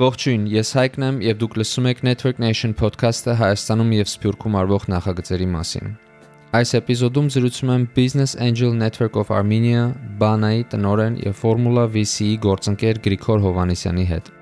Ողջույն, 0.00 0.44
ես 0.48 0.68
Հայկն 0.78 1.04
եմ 1.04 1.16
եւ 1.20 1.40
դուք 1.42 1.56
լսում 1.60 1.86
եք 1.90 1.98
Network 2.06 2.38
Nation 2.40 2.70
podcast-ը 2.72 3.34
Հայաստանում 3.36 3.90
եւ 3.98 4.06
Սփյուռքում 4.08 4.54
արվող 4.56 4.86
նախագծերի 4.94 5.48
մասին։ 5.52 5.90
Այս 6.56 6.72
էպիզոդում 6.78 7.28
զրուցում 7.34 7.72
եմ 7.74 7.84
Business 7.98 8.32
Angel 8.46 8.72
Network 8.80 9.18
of 9.20 9.34
Armenia, 9.36 9.82
Bana-ի 10.22 10.64
տնօրեն 10.72 11.20
եւ 11.26 11.36
Formula 11.42 11.84
VC-ի 11.98 12.38
գործընկեր 12.46 13.02
Գրիգոր 13.04 13.44
Հովանեսյանի 13.44 14.06
հետ։ 14.14 14.32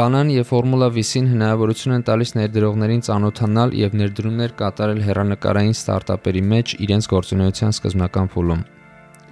Բանան 0.00 0.34
եւ 0.38 0.50
Formula 0.54 0.88
VC-ն 0.96 1.30
հնարավորություն 1.36 1.96
են 2.00 2.08
տալիս 2.08 2.36
ներդրողներին 2.40 3.06
ծանոթանալ 3.12 3.78
եւ 3.84 4.00
ներդրումներ 4.00 4.58
կատարել 4.64 5.06
հերանեկարային 5.10 5.76
ստարտափերի 5.76 6.46
մեջ 6.56 6.76
իրենց 6.88 7.12
գործունեության 7.12 7.76
սկզբնական 7.76 8.32
փուլում։ 8.32 8.68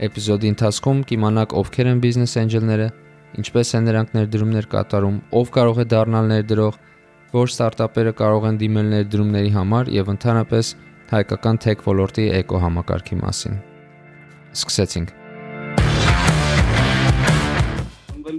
Էպիզոդի 0.05 0.51
ընթացքում 0.53 1.05
կիմանաք 1.09 1.61
ովքեր 1.63 1.95
են 1.97 2.03
business 2.05 2.37
angel-ները, 2.43 2.89
ինչպես 3.37 3.75
են 3.79 3.87
նրանք 3.89 4.17
ներդրումներ 4.17 4.69
կատարում, 4.73 5.21
ով 5.37 5.53
կարող 5.59 5.83
է 5.85 5.87
դառնալ 5.93 6.33
ներդրող, 6.33 6.81
որ 7.37 7.53
ստարտափերը 7.53 8.17
կարող 8.23 8.49
են 8.49 8.61
դիմել 8.65 8.91
ներդրումների 8.97 9.55
համար 9.59 9.93
եւ 9.99 10.13
ընդհանրապես 10.17 10.75
հայկական 11.13 11.63
tech 11.69 11.87
ոլորտի 11.89 12.29
էկոհամակարգի 12.43 13.23
մասին։ 13.23 13.63
Սկսեցինք։ 14.57 15.17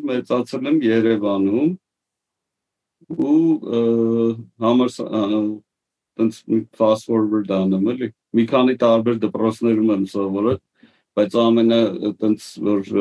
մեծացել 0.09 0.69
եմ 0.69 0.79
Երևանում 0.85 1.71
ու 3.25 3.37
համար 4.63 4.93
տենց 6.19 6.41
fast 6.79 7.09
forward 7.09 7.51
անում 7.55 7.91
էլի 7.93 8.09
մի 8.37 8.45
քանի 8.51 8.75
տարբեր 8.83 9.21
դպրոցներում 9.25 9.93
եմ 9.95 10.03
սովորել 10.13 10.59
բայց 11.19 11.37
ամենը 11.43 11.79
տենց 12.21 12.49
որ 12.69 12.91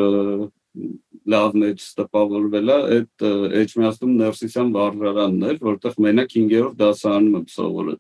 լավ 1.35 1.57
մեջ 1.63 1.87
տպավորվել 1.99 2.73
է 2.73 2.79
այդ 2.97 3.25
Էջմիածնում 3.63 4.19
Ներսիսյան 4.23 4.75
վարժարանն 4.79 5.47
էր, 5.49 5.57
որտեղ 5.69 5.97
մենակ 6.09 6.35
5-րդ 6.35 6.77
դասարանում 6.83 7.39
եմ 7.39 7.47
սովորել։ 7.55 7.99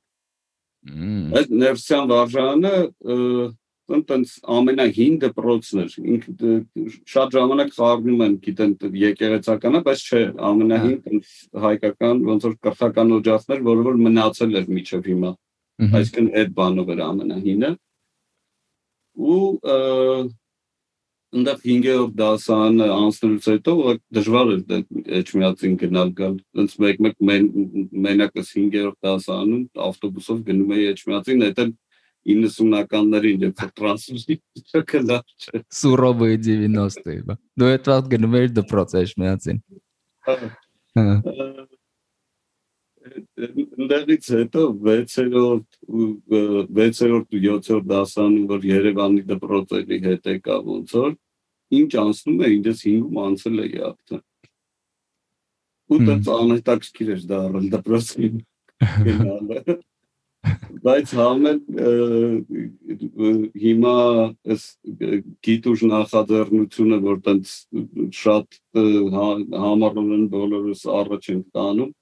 Այդ 1.39 1.57
Ներսիսյան 1.63 2.13
վարժարանը 2.13 2.75
տենց 3.89 4.33
ամենահին 4.53 5.15
դպրոցն 5.23 5.79
էր։ 5.81 5.93
Ինքը 6.13 6.55
շատ 7.09 7.37
ժամանակ 7.39 7.71
խառնում 7.73 8.25
են, 8.27 8.35
գիտեն, 8.45 8.75
եկեղեցականը, 9.01 9.81
բայց 9.87 10.03
չէ, 10.09 10.21
ամենահին 10.49 10.99
տենց 11.07 11.31
հայկական 11.65 12.21
ոնց 12.29 12.47
որ 12.49 12.57
կրթական 12.67 13.15
օջախներ, 13.19 13.63
որը 13.69 13.87
որ 13.89 14.01
մնացել 14.09 14.59
էր 14.61 14.69
միջև 14.77 15.09
հիմա։ 15.09 15.33
Այսինքն 15.89 16.29
այդ 16.43 16.53
բանով 16.59 16.93
էր 16.93 17.03
ամենահինը։ 17.09 17.71
Ու 19.19 19.41
այնտեղ 21.29 21.59
5-րդ 21.65 22.13
դասան 22.19 22.79
անցնելուց 22.85 23.49
հետո 23.53 23.73
դժվար 24.17 24.53
էր 24.55 24.63
Էջմիածին 25.19 25.75
գնալ 25.83 26.13
գալ։ 26.21 26.39
Հենց 26.59 26.77
մեկ-մեկ 26.85 27.19
մենակս 28.07 28.53
5-րդ 28.57 28.97
դասանում 29.09 29.65
ավտոբուսով 29.89 30.41
գնում 30.49 30.73
էի 30.79 30.87
Էջմիածին, 30.95 31.45
դա 31.45 31.67
էլ 31.67 31.75
90-ականներին 32.29 33.45
երբ 33.47 33.63
տրանսֆերի 33.79 34.39
Սուրովը 35.79 36.31
90-ի, 36.49 37.19
բա։ 37.29 37.39
Դու 37.61 37.71
այդ 37.73 37.91
վաղ 37.93 38.13
գնում 38.15 38.39
էիր 38.41 38.55
դպրոց 38.59 38.97
Էջմիածին։ 39.05 39.63
Հա։ 40.29 40.39
Ընդդեղից 43.49 44.31
հետո 44.35 44.63
6-րդ 44.89 45.79
6-րդ 46.79 47.37
ու 47.39 47.43
7-րդ 47.43 47.89
դասանում 47.93 48.47
որ 48.53 48.67
Երևանի 48.69 49.23
դպրոցերի 49.33 49.99
հետ 50.07 50.31
եկա 50.35 50.57
ոնց 50.69 50.95
որ 50.99 51.13
ինչ 51.79 51.91
անցնում 52.05 52.43
է 52.45 52.51
ինձ 52.57 52.71
5-ում 52.85 53.21
անցել 53.25 53.63
է 53.65 53.69
արդեն 53.91 54.25
ու 55.89 55.99
դա 56.05 56.15
անհետաքրքիր 56.37 57.13
էր 57.15 57.23
դառել 57.33 57.69
դպրոցին 57.75 58.41
բայց 60.85 61.13
համեն 61.19 61.61
հիմա 63.65 63.95
այս 64.55 64.65
գիտուժ 65.49 65.85
նախաձեռնությունը 65.93 66.99
որ 67.09 67.21
տենց 67.29 67.55
շատ 68.21 68.59
համառուն 69.65 70.13
են 70.19 70.27
բոլորս 70.35 70.85
առաջ 70.99 71.31
են 71.35 71.43
տանում 71.59 71.93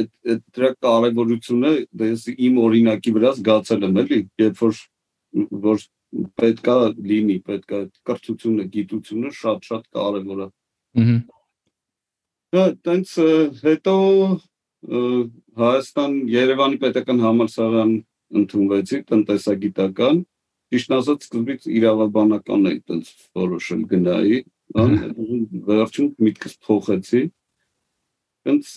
այդ 0.00 0.44
դրա 0.56 0.70
կարևորությունը 0.86 1.72
դες 2.02 2.24
իմ 2.32 2.58
օրինակի 2.66 3.12
վրա 3.16 3.32
զգացել 3.38 3.86
եմ 3.88 4.00
էլի 4.02 4.20
երբ 4.42 4.62
որ 4.62 4.80
որ 5.66 5.84
պետքա 6.40 6.76
լինի 7.10 7.36
պետքա 7.48 7.80
կրթությունը 8.08 8.66
գիտությունը 8.76 9.32
շատ 9.42 9.68
շատ 9.68 9.84
կարևոր 9.98 10.42
է 10.44 10.48
ըհը 11.02 11.18
դա 12.52 12.64
տենց 12.88 13.12
հետո 13.66 13.94
Հայաստան 15.62 16.14
Երևանի 16.32 16.78
պետական 16.82 17.20
համալսարան 17.22 17.92
ընդունվեցի 18.40 18.98
տնտեսագիտական 19.12 20.18
ճիշտ 20.72 20.94
ասած 20.96 21.26
սկզբից 21.28 21.68
իրավաբանական 21.78 22.68
էի 22.70 22.80
տենց 22.90 23.12
որոշել 23.38 23.82
գնայի 23.92 24.38
վերջում 25.70 26.10
միտքս 26.26 26.54
փոխեցի 26.66 27.22
հենց 28.48 28.70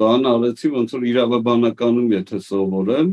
բան 0.00 0.28
արեցի 0.32 0.68
ոնց 0.76 0.88
որ 0.96 1.06
իրավաբանականում 1.12 2.10
եթե 2.16 2.40
սովորեմ 2.46 3.08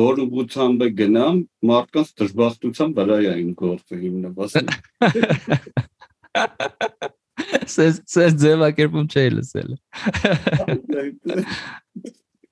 որ 0.00 0.20
ուղղությամբ 0.24 0.84
գնամ 1.00 1.36
մարդկանց 1.70 2.12
դժբախտության 2.20 2.90
վրա 2.98 3.18
այն 3.34 3.50
գործը 3.62 3.94
հիմնված 4.04 4.50
Սես 7.70 7.96
սես 8.10 8.36
ձևակերպում 8.42 9.06
չէի 9.10 9.30
լսել 9.36 9.70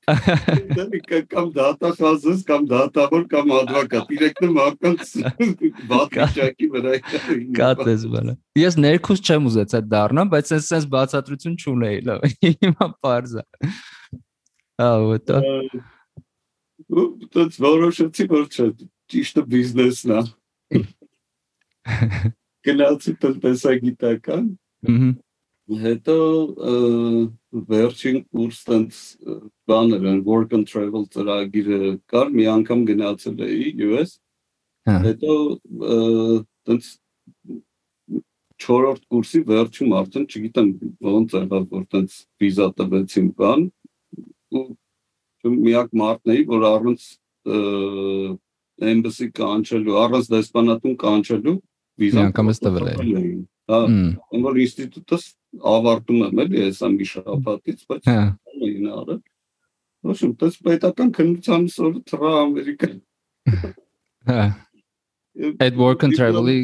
կամ 0.08 1.50
դատախազս 1.56 2.44
կամ 2.48 2.66
դատավոր 2.70 3.24
կամ 3.32 3.52
advocat 3.58 4.12
իրեկն 4.16 4.54
մարդկանց 4.56 5.12
բաթիճակի 5.90 6.68
վրա 6.74 6.94
կատես 7.58 8.06
բանը 8.14 8.34
ես 8.62 8.78
ներքուս 8.84 9.22
չեմ 9.24 9.48
ուզեցա 9.50 9.82
դառնամ 9.92 10.32
բայց 10.32 10.52
sense 10.54 10.72
sense 10.72 10.90
բացատրություն 10.94 11.58
չունեի 11.60 12.00
լավ 12.08 12.26
հիմա 12.46 12.90
parza 13.04 13.44
ահա 14.88 15.20
դա 15.28 15.42
ու 16.88 17.06
դա 17.34 17.46
որոշեցի 17.68 18.28
որ 18.32 18.44
չէ 18.48 18.68
ճիշտը 19.12 19.44
բիզնեսն 19.52 20.16
է 20.18 20.82
գնացի 22.68 23.12
տնտեսագիտական 23.22 24.48
հետո 25.68 26.14
վերջին 27.68 28.22
կուրս 28.32 28.60
տենց 28.68 29.00
բաներ 29.68 30.06
են 30.12 30.22
work 30.24 30.54
and 30.56 30.68
travel 30.68 31.04
ծրագիրը 31.12 31.80
կար 32.08 32.32
մի 32.32 32.46
անգամ 32.54 32.84
գնացել 32.88 33.42
էի 33.44 33.68
US 33.88 34.14
հետո 34.88 35.34
տենց 36.68 36.88
չորրորդ 38.58 39.02
կուրսի 39.12 39.42
վերջում 39.52 39.92
արդեն 40.00 40.26
չգիտեմ 40.28 40.70
ոնց 41.04 41.36
եղավ 41.38 41.68
որ 41.76 41.84
տենց 41.92 42.16
վիզա 42.40 42.70
տվեցին 42.80 43.28
բան 43.38 43.68
ու 44.58 44.64
միակ 45.52 45.94
մարդն 46.00 46.34
էի 46.34 46.48
որ 46.48 46.66
առանց 46.72 47.06
embassy 48.88 49.30
կանչելու 49.36 50.00
առանց 50.06 50.32
դեսպանատուն 50.32 50.98
կանչելու 51.04 51.56
վիզա 52.02 52.26
անգամ 52.30 52.52
ես 52.54 52.64
տվել 52.64 52.92
էի 52.96 53.32
հա 53.68 53.78
որ 54.44 54.60
ինստիտուտս 54.64 55.24
ավարտում 55.72 56.22
եմ 56.28 56.42
էլի 56.44 56.64
այս 56.68 56.80
ամի 56.88 57.08
շաբաթից, 57.12 57.84
բայց 57.90 58.10
այն 58.12 58.88
արել։ 58.98 59.20
Ոչմ, 60.08 60.34
դες 60.40 60.58
պետական 60.64 61.08
քննության 61.16 61.64
սորը 61.74 62.02
թրա 62.08 62.32
Ամերիկա։ 62.42 62.90
Հա։ 64.28 64.44
Այդ 65.64 65.80
work 65.80 66.04
and 66.06 66.16
travel-ի 66.18 66.58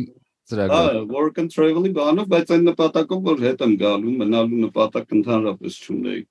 ծրագիրը։ 0.50 0.92
Հա, 0.94 1.02
work 1.10 1.40
and 1.42 1.52
travel-ի 1.54 1.90
բանով, 1.96 2.28
բայց 2.30 2.52
այն 2.54 2.64
նպատակով 2.70 3.26
որ 3.30 3.42
հետ 3.48 3.64
եմ 3.66 3.74
գալու, 3.80 4.14
մնալու 4.20 4.60
նպատակ 4.68 5.16
ընդհանրապես 5.18 5.80
չունեի։ 5.84 6.22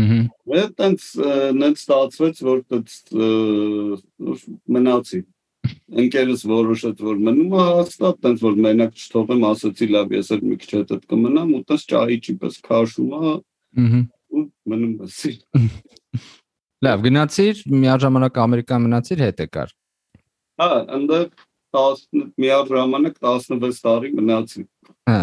Ահա։ 0.00 0.18
Այդ 0.60 0.82
այնց 0.86 1.06
նենց 1.60 1.80
ստացվեց, 1.80 2.42
որ 2.46 2.58
մնացի 4.70 5.20
ընկերս 6.00 6.44
որոշեց 6.50 7.02
որ 7.04 7.18
մնում 7.26 7.54
է 7.56 7.64
հաստատ, 7.66 8.18
տենց 8.24 8.42
որ 8.44 8.58
մենակ 8.66 9.00
չթողեմ, 9.00 9.44
ասացի 9.50 9.88
լավ, 9.90 10.14
ես 10.16 10.30
էլ 10.36 10.42
մի 10.46 10.56
քիչ 10.62 10.70
հետ 10.76 11.04
կմնամ 11.10 11.52
ու 11.58 11.62
տես 11.70 11.86
ճահիճի 11.90 12.34
պես 12.40 12.58
քաշում 12.68 13.10
է։ 13.10 13.34
ու 14.30 14.44
մնում 14.70 14.94
էսի։ 15.06 15.32
Լավ, 16.86 17.02
գնացիր, 17.06 17.62
միաժամանակ 17.80 18.40
Ամերիկա 18.44 18.78
մնացիր 18.86 19.24
հետ 19.26 19.42
եկար։ 19.44 19.74
Հա, 20.60 20.70
այնտեղ 20.96 21.26
10 21.76 22.06
միաժամանակ 22.40 23.20
16 23.26 23.82
տարի 23.84 24.14
մնացի։ 24.16 24.64
Հա։ 25.10 25.20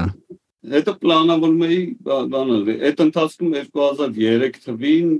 Հետո 0.68 0.94
պլանավորում 1.02 1.66
էի 1.68 1.82
բաներ։ 2.08 2.72
Այդ 2.88 3.04
ընթացքում 3.08 3.52
2003 3.58 4.58
թվին 4.68 5.12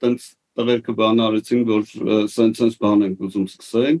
տենց 0.00 0.28
տղերքը 0.60 0.94
բան 1.00 1.22
արեցին, 1.26 1.64
որ 1.68 1.82
սենց-սենց 2.34 2.78
բան 2.80 3.04
ենք 3.08 3.26
ուզում 3.26 3.48
սկսենք 3.50 4.00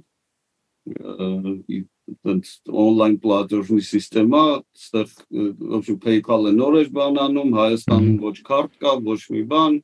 տենց 0.88 2.52
on-line 2.68 3.18
պլատֆորմի 3.22 3.84
համակարգա, 3.86 4.42
այստեղ 4.76 5.12
ոչ 5.74 5.84
PayPal-ը 6.04 6.52
նոր 6.56 6.78
էր 6.80 6.90
բանանում, 6.96 7.52
Հայաստանում 7.60 8.16
ոչ 8.24 8.36
քարտ 8.48 8.72
կա, 8.82 8.94
ոչ 9.10 9.20
մի 9.34 9.42
բան։ 9.52 9.76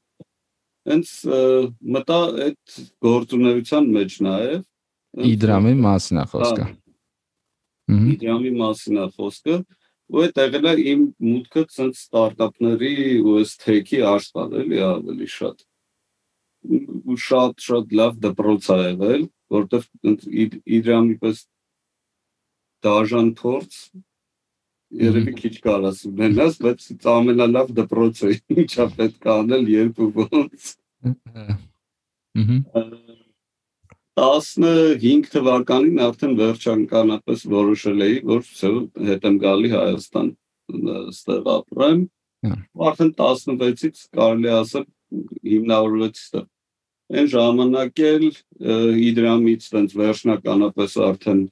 Հենց 0.87 1.13
մտա 1.97 2.21
այդ 2.47 2.81
գործունեության 3.07 3.89
մեջ 3.97 4.19
նաև 4.27 4.65
Իդրամի 5.17 5.73
մասն 5.81 6.21
է 6.21 6.25
խոսքը։ 6.33 6.67
Իդրամի 8.17 8.53
մասն 8.57 8.99
է 9.01 9.07
խոսքը, 9.17 9.57
ու 10.13 10.23
այդ 10.27 10.41
եղել 10.43 10.67
է 10.71 10.75
իմ 10.93 11.07
մուտքը 11.27 11.63
ցած 11.77 11.97
ստարտափների 11.97 12.97
ու 13.23 13.39
այս 13.41 13.55
թեքի 13.63 14.03
աշխարհ 14.11 14.59
էլի 14.63 14.83
ավելի 14.87 15.31
շատ 15.37 15.65
ու 15.65 15.76
շատ 17.27 17.65
շատ 17.67 17.95
լավ 18.01 18.19
դպրոց 18.25 18.69
ա 18.75 18.79
եղել, 18.83 19.25
որտեվ 19.57 19.87
իդրամի 20.79 21.17
պես 21.23 21.43
դաժան 22.87 23.31
փորձ 23.41 23.81
երևի 25.07 25.33
քիչ 25.41 25.55
կարաս 25.67 26.03
ունենաս, 26.11 26.59
բայց 26.63 26.89
ամենալավ 27.13 27.73
դպրոցը 27.81 28.35
ինչա 28.63 28.89
պետք 28.99 29.27
է 29.27 29.33
անել 29.37 29.71
երբ 29.77 30.03
ու 30.07 30.11
ոնց։ 30.23 30.73
Ահա։ 31.07 31.57
15 34.17 35.27
թվականին 35.33 35.99
արդեն 36.07 36.35
վերջանկանապես 36.39 37.43
որոշել 37.53 38.05
էի, 38.07 38.15
որ 38.31 38.47
հետ 39.09 39.27
եմ 39.29 39.35
գալի 39.43 39.71
Հայաստան, 39.75 40.31
ստեղ 41.13 41.51
ապրեմ։ 41.55 42.01
Արդեն 42.89 43.11
16-ից 43.19 44.07
կարելի 44.17 44.53
ասել 44.57 44.87
հիմնավորվեց 45.51 46.23
ստեղ 46.23 46.47
Այն 47.07 47.29
ժամանակ 47.31 48.01
էլ 48.07 48.25
իդրամից 49.07 49.67
տենց 49.73 49.93
վերջնականապես 50.01 50.97
արդեն 51.07 51.43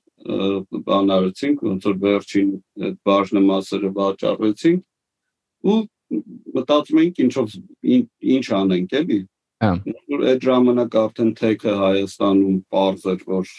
բան 0.89 1.13
արեցինք, 1.15 1.63
ոնց 1.69 1.87
որ 1.91 1.99
վերջին 2.05 2.49
այդ 2.89 2.97
բաժնը 3.07 3.43
մասերը 3.45 3.91
վաճառեցինք 3.99 5.71
ու 5.71 5.79
մտածում 6.59 7.01
էինք 7.05 7.23
ինչով 7.25 7.55
ինչ 8.35 8.45
անենք 8.59 8.97
էլի։ 9.01 9.21
Հա։ 9.65 9.71
Այդ 10.31 10.45
ժամանակ 10.45 10.97
արդեն 11.01 11.31
թեքը 11.39 11.75
Հայաստանում 11.81 12.57
པարզ 12.73 13.05
էր, 13.13 13.21
որ 13.31 13.53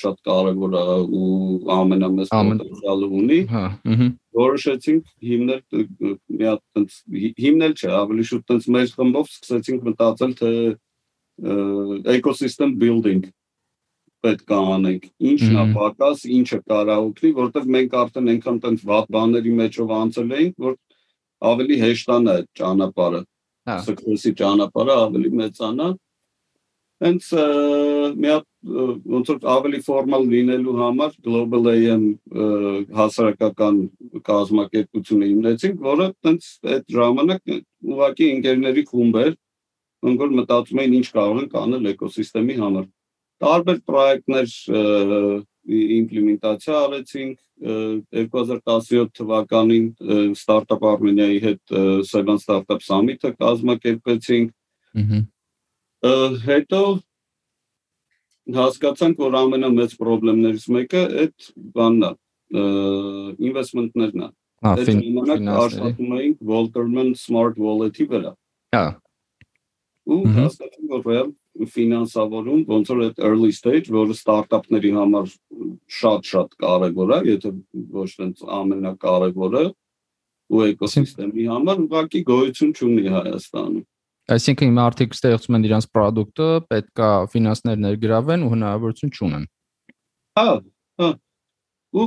շատ 0.00 0.18
կարևոր 0.28 0.76
է 0.80 0.84
ու 1.20 1.30
ամենամեծ 1.76 2.30
պոտենցիալը 2.34 3.08
ունի։ 3.20 3.40
Հա, 3.54 3.64
ըհը։ 3.94 4.08
Որոշեցինք 4.40 5.10
հիմնել 5.30 5.62
մի 6.36 6.50
հատ 6.50 6.94
հիմնել 7.46 7.74
չէ, 7.80 7.90
ավելի 8.00 8.28
շուտ 8.30 8.46
տենց 8.50 8.68
մեր 8.76 8.94
խմբով 9.00 9.32
սկսեցինք 9.32 9.88
մտածել 9.90 10.36
թե 10.40 10.52
ecosystem 11.40 12.74
building 12.80 13.24
պետք 14.20 14.52
է 14.52 14.58
անենք։ 14.74 15.06
Ինչն 15.30 15.56
է 15.56 15.64
պակաս, 15.72 16.24
ինչը 16.36 16.58
կարող 16.68 17.04
օգնի, 17.06 17.30
որովհետև 17.38 17.70
մենք 17.76 17.94
արդեն 18.00 18.30
այնքան 18.34 18.58
տենց 18.64 18.84
վատ 18.90 19.10
բաների 19.16 19.52
մեջով 19.60 19.94
անցել 19.96 20.34
էինք, 20.40 20.54
որ 20.66 20.76
ավելի 21.50 21.78
հեշտանա 21.80 22.34
ճանապարհը։ 22.60 23.22
Հա։ 23.70 23.76
Success-ի 23.86 24.32
ճանապարհը 24.40 24.96
ավելի 25.06 25.30
մեծանա։ 25.40 25.88
Հենց 27.00 27.26
մի 28.20 28.28
հատ 28.28 28.46
ոնց 29.14 29.30
որ 29.32 29.44
ավելի 29.48 29.78
ֆորմալ 29.86 30.26
լինելու 30.34 30.74
համար 30.76 31.14
Global 31.24 31.68
AM 31.72 32.02
հասարակական 32.98 33.78
կազմակերպությունը 34.26 35.30
հիմնեցինք, 35.30 35.78
որը 35.86 36.08
տենց 36.26 36.48
այդ 36.74 36.84
ժամանակ 36.96 37.54
ուղղակի 37.56 38.28
ընկերների 38.34 38.84
խումբ 38.90 39.16
էր, 39.22 39.32
ոնց 40.06 40.24
որ 40.24 40.34
մտածում 40.40 40.80
էին 40.82 40.96
ինչ 41.00 41.08
կարող 41.16 41.40
են 41.44 41.50
անել 41.60 41.90
էկոսիստեմի 41.94 42.56
համար 42.60 42.88
տարբեր 43.40 43.78
պրոյեկտներ 43.88 44.54
իմպլեմենտացիա 45.70 46.78
արեցինք 46.86 47.36
2017 48.16 49.12
թվականին 49.18 49.86
Startup 50.38 50.82
Armenia-ի 50.92 51.38
հետ 51.44 51.74
Seven 52.08 52.40
Startup 52.40 52.80
Summit-ը 52.84 53.34
կազմակերպեցինք։ 53.40 54.54
Հետո 56.46 56.82
հասկացանք, 58.56 59.20
որ 59.20 59.36
ամենամեծ 59.40 59.96
խնդիրներից 60.00 60.66
մեկը 60.76 61.02
այդ 61.24 61.50
բանն 61.76 62.06
է, 62.08 62.12
ինվեստմենտներն 63.50 64.24
է։ 64.24 64.30
Այդ 64.70 64.90
ժամանակ 64.90 65.52
աշխատում 65.60 66.16
էինք 66.20 66.42
Walterman 66.50 67.12
Smart 67.20 67.60
Wallet-ի 67.60 68.08
վրա։ 68.10 68.32
Հա։ 68.76 68.84
Ու 70.10 70.20
հասկացանք, 70.36 70.90
որ 70.90 71.02
real 71.06 71.28
ֆինանսավորում 71.74 72.62
ոնց 72.70 72.90
որ 72.92 73.00
այդ 73.04 73.20
early 73.26 73.52
stage, 73.52 73.90
որը 73.92 74.14
ստարտափների 74.16 74.90
համար 74.96 75.30
շատ-շատ 76.00 76.56
կարևոր 76.62 77.14
է, 77.16 77.20
եթե 77.34 77.52
ոչ 77.94 78.08
թե 78.16 78.28
ամենակարևորը 78.60 79.64
ու 80.50 80.62
էկոսիստեմի 80.70 81.46
համար 81.50 81.82
ուղղակի 81.84 82.22
գոյություն 82.30 82.72
չունի 82.74 83.12
Հայաստանում։ 83.16 83.84
Այսինքն 84.30 84.70
հիմա 84.70 84.82
արդյոք 84.90 85.14
ստեղծում 85.16 85.56
են 85.58 85.66
իրենց 85.68 85.86
product-ը, 85.90 86.48
պետքա 86.70 87.10
ֆինանսներ 87.34 87.80
ներգրավեն 87.84 88.44
ու 88.46 88.50
հնարավորություն 88.54 89.14
չունեն։ 89.16 89.46
Հա, 90.38 90.50
հա։ 91.02 91.08
Ու 91.90 92.06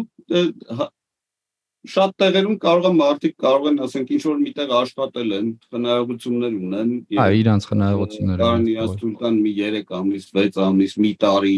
շատ 1.83 2.13
տեղերում 2.21 2.57
կարող 2.63 2.85
է 2.87 2.91
մարդիկ 2.97 3.33
կարող 3.43 3.65
են 3.71 3.79
ասենք 3.83 4.11
ինչ 4.15 4.21
որ 4.29 4.37
միտեղ 4.43 4.69
աշխատել 4.77 5.33
են, 5.37 5.47
հնարավորություններ 5.75 6.53
ունեն։ 6.59 6.91
Հա, 7.17 7.25
իրանց 7.39 7.67
հնարավորությունները։ 7.71 8.43
Կարան 8.43 8.69
իրաց 8.73 8.93
թույլ 9.01 9.15
տան 9.23 9.39
մի 9.43 9.53
3 9.57 9.97
ամիս, 9.99 10.29
6 10.37 10.61
ամիս, 10.67 10.93
մի 11.03 11.11
տարի 11.23 11.57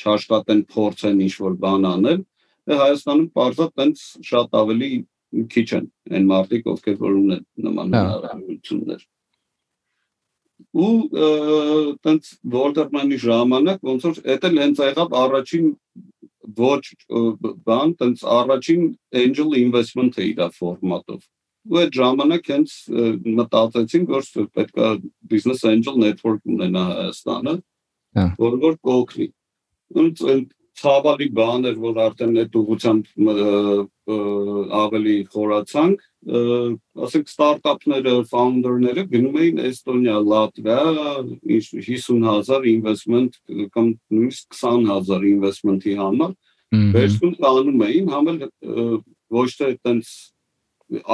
չաշխատեն, 0.00 0.62
փորձեն 0.76 1.20
ինչ 1.26 1.34
որ 1.42 1.58
բան 1.66 1.90
անել։ 1.92 2.24
Դե 2.66 2.78
Հայաստանում 2.80 3.28
բարձր 3.36 3.68
տենց 3.80 4.06
շատ 4.30 4.56
ավելի 4.62 4.90
քիչ 5.52 5.68
են 5.76 5.90
այն 6.16 6.30
մարդիկ, 6.32 6.72
ովքեր 6.72 6.96
որ 7.04 7.20
ունեն 7.20 7.44
նման 7.66 7.94
հնարավորություններ 7.96 9.04
ու 10.76 11.96
տենց 12.04 12.28
Որտերմանի 12.52 13.18
ժամանակ 13.22 13.82
ոնց 13.88 14.06
որ 14.06 14.20
դա 14.44 14.50
հենց 14.56 14.80
եղավ 14.84 15.16
առաջին 15.20 15.66
ոչ 16.58 16.82
բան, 17.66 17.94
տենց 18.00 18.22
առաջին 18.36 18.84
angel 19.22 19.56
investment-ը 19.60 20.26
իր 20.32 20.42
ֆորմատով։ 20.58 21.24
Ու 21.66 21.80
այդ 21.82 21.96
ժամանակ 21.98 22.50
հենց 22.52 22.74
մտածեցինք, 23.40 24.12
որ 24.14 24.28
պետք 24.54 24.76
է 24.78 24.90
business 25.32 25.64
angel 25.66 25.98
network 25.98 26.44
ունենա 26.46 26.84
Հայաստանը, 26.92 27.54
հա։ 28.18 28.26
որ 28.42 28.58
որ 28.62 28.78
կօգնի։ 28.86 29.28
Ու 29.96 30.06
ցավալի 30.76 31.28
բան 31.36 31.70
էր, 31.70 31.76
որ 31.82 32.00
արդեն 32.06 32.40
այդ 32.42 32.56
ուղղությամբ 32.60 33.10
ավելի 34.06 35.16
խորացանք, 35.34 36.02
ասենք 37.06 37.30
ստարտափները, 37.32 38.12
ֆաունդերները 38.30 39.04
գնում 39.10 39.38
էին 39.42 39.60
Էստոնիա, 39.66 40.16
Լատվիա, 40.32 40.78
50000 41.46 42.68
investment 42.70 43.38
կամ 43.74 43.90
նույնիսկ 44.14 44.58
20000 44.60 45.26
investment-ի 45.32 45.96
համար 45.98 46.36
վերցնում 46.96 47.34
տանում 47.42 47.84
էին, 47.86 48.10
համել 48.14 48.38
ոչ 49.36 49.48
թե 49.58 49.70
այտենց 49.72 50.12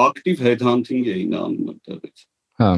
ակտիվ 0.04 0.44
headhunting 0.49 1.08
էին 1.12 1.37
անում 1.42 1.72
այդտեղից։ 1.72 2.26
Հա։ 2.61 2.72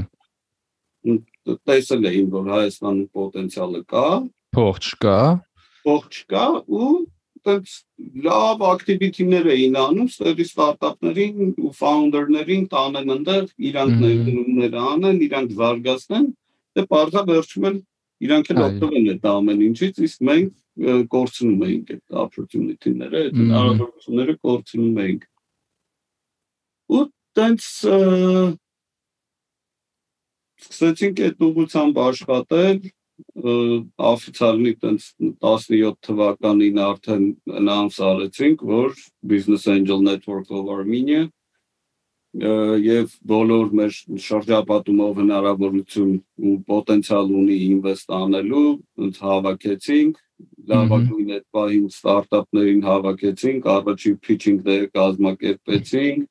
Տեսել 1.69 2.09
էին, 2.11 2.29
որ 2.33 2.51
Հայաստանում 2.55 3.09
պոտենցիալը 3.19 3.83
կա, 3.91 4.07
Փող 4.55 4.77
չկա, 4.79 5.19
փող 5.83 6.05
չկա 6.15 6.45
ու 6.71 6.91
այդպես 7.45 7.73
լավ 8.25 8.63
ակտիվիտիներ 8.69 9.49
էին 9.53 9.77
անում 9.81 10.09
ստերի 10.09 10.45
ստարտափներին 10.49 11.51
ու 11.61 11.73
ֆաունդերներին 11.79 12.65
տանեն 12.73 13.13
այնտեղ 13.15 13.45
իրանք 13.69 13.95
ներդրումներ 14.05 14.77
անեն, 14.81 15.19
իրանք 15.29 15.51
զարգացնեն, 15.61 16.27
դե 16.75 16.85
բարձա 16.95 17.23
վերջում 17.29 17.69
են 17.71 17.77
իրանք 18.25 18.51
էլ 18.55 18.61
օգտվել 18.65 18.97
են 19.01 19.09
այդ 19.15 19.29
ամեն 19.35 19.65
ինչից, 19.69 20.01
իսկ 20.09 20.25
մենք 20.31 20.53
կորցնում 21.15 21.65
էինք 21.69 21.95
այդ 21.95 22.19
opportunity-ները, 22.25 23.23
այդ 23.25 23.39
հնարավորությունները 23.45 24.35
կորցնում 24.49 25.01
էինք։ 25.05 25.27
Ու 26.95 27.05
տենց 27.39 27.69
սկսեցինք 30.65 31.25
այդ 31.29 31.45
ուղղությամբ 31.45 32.01
աշխատել, 32.09 32.79
օֆիցիալնի 34.11 34.73
տենց 34.83 35.07
17 35.45 35.95
թվականին 36.07 36.81
արդեն 36.89 37.25
announce 37.61 38.03
արեցինք, 38.03 38.65
որ 38.67 38.95
Business 39.23 39.67
Angel 39.71 40.03
Network 40.03 40.51
of 40.51 40.71
Armenia 40.75 41.29
եւ 42.35 43.13
բոլոր 43.31 43.69
մեր 43.79 43.93
շրջապատումով 44.19 45.19
հնարավորություն 45.21 46.15
ու 46.19 46.55
պոտենցիալ 46.67 47.31
ունի 47.31 47.59
ինվեստ 47.69 48.15
անելու, 48.19 48.71
ոնց 48.99 49.21
հավաքեցինք, 49.23 50.17
լավագույն 50.75 51.31
այդ 51.37 51.47
պահին 51.55 51.85
ստարտափներին 51.95 52.83
հավաքեցինք, 52.89 53.69
առաջին 53.75 54.17
pitching-ները 54.27 54.89
կազմակերպեցինք, 54.99 56.27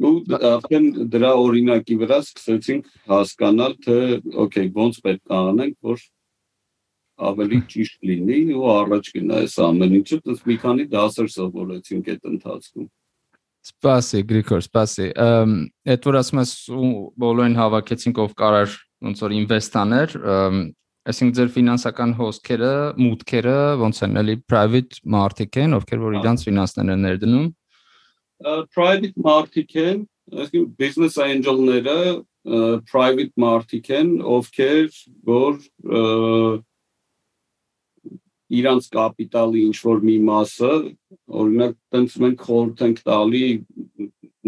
ու 0.00 0.14
արդեն 0.50 0.86
դրա 1.12 1.32
օրինակի 1.44 1.96
վրա 2.00 2.18
սկսեցինք 2.24 2.88
հասկանալ 3.10 3.76
թե 3.84 3.98
օքեյ 4.44 4.72
ոնց 4.76 5.00
պետք 5.06 5.22
է 5.34 5.38
անենք 5.40 5.76
որ 5.90 6.04
ավելի 7.20 7.60
ճիշտ 7.70 8.08
լինի 8.10 8.38
ու 8.56 8.70
առաջ 8.72 9.10
գնա 9.16 9.40
այս 9.44 9.56
ամեն 9.66 9.96
ինչը, 10.00 10.18
դες 10.26 10.42
մի 10.48 10.56
քանի 10.64 10.86
դասեր 10.94 11.28
սովորեցինք 11.34 12.10
այդ 12.14 12.28
ընթացքում։ 12.30 12.88
Սպասի, 13.60 14.20
Գրիգոր, 14.30 14.62
սպասի։ 14.64 15.06
Ամ 15.20 15.50
այդ 15.92 16.06
որ 16.08 16.18
ասում 16.20 16.40
ես 16.40 16.52
բոլորին 17.20 17.56
հավաքեցինք 17.60 18.20
ով 18.24 18.36
կարար 18.40 18.76
ոնց 19.04 19.22
որ 19.26 19.34
ինվեստ 19.36 19.76
աներ, 19.80 20.14
այսինքն 21.10 21.36
ձեր 21.36 21.50
ֆինանսական 21.56 22.14
հոսքերը, 22.20 22.72
մուտքերը 23.00 23.58
ոնց 23.80 24.00
են, 24.06 24.18
էլի 24.20 24.36
private 24.48 25.00
մարդիկ 25.14 25.60
են, 25.60 25.76
ովքեր 25.80 26.02
որ 26.06 26.16
իրանց 26.20 26.44
ֆինանսներն 26.48 26.94
են 26.94 27.04
ներդնում։ 27.08 27.46
Private 28.40 29.12
մարդիկ 29.20 29.76
են, 29.84 30.02
այսինքն 30.32 30.74
business 30.80 31.18
angel-ները 31.20 31.98
private 32.88 33.32
մարդիկ 33.36 33.90
են, 33.98 34.12
ովքեր 34.24 34.86
որ 35.28 35.58
իրանց 38.50 38.86
կապիտալի 38.94 39.64
ինչ 39.68 39.76
որ 39.84 40.00
մի 40.08 40.16
մասը, 40.26 40.70
օրինակ, 41.40 41.74
տենց 41.94 42.16
մենք 42.24 42.46
խորհուրդ 42.46 42.80
ենք 42.86 43.02
տալի 43.06 43.44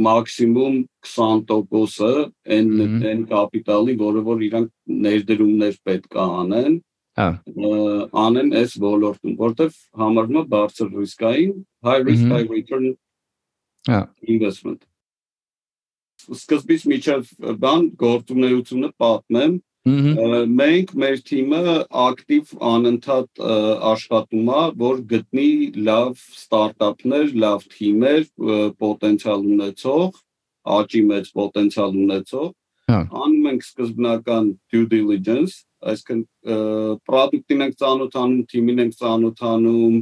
մաքսիմում 0.06 0.78
20%-ը 1.06 2.12
այն 2.56 2.72
այն 3.12 3.22
կապիտալի, 3.30 3.98
որը 4.00 4.24
որ 4.32 4.46
իրանք 4.48 4.72
ներդրումներ 5.06 5.78
պետք 5.86 6.16
է 6.16 6.26
անեն, 6.42 6.80
հա 7.20 7.28
անեն 8.24 8.54
այս 8.62 8.76
ոլորտում, 8.82 9.36
որտեվ 9.42 9.78
համարվում 10.00 10.40
է 10.40 10.44
բարձր 10.56 10.92
ռիսկային, 10.96 11.54
high 11.84 12.02
risk 12.08 12.32
high 12.32 12.46
return 12.48 12.88
հա 13.90 14.00
investment։ 14.36 14.86
Սկզբից 16.22 16.88
միջև 16.92 17.30
բան 17.62 17.86
գործունեությունը 17.98 18.92
պատմեմ, 19.02 19.60
Մենք 19.82 20.92
մեր 20.94 21.16
թիմը 21.26 21.60
ակտիվ 21.90 22.50
անընդհատ 22.70 23.40
աշխատում 23.90 24.50
է, 24.54 24.60
որ 24.78 25.00
գտնի 25.10 25.46
լավ 25.88 26.20
ստարտափներ, 26.38 27.32
լավ 27.44 27.64
թիմեր, 27.72 28.22
պոտենցիալ 28.78 29.42
ունեցող, 29.56 30.20
աճի 30.76 31.02
մեծ 31.08 31.32
պոտենցիալ 31.40 31.98
ունեցող։ 32.04 32.46
Հա։ 32.92 33.00
Անում 33.24 33.48
ենք 33.50 33.66
սկզբնական 33.66 34.52
due 34.70 34.86
diligence, 34.86 35.66
այսինքն 35.82 36.22
product-ին 37.10 37.66
ենք 37.66 37.76
ծանոթանում, 37.82 38.46
թիմին 38.54 38.82
ենք 38.86 38.96
ծանոթանում, 39.02 39.98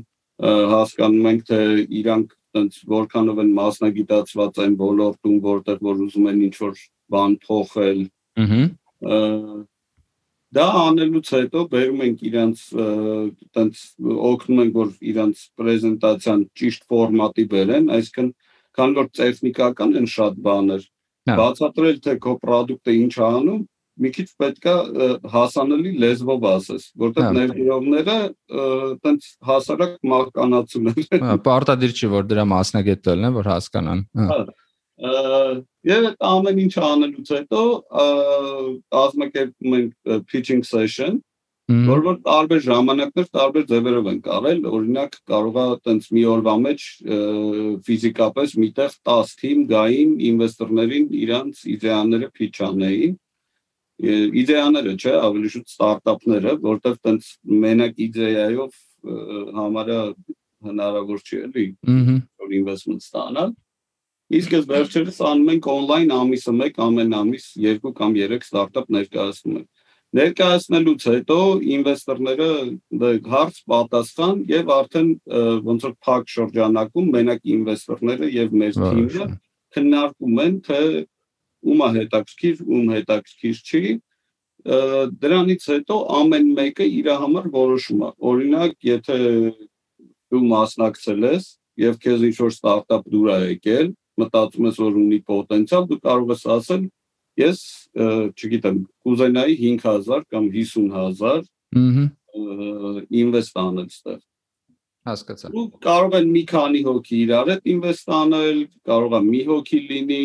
հասկանում 0.76 1.30
ենք 1.32 1.42
թե 1.48 1.62
իրանք 2.02 2.36
այնց 2.60 2.78
որքանով 2.90 3.42
են 3.44 3.50
մասնագիտացված 3.60 4.62
այն 4.64 4.78
ոլորտում, 4.80 5.36
որտեղ 5.46 5.82
որ 5.90 6.04
ուզում 6.06 6.30
են 6.30 6.40
ինչ-որ 6.50 6.80
բան 7.14 7.36
փոխել, 7.46 8.00
Ահա 8.40 9.60
դա 10.50 10.66
անելուց 10.82 11.28
հետո 11.36 11.60
բերում 11.72 12.00
ենք 12.06 12.22
իրանց 12.26 12.62
տենց 13.54 13.82
օգնում 14.30 14.62
ենք 14.64 14.78
որ 14.80 14.88
իրանց 15.10 15.42
պրեզենտացիան 15.60 16.40
ճիշտ 16.58 16.86
ֆորմատի 16.90 17.44
բերեն, 17.52 17.86
այսինքն 17.96 18.30
քան 18.78 18.96
որ 18.98 19.10
տեխնիկական 19.20 19.94
են 20.00 20.08
շատ 20.14 20.40
բաներ, 20.46 20.82
Հա։ 21.30 21.36
բացատրել 21.38 22.00
թե 22.06 22.14
քո 22.24 22.34
product-ը 22.42 22.96
ինչ 22.98 23.14
է 23.14 23.24
անում, 23.28 23.62
մի 24.00 24.10
քիչ 24.16 24.26
պետքա 24.40 24.74
հասանելի 25.34 25.92
լեզվով 26.04 26.46
ասես, 26.50 26.86
որտեղ 27.04 27.26
Հա։ 27.26 27.32
ներդրողները 27.36 28.16
տենց 29.04 29.28
հասարակ 29.50 29.94
մահկանացուն 30.12 30.90
են։ 30.92 31.24
Հա, 31.26 31.36
պարտադիր 31.46 31.96
չի 31.96 32.10
որ 32.16 32.28
դրա 32.30 32.44
մասնագետ 32.54 33.06
դառնան, 33.10 33.38
որ 33.40 33.50
հասկանան։ 33.54 34.04
Հա։ 34.20 34.38
Եվ 35.88 36.06
այդ 36.10 36.24
ամեն 36.28 36.58
ինչ 36.60 36.72
անելուց 36.90 37.30
հետո 37.36 37.60
կազմակերպում 38.96 39.76
ենք 39.80 40.16
pitching 40.28 40.64
session, 40.68 41.20
որ 41.70 42.02
որ 42.04 42.16
տարբեր 42.26 42.62
ժամանակներ 42.66 43.26
տարբեր 43.36 43.64
ձևերով 43.70 44.10
են 44.10 44.20
կարել, 44.26 44.60
օրինակ 44.74 45.16
կարող 45.30 45.58
է 45.62 45.66
տենց 45.86 46.08
մի 46.16 46.24
օրվա 46.34 46.54
մեջ 46.66 46.86
ֆիզիկապես 47.86 48.54
միտեղ 48.64 48.96
10 49.10 49.34
թիմ 49.40 49.60
գային 49.70 50.14
ինվեստորներին 50.30 51.06
իրանց 51.20 51.62
իդեաները 51.76 52.30
pitch 52.36 52.62
անեին 52.66 53.14
իդեաները, 54.00 54.92
չէ, 54.96 55.14
ավելի 55.20 55.50
շուտ 55.54 55.72
ստարտափները, 55.74 56.52
որտեղ 56.64 56.94
տենց 57.04 57.32
մենակ 57.64 57.98
իդեայով 58.06 58.78
համարը 59.56 59.98
հնարավոր 60.70 61.20
չի 61.24 61.40
էլի 61.46 61.66
Ահա 61.88 62.16
որ 62.40 62.56
investment 62.58 63.04
ստանալ։ 63.04 63.52
Իսկ 64.30 64.52
ես 64.54 64.66
վերջերս 64.70 65.20
անում 65.26 65.52
ենք 65.54 65.68
on-line 65.72 66.14
ամիսը 66.14 66.52
1 66.68 66.80
ամեն 66.86 67.14
ամիս 67.20 67.46
2 67.66 67.92
կամ 68.00 68.16
3 68.18 68.44
ստարտափ 68.46 68.92
ներկայացնում 68.96 69.56
ենք։ 69.60 69.68
Ներկայացնելուց 70.20 71.06
հետո 71.06 71.38
ինվեստորները 71.76 72.48
հարց 73.30 73.58
պատասխան 73.70 74.40
եւ 74.50 74.72
արդեն 74.76 75.10
ոնց 75.66 75.86
որ 75.86 75.94
փակ 76.06 76.32
շրջանակում 76.34 77.10
մենակ 77.14 77.44
ինվեստորները 77.54 78.30
եւ 78.34 78.56
մեր 78.62 78.80
թիմը 78.80 79.28
քննարկում 79.76 80.40
են 80.46 80.56
թե 80.66 80.80
ում 81.66 81.82
է 81.86 81.88
հետաքրքիր, 81.96 82.62
ում 82.66 82.92
հետաքրքիր 82.94 83.60
չի։ 83.70 83.82
Դրանից 85.24 85.66
հետո 85.72 85.98
ամեն 86.20 86.48
մեկը 86.58 86.86
իր 87.00 87.10
համար 87.22 87.48
որոշում 87.54 88.04
է։ 88.04 88.10
Օրինակ, 88.30 88.74
եթե 88.90 89.18
դու 90.30 90.42
մասնակցել 90.50 91.26
ես 91.30 91.46
եւ 91.80 91.98
քեզ 92.04 92.24
ինչ 92.28 92.36
որ 92.40 92.54
ստարտափ 92.54 93.06
դուր 93.10 93.30
է 93.30 93.38
եկել, 93.54 93.92
մտածում 94.20 94.66
ես 94.68 94.80
որ 94.84 94.98
ունի 95.00 95.20
պոտենցիալ, 95.30 95.86
դու 95.90 96.00
կարող 96.04 96.34
ես 96.34 96.42
ասել 96.56 96.82
ես 97.40 97.60
չգիտեմ, 98.36 98.80
կուզենայի 99.06 99.54
5000 99.64 100.26
կամ 100.34 100.50
50000 100.60 101.48
Ահա 101.70 102.10
ինվեստ 102.30 103.58
անել 103.60 103.88
ստեղ։ 103.90 104.18
հասկացա։ 105.08 105.50
Ու 105.56 105.64
կարող 105.86 106.16
են 106.20 106.28
մի 106.34 106.42
քանի 106.50 106.80
հոգի 106.86 107.18
իրար 107.24 107.50
հետ 107.50 107.70
ինվեստ 107.74 108.12
անել, 108.16 108.58
կարող 108.90 109.16
է 109.16 109.20
մի 109.26 109.40
հոգի 109.50 109.80
լինի, 109.90 110.22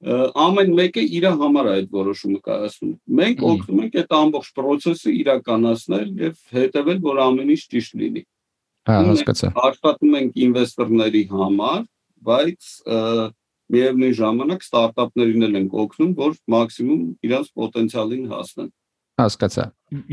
ամեն 0.00 0.70
մեկը 0.78 1.02
իր 1.20 1.26
համար 1.40 1.66
է 1.68 1.72
այդ 1.76 1.90
որոշումը 1.92 2.38
կայացնում։ 2.46 2.92
Մենք 3.20 3.42
օգնում 3.50 3.80
ենք 3.84 3.98
այդ 4.00 4.14
ամբողջ 4.20 4.50
process-ը 4.56 5.12
իրականացնել 5.20 6.06
եւ 6.24 6.38
հետեւել, 6.56 7.00
որ 7.04 7.20
ամեն 7.26 7.52
ինչ 7.56 7.62
ճիշտ 7.74 7.98
լինի։ 8.00 8.22
Հա, 8.88 8.96
հասկացա։ 9.10 9.50
Աշխատում 9.60 10.16
ենք 10.20 10.40
ինվեստորների 10.46 11.22
համար, 11.34 11.82
բայց 12.30 12.70
միևնույն 13.70 14.14
ժամանակ 14.18 14.64
ստարտափներին 14.66 15.46
էլ 15.46 15.58
ենք 15.60 15.74
օգնում, 15.84 16.12
որ 16.16 16.36
մաքսիմում 16.54 17.02
իրենց 17.28 17.50
պոտենցիալին 17.60 18.30
հասնեն։ 18.32 18.70
Հասկացա։ 19.20 19.64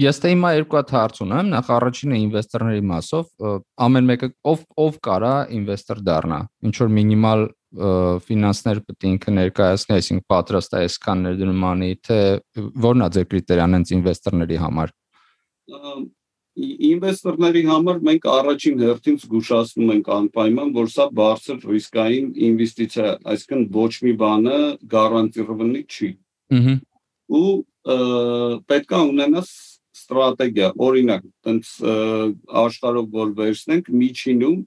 Ես 0.04 0.20
թե 0.20 0.32
հիմա 0.34 0.50
երկու 0.58 0.78
հատ 0.78 0.92
հարց 0.98 1.20
ունեմ, 1.24 1.50
նախ 1.54 1.70
առաջինը 1.78 2.18
ինվեստորների 2.28 2.84
մասով, 2.92 3.28
ամեն 3.88 4.10
մեկը 4.12 4.30
ով 4.52 4.64
ով 4.84 4.98
կարա 5.08 5.34
ինվեստոր 5.58 6.02
դառնա։ 6.08 6.40
Ինչ 6.68 6.76
որ 6.82 6.92
մինիմալ 6.98 7.46
ֆինանսները 7.76 8.82
պետք 8.88 9.04
է 9.04 9.10
ինքը 9.12 9.32
ներկայացնի, 9.38 9.96
այսինքն 9.98 10.26
պատրաստ 10.32 10.76
է 10.78 10.84
այսքան 10.88 11.24
ներդրում 11.28 11.66
անի, 11.68 11.90
թե 12.08 12.20
որն 12.88 13.04
է 13.04 13.10
ձեր 13.18 13.26
կրիտերիան 13.28 13.76
հենց 13.78 13.92
ինվեստորների 13.98 14.60
համար։ 14.64 14.94
Ինվեստորների 16.88 17.64
համար 17.68 18.00
մենք 18.08 18.28
առաջին 18.34 18.80
հերթին 18.88 19.18
զգուշացնում 19.22 19.92
ենք 19.98 20.08
անպայման, 20.16 20.72
որ 20.78 20.88
սա 20.96 21.06
բարձր 21.20 21.60
ռիսկային 21.70 22.30
ինվեստիցիա, 22.48 23.12
այսինքն 23.34 23.66
ոչ 23.76 23.92
մի 24.08 24.14
բանը 24.24 24.62
գարանտիրованный 24.96 25.84
չի։ 25.86 26.10
Ուհ։ 26.58 26.72
Ու 27.38 27.52
պետք 28.72 28.96
է 28.96 29.02
ունենաս 29.12 29.52
ստրատեգիա, 29.98 30.72
օրինակ, 30.88 31.28
տենց 31.46 31.70
աշխարհով 32.64 33.08
որ 33.18 33.36
վերցնենք, 33.38 33.92
միջինում 34.02 34.58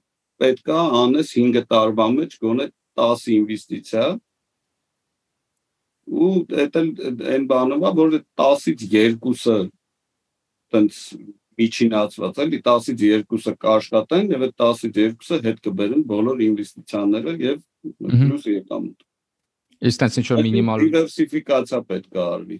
պետք 0.41 0.71
է 0.71 0.79
անես 1.01 1.33
5 1.41 1.65
տարվա 1.71 2.07
մեջ 2.15 2.37
գոնե 2.45 2.67
10 2.99 3.27
ինվեստիցիա 3.37 4.05
ու 6.11 6.31
դա 6.51 6.83
այն 7.33 7.45
բանով 7.51 7.85
է, 7.87 7.91
որ 7.99 8.15
10-ից 8.19 8.87
2-ը 8.91 9.59
տենց 10.71 10.97
միջինացված 11.61 12.41
էլի 12.45 12.59
10-ից 12.65 13.03
2-ը 13.03 13.53
կաշխատեն 13.61 14.33
եւ 14.35 14.45
այդ 14.47 14.55
10-ից 14.63 14.97
2-ը 14.97 15.39
հետ 15.45 15.61
կբերեն 15.67 16.03
բոլոր 16.11 16.43
ինվեստիցիաները 16.47 17.35
եւ 17.45 17.61
պլյուս 18.01 18.49
եկամուտ։ 18.55 19.07
Իսկ 19.91 20.01
տենց 20.01 20.19
ինչ 20.21 20.27
որ 20.31 20.43
մինիմալ 20.47 20.83
դիվերսիֆիկացիա 20.85 21.79
պետք 21.91 22.17
է 22.17 22.21
արվի։ 22.25 22.57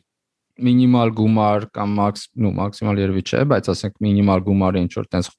մինիմալ 0.61 1.11
գումար 1.17 1.65
կամ 1.75 1.93
մաքս, 1.97 2.23
նո 2.43 2.49
մաքսիմալ 2.57 2.99
երևի 3.01 3.21
չէ, 3.25 3.41
բայց 3.51 3.69
ասենք 3.71 3.93
մինիմալ 4.05 4.41
գումարը 4.47 4.81
ինչ 4.85 4.91
որ 4.97 5.07
տենց 5.15 5.29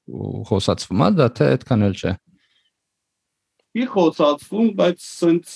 խոսածվում 0.49 1.03
է, 1.03 1.09
դա 1.19 1.27
թե 1.37 1.49
այդքան 1.53 1.85
էլ 1.87 1.97
չէ 1.99 2.13
Ի 3.78 3.86
խոսածվում, 3.92 4.68
բայց 4.78 5.06
սենց 5.06 5.54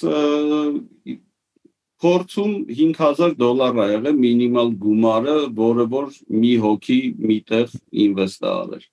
փորձում 2.03 2.55
5000 2.77 3.37
դոլար 3.41 3.79
ա 3.83 3.87
եղել 3.93 4.17
մինիմալ 4.23 4.73
գումարը, 4.83 5.37
որը 5.59 5.87
որ 5.93 6.09
մի 6.43 6.55
հոգի 6.65 7.01
միտեղ 7.31 7.77
ինվեստ 8.07 8.47
է 8.47 8.51
արել։ 8.53 8.87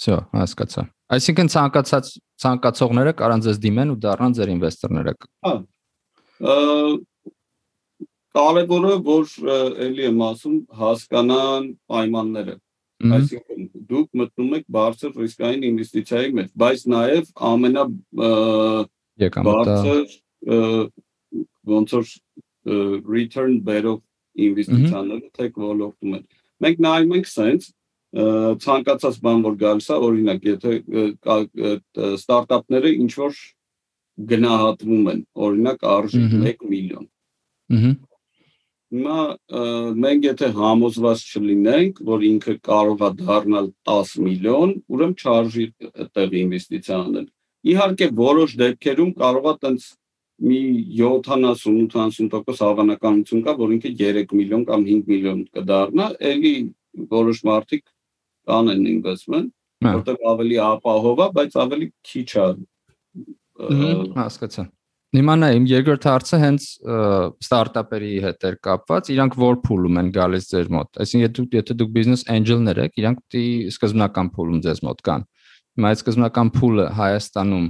Всё, 0.00 0.16
հասկացա։ 0.34 0.84
Այսինքն 1.16 1.52
ցանկացած 1.54 2.10
ցանկացողները 2.40 3.12
կարան 3.20 3.44
ձեզ 3.46 3.60
դիմեն 3.64 3.92
ու 3.94 4.00
դառնան 4.04 4.36
ձեր 4.38 4.52
ինվեստորները։ 4.54 5.14
Ա, 5.50 5.52
Կարևորը 8.30 8.92
որ 9.06 9.24
ը, 9.42 9.56
էլի 9.86 10.04
եմ 10.06 10.20
ասում 10.22 10.58
հասկանան 10.80 11.64
պայմանները։ 11.90 12.54
Այսինքն 13.03 13.65
դուք 13.89 14.09
մտնում 14.19 14.53
եք 14.55 14.67
բարձր 14.71 15.17
ռիսկային 15.19 15.65
ինվեստիցիայի 15.67 16.29
մեջ, 16.37 16.49
բայց 16.61 16.83
նաև 16.93 17.31
ամենա 17.49 17.83
բարձր 19.47 20.05
ոնց 21.75 21.95
որ 21.95 22.05
return 23.15 23.57
բերող 23.67 23.99
ինվեստիցիաները 24.45 25.27
թեք 25.35 25.59
ոլորտում 25.65 26.15
են։ 26.15 26.23
Մենք 26.63 26.77
նայում 26.85 27.13
ենք 27.19 27.27
sense 27.29 27.73
ցանկացած 28.15 29.19
բան 29.27 29.43
որ 29.43 29.55
գալիս 29.59 29.87
է, 29.91 29.95
օրինակ, 30.07 30.45
եթե 30.55 30.71
ստարտափները 32.15 32.95
ինչ 33.03 33.11
որ 33.19 33.39
գնահատվում 34.31 35.09
են, 35.11 35.21
օրինակ 35.35 35.79
արժի 35.95 36.21
1 36.55 36.63
միլիոն։ 36.71 37.07
Ահա 37.75 38.14
Հիմա 38.95 39.19
մենք 39.99 40.25
եթե 40.29 40.47
համոզված 40.55 41.21
չլինենք, 41.35 41.97
որ 42.07 42.21
ինքը 42.29 42.53
կարող 42.63 43.01
է 43.03 43.09
դառնալ 43.19 43.67
10 43.89 44.13
միլիոն, 44.23 44.71
ուրեմն 44.95 45.15
չարժի 45.19 45.65
այդտեղ 45.89 46.35
ինվեստիցիա 46.41 46.99
անել։ 47.05 47.25
Իհարկե 47.75 48.07
որոշ 48.19 48.55
դեպքերում 48.61 49.11
կարող 49.19 49.49
է 49.51 49.55
տենց 49.65 49.87
մի 50.45 50.61
70-80% 50.99 52.63
հավանականություն 52.65 53.43
կա, 53.45 53.57
որ 53.59 53.75
ինքը 53.75 53.91
3 54.03 54.37
միլիոն 54.39 54.65
կամ 54.69 54.87
5 54.91 55.11
միլիոն 55.11 55.43
կդառնա, 55.59 56.07
ելի 56.31 56.55
որոշ 57.15 57.43
մարդիկ 57.49 57.83
կանեն 58.51 58.87
investment, 58.93 59.51
որտեղ 59.83 60.23
ավելի 60.31 60.61
ապահով 60.69 61.25
է, 61.25 61.29
բայց 61.39 61.59
ավելի 61.65 61.91
քիչ 62.11 62.29
է։ 62.45 62.47
Հասկացա։ 64.15 64.69
Հիմա 65.15 65.35
նա 65.39 65.49
իմ 65.55 65.65
երկրորդ 65.69 66.05
հարցը 66.09 66.37
հենց 66.41 66.65
ստարտափերի 67.43 68.11
հետ 68.25 68.45
էր 68.49 68.55
կապված, 68.67 69.09
իրանք 69.13 69.37
որ 69.39 69.59
փուլում 69.65 69.99
են 70.01 70.09
գալիս 70.15 70.47
ձեր 70.51 70.71
մոտ։ 70.75 70.99
Այսինքն 71.05 71.23
եթե 71.25 71.35
դուք 71.37 71.55
եթե 71.55 71.77
դուք 71.79 71.93
business 71.95 72.25
angel-ներ 72.35 72.81
եք, 72.85 72.99
իրանք 73.01 73.21
պիտի 73.23 73.45
սկզբնական 73.71 74.31
փուլում 74.35 74.63
ձեզ 74.65 74.81
մոտ 74.87 75.03
կան։ 75.07 75.25
Հիմա 75.75 75.91
այդ 75.91 76.01
սկզբնական 76.01 76.51
փուլը 76.55 76.87
Հայաստանում 76.99 77.67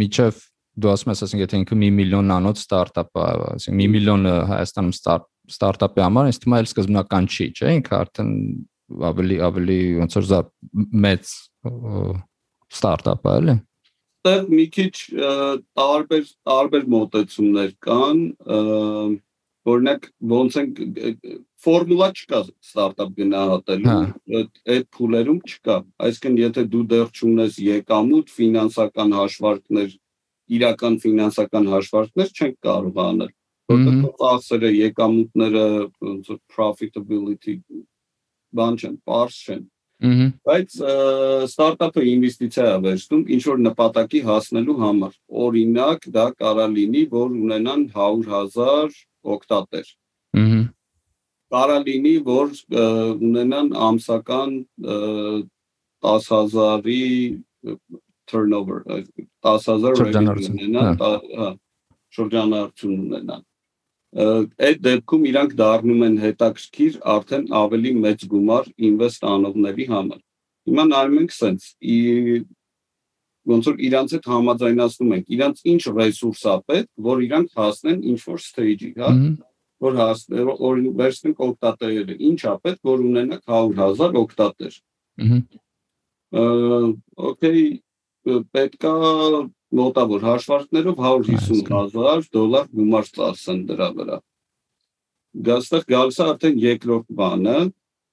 միջև 0.00 0.42
դու 0.80 0.92
ասում 0.94 1.12
ես, 1.12 1.22
ասենք 1.26 1.42
եթե 1.44 1.60
ինքը 1.60 1.78
1 1.80 1.96
միլիոնանոց 1.98 2.60
ստարտափ 2.62 3.10
է, 3.10 3.24
ասենք 3.56 3.74
1 3.74 3.94
միլիոնը 3.94 4.34
Հայաստանում 4.50 4.92
ստարտափի 5.50 6.04
համար, 6.06 6.30
ինձ 6.30 6.38
թվում 6.40 6.54
է 6.54 6.60
այլ 6.60 6.68
սկզբնական 6.70 7.28
չի, 7.30 7.46
չէ՞, 7.58 7.72
ինքը 7.80 7.96
արդեն 8.00 8.30
ավելի 9.10 9.40
ավելի 9.50 9.80
ոնց 10.00 10.16
որ 10.20 10.30
մեծ 11.04 11.34
ստարտափ 12.70 13.26
է, 13.26 13.34
էլի 13.40 13.56
այդտեղ 14.20 14.48
մի 14.52 14.64
քիչ 14.74 14.94
տարբեր 15.80 16.24
տարբեր 16.48 16.84
մոտեցումներ 16.92 17.70
կան 17.86 18.18
օրինակ 19.70 20.08
ոնց 20.32 20.58
են 20.60 20.68
ֆորմուլա 21.64 22.08
չկա 22.16 22.40
ստարտափ 22.44 23.14
գնահատելու 23.16 23.96
այդ 24.40 24.60
այդ 24.74 24.86
փուլերում 24.96 25.40
չկա 25.48 25.76
այսինքն 26.04 26.38
եթե 26.40 26.64
դու 26.74 26.84
դեռ 26.92 27.08
չունես 27.16 27.58
եկամուտ 27.64 28.32
ֆինանսական 28.36 29.16
հաշվարկներ 29.20 29.90
իրական 30.60 31.00
ֆինանսական 31.04 31.68
հաշվարկներ 31.74 32.32
չեն 32.36 32.54
կարող 32.68 33.02
անել 33.08 33.34
որտեղ 33.70 33.98
ծախսերը 34.20 34.70
եկամուտները 34.76 35.66
ոնց 36.04 36.32
profitability 36.50 37.60
բան 38.56 38.80
չեն, 38.80 38.96
parse 39.06 39.44
չեն 39.46 39.68
Բայց 40.00 40.76
ստարտափը 41.46 42.04
ինվեստիցիա 42.08 42.66
է 42.70 42.76
վերցնում 42.86 43.24
ինչ 43.36 43.42
որ 43.50 43.58
նպատակի 43.66 44.20
հասնելու 44.28 44.76
համար։ 44.80 45.12
Օրինակ, 45.44 46.06
դա 46.14 46.26
կարա 46.40 46.66
լինի, 46.76 47.02
որ 47.12 47.34
ունենան 47.36 47.82
100.000 47.92 48.96
օկտատեր։ 49.36 49.90
Ահա։ 50.40 50.62
Կարա 51.50 51.78
լինի, 51.84 52.14
որ 52.30 52.52
ունենան 53.28 53.68
ամսական 53.90 54.50
10000-ի 56.00 57.02
turnover, 58.30 58.84
10000 59.42 60.00
revenue 60.00 60.48
ունենան, 60.48 61.00
հա, 61.02 61.48
շրջանառություն 62.14 62.94
ունենան 62.96 63.42
այդ 64.10 64.80
դեպքում 64.86 65.26
իրանք 65.30 65.52
դառնում 65.60 66.00
են 66.06 66.16
հետաքրքիր 66.24 66.96
արդեն 67.14 67.44
ավելի 67.60 67.92
մեծ 68.04 68.24
գումար 68.30 68.70
ինվեստ 68.90 69.26
անողների 69.30 69.86
համար։ 69.90 70.20
Հիմա 70.70 70.84
նայում 70.90 71.20
ենք 71.20 71.36
սենց 71.36 71.68
ոնց 73.50 73.68
որ 73.70 73.78
իրանց 73.86 74.14
հետ 74.14 74.26
համաձայնացնում 74.30 75.14
ենք, 75.16 75.30
իրանց 75.36 75.62
ինչ 75.72 75.82
ռեսուրս 75.96 76.42
է 76.50 76.56
պետք, 76.70 76.90
որ 77.06 77.22
իրանք 77.26 77.54
հասնեն 77.60 78.02
ինչ 78.10 78.20
որ 78.26 78.42
stage-ի, 78.44 78.90
հա, 79.00 79.12
որ 79.80 79.96
հասնեն, 80.00 80.50
օրինակ 80.68 80.98
վերցնենք 81.00 81.40
օկտատերերը, 81.46 82.16
ինչ 82.30 82.40
է 82.50 82.54
պետք, 82.66 82.80
որ 82.90 83.04
ունենաք 83.10 83.42
100.000 83.48 84.20
օկտատեր։ 84.20 84.76
Ըհը։ 85.24 85.40
Okay, 87.30 87.62
պետքա 88.54 88.92
մոտավոր 89.78 90.24
հաշվարկներով 90.26 90.96
150.000 90.98 92.24
դոլար 92.34 92.70
գումար 92.74 93.10
ծախսեն 93.16 93.60
դրա 93.68 93.88
վրա։ 93.98 94.16
Գաստեղ 95.46 95.84
գալիս 95.92 96.16
է 96.18 96.24
արդեն 96.26 96.56
երկրորդ 96.64 97.12
բանը, 97.20 97.58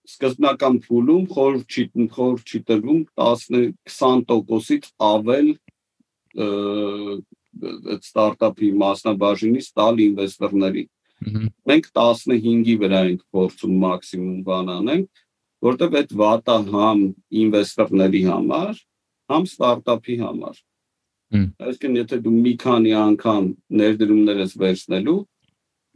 սկզբնական 0.08 0.76
փուլում 0.86 1.26
խոր 1.34 1.58
չի 1.66 1.86
խոր 2.18 2.36
չի 2.46 2.60
տրվում 2.68 3.02
10-20%-ից 3.22 4.86
ավել 5.08 5.50
այդ 6.38 8.06
ստարտափի 8.06 8.70
մասնաբաժինից 8.84 9.72
տալ 9.80 10.06
ինվեստորների։ 10.06 10.86
Մենք 11.68 11.86
15-ի 11.98 12.76
վրա 12.84 13.02
ենք 13.10 13.22
փորձում 13.34 13.76
մաքսիմում 13.82 14.40
բան 14.48 14.68
անենք, 14.78 15.10
որտեղ 15.66 15.98
այդ 16.02 16.12
վատը 16.22 16.58
համ 16.70 17.00
ինվեստորների 17.42 18.22
համար, 18.30 18.74
համ 19.34 19.48
ստարտափի 19.50 20.22
համար 20.22 20.62
Այսինքն 21.36 21.98
եթե 22.00 22.20
դու 22.24 22.36
մի 22.36 22.54
քանի 22.62 22.94
անգամ 22.98 23.48
ներդրումներ 23.82 24.38
ես 24.44 24.54
վերցնելու, 24.62 25.18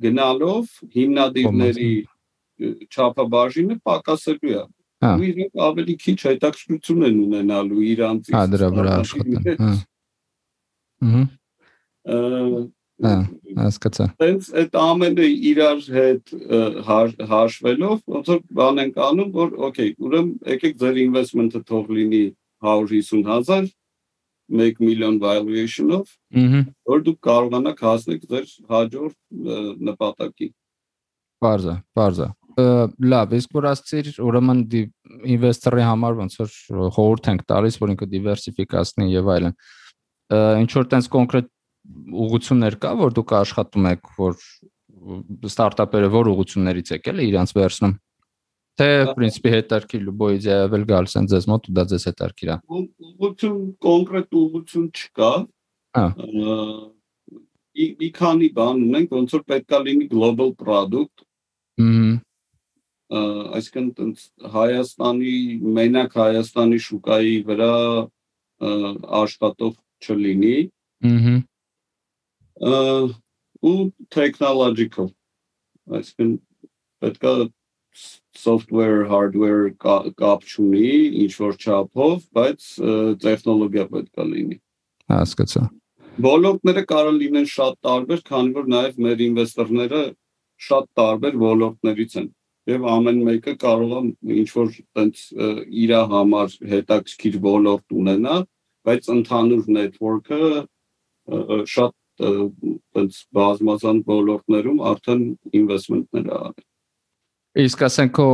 գնալով 0.05 0.73
հիմնադիրների 0.95 1.91
չափաբաժինը 2.91 3.77
պակասելու 3.87 4.55
է։ 4.57 4.65
Ու 5.01 5.23
իրենք 5.31 5.63
ավելի 5.67 5.95
քիչ 6.01 6.17
հետաքրքրություն 6.27 7.07
են 7.07 7.15
ունենալու 7.21 7.85
իրանցից։ 7.91 8.35
Հա, 8.35 8.43
դրա 8.51 8.67
վրա 8.75 8.97
աշխատեն։ 9.01 9.57
Հա։ 9.61 9.71
Ահա 12.11 12.61
հասկացա։ 13.01 14.05
Տենց 14.21 14.49
այդ 14.61 14.75
ամենը 14.77 15.27
իրար 15.51 15.79
հետ 15.95 16.33
հաշվելով 17.31 17.97
ոնց 18.13 18.29
որ 18.31 18.41
բան 18.59 18.81
ենք 18.83 18.99
անում, 19.07 19.31
որ 19.37 19.55
օքեյ, 19.67 19.91
ուրեմն 20.05 20.31
եկեք 20.53 20.77
ձեր 20.81 20.99
investment-ը 21.01 21.61
թող 21.71 21.89
լինի 21.97 22.23
150.000 22.61 23.71
1 24.51 24.81
միլիոն 24.83 25.17
valuation-ով, 25.21 26.11
որ 26.91 27.03
դուք 27.07 27.19
կարողանաք 27.27 27.81
հասնել 27.87 28.19
ձեր 28.31 28.51
հաջորդ 28.71 29.17
նպատակի։ 29.89 30.47
Բարձա, 31.41 31.75
բարձա։ 31.97 32.27
Լավ, 33.11 33.33
իսկ 33.39 33.55
որ 33.55 33.67
ասցիր, 33.71 34.09
ուրեմն 34.21 34.59
ինվեստորի 35.35 35.85
համար 35.87 36.17
ոնց 36.19 36.35
որ 36.41 36.51
խորհուրդ 36.97 37.29
ենք 37.31 37.45
տալիս, 37.47 37.77
որ 37.81 37.93
ինքը 37.95 38.07
դիվերսիֆիկացնի 38.11 39.07
եւ 39.11 39.31
այլն։ 39.35 39.55
Ինչ 40.61 40.71
որ 40.75 40.89
տենց 40.91 41.09
կոնկրետ 41.15 41.49
ուղություններ 42.25 42.77
կա, 42.83 42.91
որ 43.01 43.15
դուք 43.17 43.33
աշխատում 43.41 43.87
եք, 43.91 44.11
որ 44.19 44.35
ստարտափերը 45.49 46.09
որ 46.13 46.29
ուղություններից 46.35 46.91
եք 46.97 47.09
էլի 47.11 47.27
իրանց 47.31 47.53
վերցնում։ 47.57 47.95
Թե 48.80 48.88
в 49.08 49.14
принципе 49.16 49.52
հետարքիր 49.54 50.02
любой 50.04 50.36
идея 50.36 50.66
vel 50.68 50.84
գալիս 50.88 51.16
են 51.20 51.28
ձեզ 51.32 51.46
մոտ 51.48 51.70
ու 51.70 51.74
դա 51.78 51.84
ձեզ 51.92 52.04
հետարքիր 52.10 52.50
է։ 52.52 52.56
Ուղղություն 52.76 53.62
կոնկրետ 53.86 54.36
ուղղություն 54.40 54.90
չկա։ 54.92 55.30
Հա։ 55.96 56.04
Մի 58.02 58.10
քանի 58.16 58.50
բան 58.56 58.82
ունենք, 58.88 59.14
ոնց 59.16 59.36
որ 59.36 59.42
պետքա 59.52 59.80
լինի 59.86 60.08
global 60.12 60.52
product։ 60.60 61.24
Հմ 61.80 62.14
այսինքն 63.56 64.14
Հայաստանի 64.52 65.34
մենակ 65.76 66.16
Հայաստանի 66.20 66.78
շուկայի 66.86 67.36
վրա 67.48 67.74
աշխատող 69.20 69.76
չլինի։ 70.04 70.56
Հմ 71.06 71.44
ու 73.66 73.90
technological 74.12 75.12
այսինքն 75.92 76.32
պետքա 77.04 77.32
software 78.37 79.05
hardware 79.11 79.71
կապ 79.81 80.47
չունի 80.47 80.91
ինչ 81.25 81.31
որ 81.41 81.55
չափով, 81.61 82.17
բայց 82.37 82.67
տեխնոլոգիա 83.23 83.85
պետք 83.91 84.21
է 84.23 84.27
լինի։ 84.31 84.57
Հասկացա։ 85.11 85.63
Ոլորտները 86.21 86.83
կարող 86.91 87.17
լինեն 87.21 87.47
շատ 87.51 87.75
տարբեր, 87.87 88.21
քանի 88.27 88.53
որ 88.57 88.69
նաև 88.71 89.01
մեր 89.05 89.23
ինվեստորները 89.27 90.01
շատ 90.67 90.87
տարբեր 90.99 91.37
ոլորտներից 91.41 92.15
են 92.21 92.27
եւ 92.69 92.87
ամեն 92.93 93.21
մեկը 93.27 93.53
կարող 93.61 93.93
է 93.97 94.01
ինչ 94.41 94.49
որ 94.55 94.73
տենց 94.97 95.21
իր 95.83 95.93
համար 96.11 96.57
հետաքրքիր 96.73 97.37
ոլորտ 97.45 97.95
ունենա, 98.01 98.35
բայց 98.87 99.09
ընդհանուր 99.15 99.71
network-ը 99.77 100.51
շատ 101.75 101.95
տենց 102.21 103.21
բազմազան 103.37 104.03
ոլորտներում 104.11 104.83
արդեն 104.91 105.23
ինվեստմենտներ 105.61 106.29
արել։ 106.37 106.67
Իսկ 107.59 107.81
ասենք 107.83 108.13
քո 108.15 108.25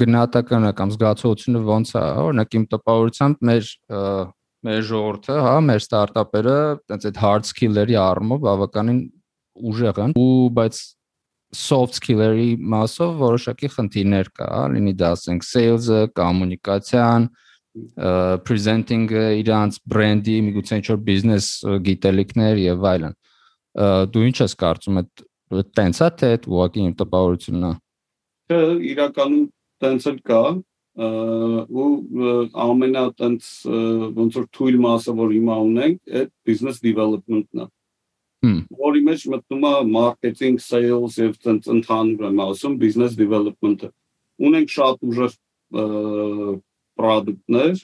գնահատականը 0.00 0.68
կամ 0.78 0.92
զգացողությունը 0.94 1.60
ո՞նց 1.60 1.90
է, 1.92 2.04
օրինակ 2.22 2.54
իմ 2.56 2.62
տպավորությամբ 2.72 3.42
մեր 3.48 3.66
մեր 4.62 4.84
ժողովուրդը, 4.88 5.36
հա, 5.44 5.54
մեր 5.66 5.82
ստարտափերը, 5.82 6.56
այնց 6.94 7.06
այդ 7.10 7.20
hard 7.20 7.48
skill-երի 7.50 7.96
առումով 7.98 8.40
բավականին 8.46 9.00
ուժեղ 9.72 10.00
են 10.06 10.14
ու 10.22 10.26
բայց 10.56 10.80
soft 11.52 11.98
skill-երի 11.98 12.48
մասով 12.72 13.16
որոշակի 13.20 13.72
խնդիրներ 13.76 14.32
կա, 14.38 14.48
հա, 14.54 14.64
լինի 14.76 14.94
դա 15.02 15.12
ասենք 15.18 15.46
sales-ը, 15.50 16.00
կոմունիկացիան, 16.22 17.28
presenting-ը, 18.46 19.26
իրանց 19.42 19.78
բրենդի, 19.92 20.38
միգուցե 20.48 20.80
ինչ-որ 20.80 20.98
բիզնես 21.12 21.46
գիտելիքներ 21.88 22.62
եւ 22.62 22.90
այլն։ 22.92 23.14
Դու 24.12 24.26
ինչ 24.28 24.36
ես 24.42 24.56
կարծում, 24.62 25.00
այդ 25.02 25.70
տենց 25.76 26.02
է 26.06 26.08
թե 26.22 26.30
ուղղակի 26.52 26.84
իմ 26.86 26.94
տպավորությունն 27.02 27.68
է։ 27.68 27.72
Չէ, 28.52 28.62
իրականում 28.92 29.44
տենց 29.82 30.08
էլ 30.12 30.18
կա, 30.28 30.42
ու 31.82 31.86
ամենա 32.68 33.04
տենց 33.20 33.52
ոնց 34.18 34.40
որ 34.40 34.48
թույլ 34.56 34.82
մասը 34.86 35.14
որ 35.22 35.38
հիմա 35.38 35.60
ունենք, 35.68 36.02
այդ 36.20 36.34
business 36.48 36.82
development-ն 36.84 37.64
է 37.64 37.68
որի 38.42 39.02
մեջ 39.06 39.24
մտնում 39.30 39.64
է 39.68 39.72
marketing, 39.86 40.58
sales 40.58 41.18
եւ 41.20 41.36
ցենց 41.44 41.68
ընդհանուր 41.76 42.26
եմ 42.28 42.40
ասում 42.42 42.74
business 42.80 43.14
development-ը։ 43.14 43.90
Ունենք 44.42 44.72
շատ 44.74 45.06
ուժեղ 45.06 45.36
product-ներ, 46.98 47.82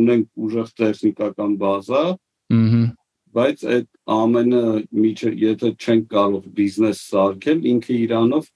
ունենք 0.00 0.28
ուժեղ 0.46 0.70
տեխնիկական 0.80 1.56
բազա, 1.58 2.04
բայց 3.36 3.64
այդ 3.74 3.88
ամենը 4.16 4.62
միջը 5.04 5.30
եթե 5.42 5.70
չենք 5.76 6.06
կարող 6.14 6.48
բիզնես 6.56 7.02
սարքել 7.10 7.60
ինքը 7.72 7.98
իրանով 8.06 8.48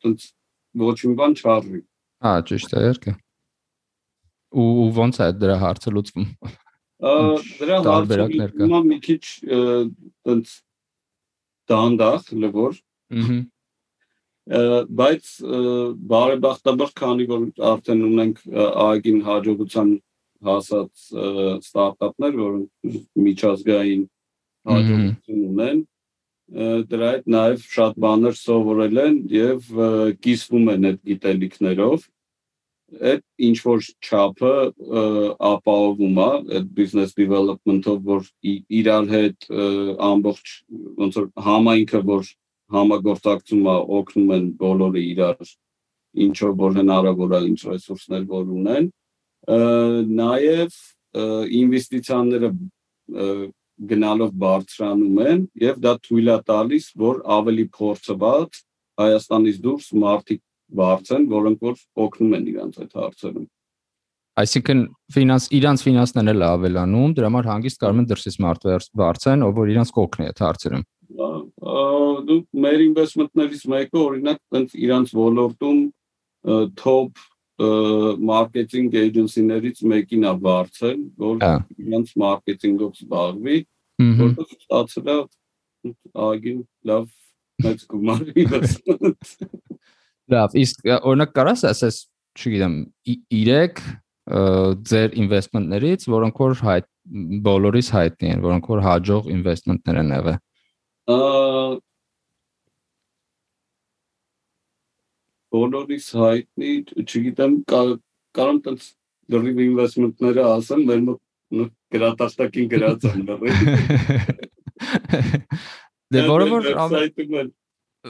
ցենց 0.00 0.26
ոչ 0.84 0.96
մի 1.04 1.14
բան 1.20 1.36
չարվի։ 1.40 1.80
Հա, 2.24 2.32
ճիշտ 2.50 2.74
է, 2.74 2.82
երկը։ 2.86 3.14
Ու 4.60 4.66
ո՞նց 4.90 5.20
է 5.24 5.28
դրա 5.40 5.56
հարցը 5.62 5.94
լուծվում? 5.96 6.28
Դրա 7.00 7.78
կա։ 7.86 7.96
Հիմա 8.60 8.80
մի 8.90 8.98
քիչ 9.06 9.22
տենց 10.26 10.52
դանդաղ 11.70 12.30
լվոր։ 12.44 12.78
բայց 15.00 15.32
բարեբախտաբար 16.10 16.92
քանի 17.00 17.26
որ 17.30 17.42
արդեն 17.70 18.00
ունենք 18.10 18.40
ԱԳ-ին 18.50 19.20
հաջողության 19.28 19.90
հասած 20.48 21.06
ստարտափներ, 21.60 22.36
որոնք 22.40 23.00
միջազգային 23.26 24.04
հաջողություն 24.70 25.42
ունեն, 25.50 25.82
դրա 26.50 27.10
հետ 27.14 27.28
նաև 27.30 27.66
շատ 27.74 27.98
բաներ 28.04 28.38
սովորել 28.40 29.02
են 29.04 29.18
եւ 29.30 29.68
կիսվում 30.24 30.72
են 30.74 30.88
այդ 30.90 30.98
գիտելիքներով 31.10 32.08
այդ 32.90 33.22
ինչ 33.46 33.58
որ 33.62 33.84
չափը 34.02 34.52
ապահովում 35.50 36.18
է 36.18 36.28
այդ 36.58 36.70
business 36.74 37.14
development-ով 37.14 38.00
որ 38.10 38.26
իրար 38.80 39.06
հետ 39.14 39.46
ամբողջ 40.10 40.54
ոնց 41.04 41.18
որ 41.20 41.28
համայնքը 41.46 42.00
որ 42.10 42.32
համագործակցում 42.74 43.68
է 43.70 43.76
օգնում 44.00 44.32
են 44.36 44.48
բոլորը 44.64 45.04
իրար 45.12 45.52
ինչով 46.26 46.56
որ 46.64 46.76
հնարավոր 46.80 47.36
է 47.38 47.40
ինչ 47.50 47.60
ռեսուրսներ 47.70 48.26
որ 48.34 48.50
ունեն 48.58 48.90
նաև 49.48 50.80
ինվեստիցիաները 51.60 52.50
գնալով 53.90 54.34
բարձրանում 54.42 55.20
են 55.24 55.46
եւ 55.60 55.78
դա 55.84 55.94
թույլ 56.04 56.28
է 56.34 56.36
տալիս 56.50 56.90
որ 57.00 57.22
ավելի 57.38 57.64
փորձված 57.76 58.60
Հայաստանից 59.00 59.60
դուրս 59.64 59.86
մարդիկ 60.02 60.40
բարձեն, 60.76 61.24
որոնք 61.30 61.64
որ 61.64 61.78
օգնում 62.04 62.34
են 62.36 62.44
իրանց 62.50 62.78
այդ 62.84 62.92
հարցերում։ 63.00 63.46
Այսինքն 64.40 64.82
ֆինանս 65.14 65.46
իրանց 65.56 65.84
ֆինանսներն 65.86 66.32
էլ 66.32 66.44
ավելանում, 66.50 67.14
դրա 67.16 67.30
համար 67.30 67.48
հանգիստ 67.50 67.80
կարող 67.80 68.00
են 68.00 68.08
դրսից 68.10 68.36
մարդ 68.44 68.66
բարձեն, 69.00 69.44
ով 69.46 69.56
որ 69.60 69.72
իրանց 69.74 69.92
կօգնի 69.96 70.28
այդ 70.30 70.42
հարցերում։ 70.44 70.84
Դու 72.30 72.38
մեր 72.64 72.84
ինվեստմենտներից 72.86 73.64
մեկը 73.74 74.00
օրինակ 74.04 74.38
տենց 74.54 74.76
իրանց 74.84 75.14
ոլորտում 75.20 75.80
top 76.80 77.24
մարքեթինգ 78.30 78.96
էջենսիներից 79.00 79.82
մեկին 79.92 80.26
է 80.30 80.34
բարձել, 80.46 81.00
որ 81.20 81.36
իրանց 81.84 82.12
մարքեթինգով 82.24 83.00
զբաղվի, 83.00 83.58
որտեղ 84.20 84.54
ստացել 84.56 85.10
է 85.10 85.18
ագին 86.30 86.62
լավ 86.90 87.08
մեծ 87.66 87.84
գումար 87.90 88.22
ինվեստմենտ 88.44 89.20
Լավ, 90.30 90.54
իսկ 90.62 90.86
օրինակ 91.00 91.30
կարաս 91.34 91.64
ասես, 91.72 91.96
չգիտեմ, 92.38 92.74
3 93.10 93.80
ձեր 94.90 95.16
ինվեստմենտներից, 95.24 96.04
որոնք 96.14 96.42
որ 96.44 96.52
հայտ 96.68 96.86
բոլորիս 97.46 97.88
հայտնի 97.96 98.28
են, 98.30 98.42
որոնք 98.44 98.68
որ 98.70 98.82
հաջող 98.86 99.30
ինվեստմենտներ 99.34 100.00
են 100.04 100.12
եղել։ 100.14 100.36
Բոլորիս 105.54 106.06
հայտնի, 106.20 106.72
չգիտեմ, 107.04 107.56
կարող 107.70 107.98
եմ 108.40 108.78
դրիվ 109.30 109.58
ինվեստմենտները 109.66 110.44
ասեմ, 110.56 110.84
մեր 110.90 111.00
մոտ 111.08 111.72
գրատախտակին 111.94 112.70
գրած 112.70 113.08
են 113.10 113.24
դրիվ։ 113.30 113.58
Դե 116.10 116.26
որը 116.30 116.46
որ 116.54 116.62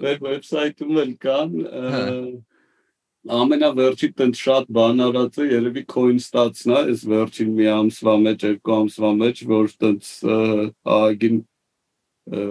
Մեր 0.01 0.19
վեբսայթում 0.23 0.99
էլ 1.03 1.09
կան 1.25 1.55
ամենավերջի 3.37 4.09
տենց 4.21 4.43
շատ 4.45 4.69
բան 4.77 5.03
արածը 5.07 5.47
երևի 5.51 5.83
CoinStats-ն 5.91 6.71
է, 6.71 6.77
այս 6.79 7.03
վերջին 7.11 7.51
մի 7.57 7.67
ամսվա 7.75 8.15
մեջ, 8.27 8.45
երկու 8.49 8.77
ամսվա 8.77 9.11
մեջ, 9.23 9.43
որ 9.51 9.75
տենց 9.83 10.13
ագին 10.95 11.43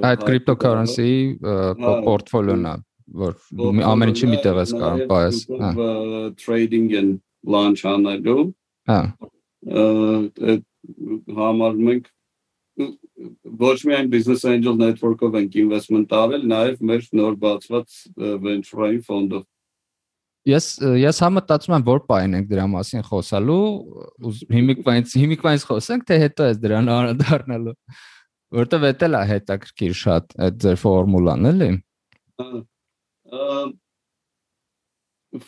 այդ 0.09 0.25
cryptocurrency 0.27 1.09
portfolio-ն 1.39 2.67
է, 2.67 2.75
որ 3.23 3.35
ամեն 3.91 4.13
ինչի 4.13 4.29
մի 4.29 4.39
տեղ 4.45 4.61
ես 4.61 4.71
կարող 4.77 5.03
պայես, 5.09 5.41
հա։ 5.61 5.71
Trading 6.39 6.87
and 6.99 7.19
launch 7.43 7.85
անելու։ 7.89 8.45
Հա։ 8.89 9.01
Համարում 11.39 11.91
ենք 11.95 12.09
ոչ 13.59 13.77
միայն 13.87 14.09
business 14.11 14.45
angel 14.47 14.77
network-ով 14.79 15.35
ենք 15.41 15.57
investment 15.59 16.13
արել, 16.15 16.45
նաև 16.47 16.83
մեր 16.89 17.07
նոր 17.19 17.39
բացված 17.41 17.97
venture-ային 18.45 19.01
ֆոնդով։ 19.07 19.47
Ես 20.47 20.69
ես 21.01 21.19
համտածում 21.25 21.75
եմ 21.75 21.85
որ 21.89 21.99
պայն 22.07 22.37
ենք 22.39 22.47
դրա 22.49 22.65
մասին 22.71 23.03
խոսալու, 23.09 23.65
հիմիկվայից 24.55 25.15
հիմիկվայից 25.19 25.65
խոսենք, 25.67 26.07
թե 26.07 26.19
հետո 26.23 26.47
էս 26.53 26.61
դրան 26.63 26.91
անդառնալու։ 26.95 27.75
Որտեվ 28.59 28.85
էտել 28.89 29.17
է 29.19 29.23
հետաքրքիր 29.29 29.97
շատ 29.99 30.35
այդ 30.47 30.61
ձեր 30.63 30.79
ֆորմուլան, 30.83 31.49
էլի։ 31.51 31.69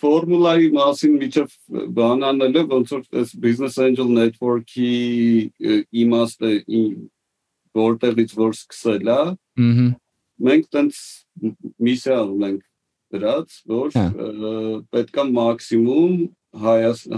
ֆորմուլայի 0.01 0.67
մասին 0.75 1.15
միջև 1.21 1.55
բանանելը 1.97 2.61
ոնց 2.69 2.91
որ 2.95 3.05
այս 3.21 3.31
business 3.45 3.79
angel 3.81 4.11
network-ի 4.13 4.91
իմաստը 6.03 6.51
որտեղից 7.81 8.35
որ 8.37 8.53
սկսել 8.57 9.09
է։ 9.09 9.17
Ահա։ 9.17 9.87
Մենք 10.41 10.69
տենց 10.73 10.99
միսիա 11.85 12.19
ունենք 12.25 12.61
դրած, 13.13 13.57
որ 13.69 13.97
պետքա 14.93 15.25
մաքսիմում 15.37 16.15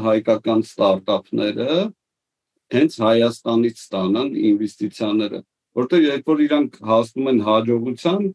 հայկական 0.07 0.63
ստարտափները 0.67 1.77
հենց 2.73 2.97
Հայաստանից 3.03 3.79
ստանան 3.83 4.29
ինվեստիցիաները, 4.49 5.39
որտեղ 5.77 6.05
երբ 6.09 6.29
որ 6.33 6.43
իրանք 6.47 6.77
հասնում 6.89 7.29
են 7.31 7.39
հաջողության, 7.47 8.27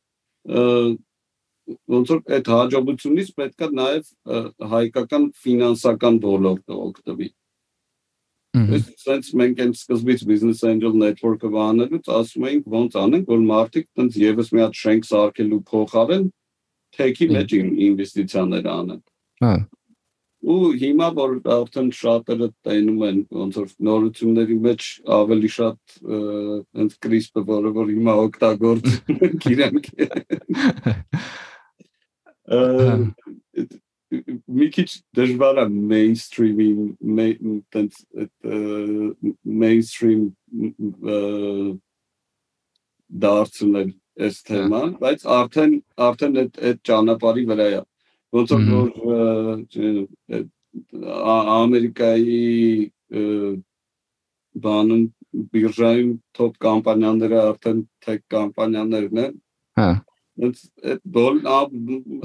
ոնց 1.69 2.13
որ 2.15 2.21
այդ 2.39 2.51
հաջողությունից 2.55 3.35
պետքա 3.39 3.69
նաև 3.79 4.13
հայկական 4.73 5.29
ֆինանսական 5.45 6.23
ոլորտը 6.25 6.79
օգտվի։ 6.89 7.29
Այսինքն 8.59 9.39
մենք 9.39 9.59
այն 9.63 9.73
սկզբից 9.77 10.23
business 10.29 10.63
angel 10.65 10.95
network-ը 10.97 11.51
վանելուց 11.53 12.09
ասում 12.19 12.47
էինք 12.49 12.69
ոնց 12.75 12.95
անենք, 13.03 13.27
որ 13.29 13.43
մարդիկ 13.51 13.89
տենց 13.99 14.21
եւս 14.23 14.53
մի 14.55 14.63
հատ 14.65 14.79
շենք 14.83 15.09
սարքելու 15.09 15.59
փոխարեն 15.69 16.25
թեքի 16.99 17.29
մեջ 17.35 17.57
ինվեստիցիաներ 17.59 18.71
անեն։ 18.73 19.03
Հա։ 19.45 19.53
Ու 20.39 20.71
հիմա 20.81 21.07
որ 21.19 21.33
արդեն 21.51 21.89
շատերը 21.99 22.49
տենում 22.65 23.01
են 23.09 23.21
ոնց 23.37 23.57
որ 23.59 23.71
նորությունների 23.89 24.57
մեջ 24.65 24.85
ավելի 25.19 25.51
շատ 25.55 25.97
հենց 26.79 26.95
CRISP-ը, 27.05 27.43
որը 27.49 27.73
որ 27.79 27.93
հիմա 27.97 28.15
օգտագործում 28.29 29.25
են 29.29 29.37
իրենք 29.53 29.91
մի 34.59 34.69
քիչ 34.73 34.89
դժվար 35.19 35.61
է 35.63 35.67
mainstream-ին 35.69 37.59
տենց 37.75 37.99
mainstream 39.45 40.23
դարձնել 43.25 43.93
այս 44.29 44.41
թեման, 44.49 44.95
բայց 45.03 45.27
արդեն 45.39 45.75
արդեն 46.09 46.41
այդ 46.43 46.59
այդ 46.71 46.81
ճանապարհի 46.89 47.45
վրա 47.53 47.69
է։ 47.77 47.83
Ոնց 48.39 48.49
որ 48.73 48.89
Ամերիկայի 51.59 52.43
բանում 54.65 55.07
բիրժայում 55.53 56.13
top 56.37 56.59
կամպանիաները 56.65 57.41
արդեն 57.45 57.81
tech 58.05 58.25
կամպանիաներն 58.33 59.25
են։ 59.27 59.41
Հա 59.79 59.91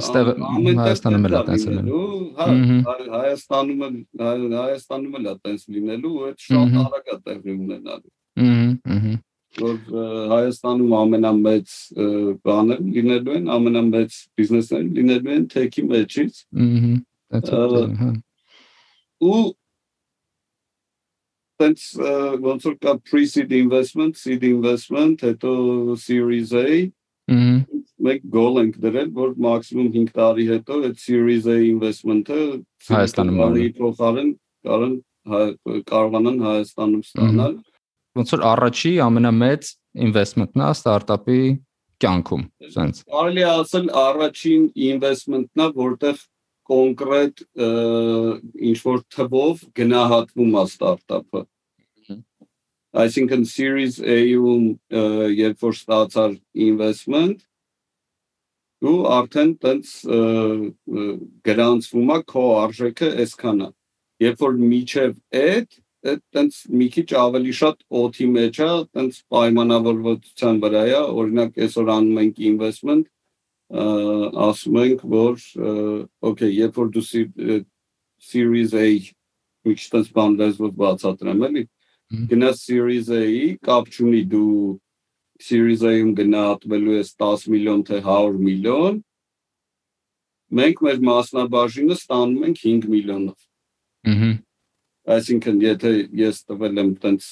Ստեղ 0.04 0.28
Հայաստանում 0.44 1.28
էլ 1.28 1.34
է 1.34 1.44
տես 1.50 1.64
լինելու։ 1.70 2.02
Հա, 2.38 2.48
Հայաստանում 3.14 3.84
էլ 3.88 3.96
Հայաստանում 4.54 5.16
էլ 5.20 5.30
է 5.32 5.36
տես 5.48 5.68
լինելու, 5.74 6.16
այդ 6.30 6.44
շատ 6.48 6.76
արագ 6.84 7.14
է 7.14 7.18
տեղի 7.28 7.56
ունենալու։ 7.58 8.12
Ահա, 8.44 8.54
ահա 8.94 9.16
որ 9.62 9.76
Հայաստանում 10.34 10.94
ամենամեծ 10.98 11.74
բանը 12.46 12.78
լինելու 12.94 13.36
են, 13.38 13.50
ամենամեծ 13.56 14.16
բիզնեսները 14.40 14.88
լինելու 14.98 15.34
են 15.36 15.44
tech-ի 15.54 15.84
մեջից։ 15.92 16.40
Ահա։ 17.38 18.10
Ու 19.24 19.44
տենց 21.62 21.86
ոնց 22.48 22.66
որ 22.70 22.76
կա 22.82 22.96
pre-seed 23.10 23.54
investment, 23.54 24.18
seed 24.18 24.44
investment, 24.44 25.22
հետո 25.22 25.54
series 26.02 26.54
A, 26.58 26.90
մենք 28.08 28.26
goal 28.34 28.60
ենք 28.62 28.80
դրել, 28.84 29.10
որ 29.18 29.34
մաքսիմում 29.46 29.90
5 29.96 30.14
տարի 30.18 30.46
հետո 30.50 30.80
այդ 30.88 31.04
Series 31.04 31.48
A 31.50 31.58
investment-ը 31.68 32.40
Հայաստանում 32.90 33.44
անի 33.48 33.68
փոխարեն 33.80 34.32
կարան 34.68 34.96
կարողանան 35.92 36.42
Հայաստանում 36.48 37.06
ստանալ։ 37.08 37.56
Ոնց 38.20 38.34
որ 38.36 38.44
առաջի 38.52 38.92
ամենամեծ 39.08 39.72
investment-ն 40.08 40.64
է 40.64 40.70
ստարտափի 40.74 41.40
կյանքում, 42.04 42.44
sense։ 42.76 43.08
Կարելի 43.14 43.44
է 43.44 43.50
ասել 43.54 43.90
առաջին 44.04 44.68
investment-ն 44.92 45.64
է, 45.64 45.68
որտեղ 45.80 46.22
կոնկրետ 46.74 47.42
ինչ 48.70 48.78
որ 48.84 49.02
թվով 49.16 49.66
գնահատվում 49.80 50.54
է 50.54 50.64
ստարտափը 50.64 51.44
այսինքն 52.94 53.46
series 53.50 53.98
A-ում 54.00 54.68
երբ 55.34 55.66
որ 55.66 55.76
ստացար 55.80 56.36
investment 56.68 57.42
ու 58.90 58.98
արդեն 59.18 59.54
տենց 59.64 59.94
գրանցվում 61.48 62.12
է 62.16 62.20
քո 62.34 62.44
արժեքը 62.64 63.10
այսքանա 63.24 63.70
երբ 64.26 64.44
որ 64.44 64.60
միջև 64.74 65.16
այդ 65.42 65.80
տենց 66.36 66.60
մի 66.80 66.88
քիչ 66.96 67.08
ավելի 67.24 67.54
շատ 67.60 67.84
օթի 68.04 68.28
մեջ 68.38 68.60
է 68.68 68.70
տենց 68.98 69.20
պայմանավորվածության 69.34 70.62
վրա 70.66 70.84
է 70.94 71.02
օրինակ 71.24 71.62
այսօր 71.68 71.92
անում 71.98 72.24
ենք 72.24 72.42
investment 72.52 73.12
ասում 74.48 74.82
ենք 74.84 75.06
որ 75.16 75.46
okay 76.32 76.52
երբ 76.52 76.82
որ 76.84 76.92
դու 76.98 77.06
series 78.24 78.76
A 78.76 78.90
մի 79.64 79.78
քիչ 79.80 79.88
տենց 79.96 80.12
բան 80.18 80.36
լեզվով 80.44 80.76
բացատրեմ 80.84 81.48
էլի 81.48 81.64
գնա 82.30 82.52
Series 82.54 83.10
A-ի, 83.10 83.58
կապ 83.66 83.88
չունի 83.90 84.22
դու 84.30 84.80
Series 85.44 85.84
A-ում 85.90 86.14
գնահատվելու 86.20 86.98
ես 87.00 87.14
10 87.24 87.50
միլիոն 87.54 87.84
թե 87.90 88.00
100 88.06 88.40
միլիոն, 88.48 89.04
մենք 90.60 90.82
մեր 90.88 91.06
մասնաբաժինը 91.10 92.00
ստանում 92.00 92.50
ենք 92.50 92.64
5 92.64 92.90
միլիոնով։ 92.94 93.38
Ահա 94.14 94.34
Այսինքն, 95.04 95.58
եթե 95.60 95.90
ես 96.16 96.38
տվել 96.48 96.80
եմ 96.80 96.92
տենց 97.04 97.26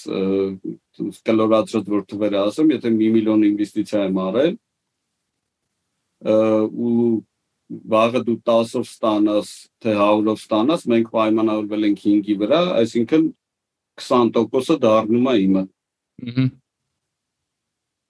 կլորացրած 1.28 1.86
որ 1.94 2.02
թվերը 2.12 2.40
ասեմ, 2.50 2.74
եթե 2.76 2.90
1 2.92 3.14
միլիոն 3.16 3.46
ինվեստիցիա 3.48 4.02
եմ 4.10 4.18
արել, 4.26 4.58
ու 6.28 6.96
վաղը 7.96 8.22
դու 8.28 8.36
10-ով 8.52 8.90
ստանաս, 8.90 9.52
թե 9.80 9.94
100-ով 9.96 10.42
ստանաս, 10.42 10.84
մենք 10.92 11.14
պայմանավորվել 11.16 11.88
ենք 11.92 12.04
5-ի 12.04 12.36
վրա, 12.44 12.62
այսինքն 12.82 13.30
20%-ը 14.04 14.78
դառնում 14.84 15.32
է 15.32 15.38
իմը։ 15.46 15.64
Ահա 16.28 16.50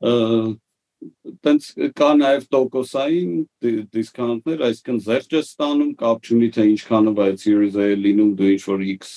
տենց 0.02 1.68
կա 1.98 2.10
նաև 2.20 2.46
տոկոսային 2.54 3.32
դիսկաունտներ, 3.96 4.64
այսինքն 4.68 5.00
զերծ 5.06 5.34
է 5.34 5.42
ստանում, 5.42 5.92
կապ 6.02 6.28
չունի 6.30 6.50
թե 6.58 6.66
ինչքանով 6.72 7.22
այդ 7.26 7.42
series 7.42 7.78
է 7.82 7.88
լինում, 8.02 8.32
դու 8.38 8.50
ինչ 8.56 8.64
որ 8.68 8.84
X 8.92 9.14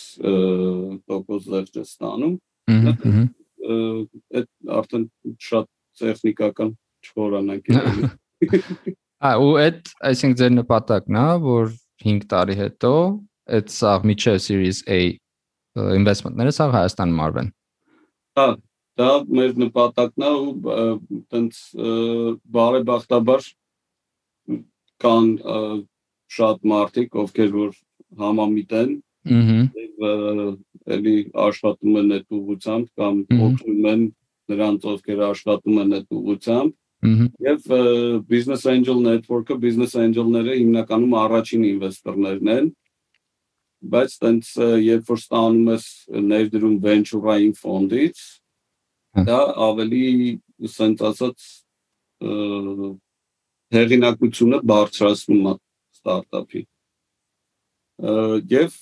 տոկոս 1.10 1.48
զերծ 1.52 1.74
է 1.76 1.84
ստանում։ 1.84 2.34
Այդ 4.40 4.48
արդեն 4.78 5.06
շատ 5.48 5.70
տեխնիկական 6.00 6.70
չորանանք։ 7.04 7.64
Ա 9.24 9.30
ու 9.40 9.52
այդ 9.60 9.92
այսինքն 10.08 10.38
ձեր 10.40 10.54
նպատակն 10.58 11.20
է, 11.20 11.28
որ 11.44 11.70
5 12.04 12.24
տարի 12.32 12.56
հետո 12.60 12.94
այդ 13.56 13.70
սաղ 13.72 14.08
միջև 14.10 14.40
series 14.44 14.80
A 14.88 15.00
investment-ները 15.74 16.52
սա 16.54 16.66
Հայաստանում 16.74 17.22
արվեն։ 17.24 17.48
Հա, 18.38 18.46
դա 19.00 19.10
մեր 19.38 19.56
նպատակն 19.64 20.26
է 20.28 20.32
ու 20.44 20.76
տենց 21.34 21.60
բարեբախտաբար 22.56 23.48
կան 25.04 25.28
շատ 26.34 26.68
մարդիկ, 26.74 27.18
ովքեր 27.24 27.50
որ 27.54 27.74
համամիտ 28.20 28.76
են, 28.80 28.94
ըհը 29.34 30.52
էլի 30.94 31.16
աշխատում 31.48 31.98
են 32.00 32.14
այդ 32.18 32.38
ուղությամբ 32.38 32.88
կամ 33.00 33.20
օգնում 33.48 33.90
են 33.92 34.02
նրանց 34.52 34.88
ովքեր 34.94 35.22
աշխատում 35.32 35.78
են 35.84 35.94
այդ 35.98 36.18
ուղությամբ 36.20 36.80
Եվ 37.04 37.66
Business 38.28 38.64
Angel 38.64 39.00
Network-ը 39.04 39.58
Business 39.60 39.92
Angel-ները 40.00 40.54
հիմնականում 40.56 41.16
առաջին 41.20 41.66
ինվեստորներն 41.68 42.50
են, 42.54 42.70
բայց 43.92 44.14
տենց 44.22 44.52
երբ 44.84 45.10
որ 45.12 45.20
ստանում 45.20 45.68
ես 45.74 45.84
ներդրում 46.30 46.78
venture-ային 46.86 47.52
ֆոնդից, 47.60 48.22
դա 49.14 49.40
ավելի 49.68 50.04
սենց 50.74 51.02
ասած 51.10 51.48
հեղինակությունը 53.74 54.60
բարձրացնում 54.70 55.50
է 55.50 55.54
ստարտափի։ 55.98 56.62
Եվ 58.54 58.78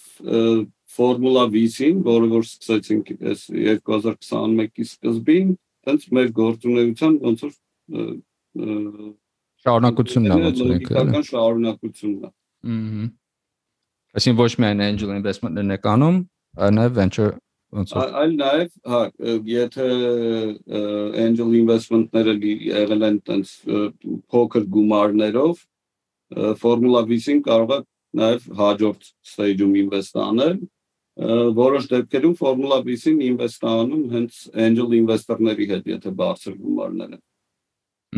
Formula 0.93 1.47
V-ին, 1.53 2.03
որը 2.05 2.29
որ 2.33 2.45
սկսեցինք 2.49 3.15
այս 3.33 3.47
2021-ի 3.53 4.87
սկզբին, 4.89 5.55
տենց 5.89 6.07
մեր 6.17 6.29
գործունեության 6.37 7.17
ոնց 7.23 7.47
որ 7.47 7.57
շարունակությունն 9.63 10.37
է 10.37 10.39
ոնց 10.43 10.63
որ 10.63 10.77
ինքը 10.77 11.25
շարունակությունն 11.33 12.29
է։ 12.29 12.33
Ահա 12.73 13.11
Այսինքն 14.13 14.39
ոչ 14.39 14.53
միայն 14.61 14.83
angel 14.85 15.11
investment-ներն 15.15 15.73
եք 15.73 15.87
անում, 15.89 16.17
այլ 16.61 16.73
նաև 16.77 16.97
venture 16.99 17.31
ոնց 17.73 17.95
այլ 17.99 18.35
նաև 18.39 18.75
հա 18.93 19.01
եթե 19.49 19.87
angel 21.25 21.57
investment-ները 21.63 22.35
եղել 22.69 23.07
են 23.09 23.19
տենց 23.29 23.55
փոքր 24.33 24.69
գումարներով 24.77 25.65
Formula 26.61 27.03
V-ին 27.09 27.43
կարող 27.49 27.75
է 27.77 27.81
նաև 28.21 28.47
հաջորդ 28.61 29.11
stage-ում 29.33 29.75
invest 29.83 30.17
անել 30.21 30.63
որոշ 31.57 31.89
դեպքերում 31.93 32.37
Formula 32.39 32.81
V-ին 32.85 33.21
invest 33.25 33.65
անում 33.69 34.05
հենց 34.13 34.39
angel 34.57 34.97
investor-ների 34.97 35.69
հետ, 35.73 35.91
եթե 35.93 36.13
բարձր 36.17 36.57
գումարներ 36.61 37.17
են։ 37.17 37.23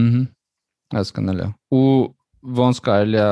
Ահա 0.05 0.25
հասկանալի։ 0.95 1.49
Ու 1.75 1.91
ոնց 2.61 2.81
կարելի 2.87 3.21
է 3.23 3.31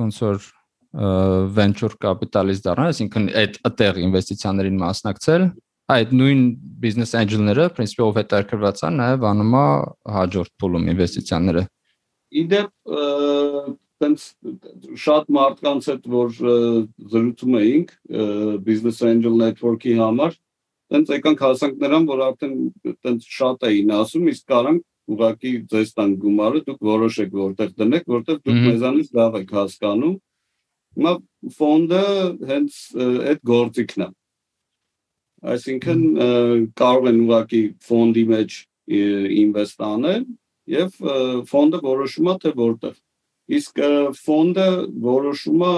ոնց 0.00 0.20
որ 0.24 0.48
venture 0.92 1.94
capitalist 2.02 2.64
դառնալ, 2.66 2.90
այսինքն 2.90 3.28
այդ 3.40 3.58
այդտեղ 3.68 4.00
ինվեստիցիաներին 4.04 4.80
մասնակցել, 4.80 5.44
այդ 5.94 6.14
նույն 6.18 6.42
business 6.82 7.14
angel-ները, 7.18 7.68
principle 7.76 8.10
of 8.10 8.18
հետարկված 8.18 8.82
են, 8.88 8.98
նաև 9.00 9.28
անում 9.30 9.54
է 9.60 9.66
հաջորդ 10.16 10.52
փուլում 10.62 10.90
ինվեստիցիաները։ 10.94 11.64
Իդեպ 12.40 12.70
տենց 14.00 14.26
շատ 15.04 15.32
մարդկանց 15.36 15.88
հետ 15.90 16.06
որ 16.10 16.30
զրուցում 17.14 17.56
էինք 17.60 17.90
business 18.66 19.02
angel 19.06 19.34
network-ի 19.40 19.96
համար, 19.98 20.38
տենց 20.90 21.12
եկանք 21.14 21.42
հասանք 21.46 21.82
նրան, 21.84 22.06
որ 22.10 22.22
արդեն 22.30 22.54
տենց 23.04 23.28
շատ 23.30 23.66
էին 23.70 23.92
ասում, 24.00 24.30
իսկ 24.30 24.46
կարանք 24.50 24.86
ուղակի 25.10 25.52
ձեզ 25.70 25.92
տան 25.98 26.16
գումարը 26.22 26.62
դուք 26.66 26.80
որոշեք 26.86 27.36
որտեղ 27.40 27.70
դնեք, 27.80 28.10
որտեղ 28.14 28.40
դուք 28.46 28.58
մեզանից 28.66 29.08
լավ 29.20 29.38
եք 29.40 29.54
հասկանում 29.58 30.16
Հիմա 30.98 31.12
ֆոնդը 31.56 32.04
հենց 32.50 32.78
այդ 33.30 33.44
գործիքն 33.50 34.04
է։ 34.04 34.08
Այսինքն 35.50 36.00
կարող 36.80 37.06
են 37.10 37.20
ուղակի 37.26 37.60
ֆոնդի 37.86 38.24
մեջ 38.30 38.56
ինվեստ 39.42 39.84
անել 39.90 40.24
եւ 40.74 40.98
ֆոնդը 41.52 41.80
որոշում 41.86 42.32
է 42.32 42.34
թե 42.42 42.52
որտեղ։ 42.58 42.98
Իսկ 43.60 43.80
ֆոնդը 44.24 44.66
որոշում 45.06 45.64
է 45.68 45.72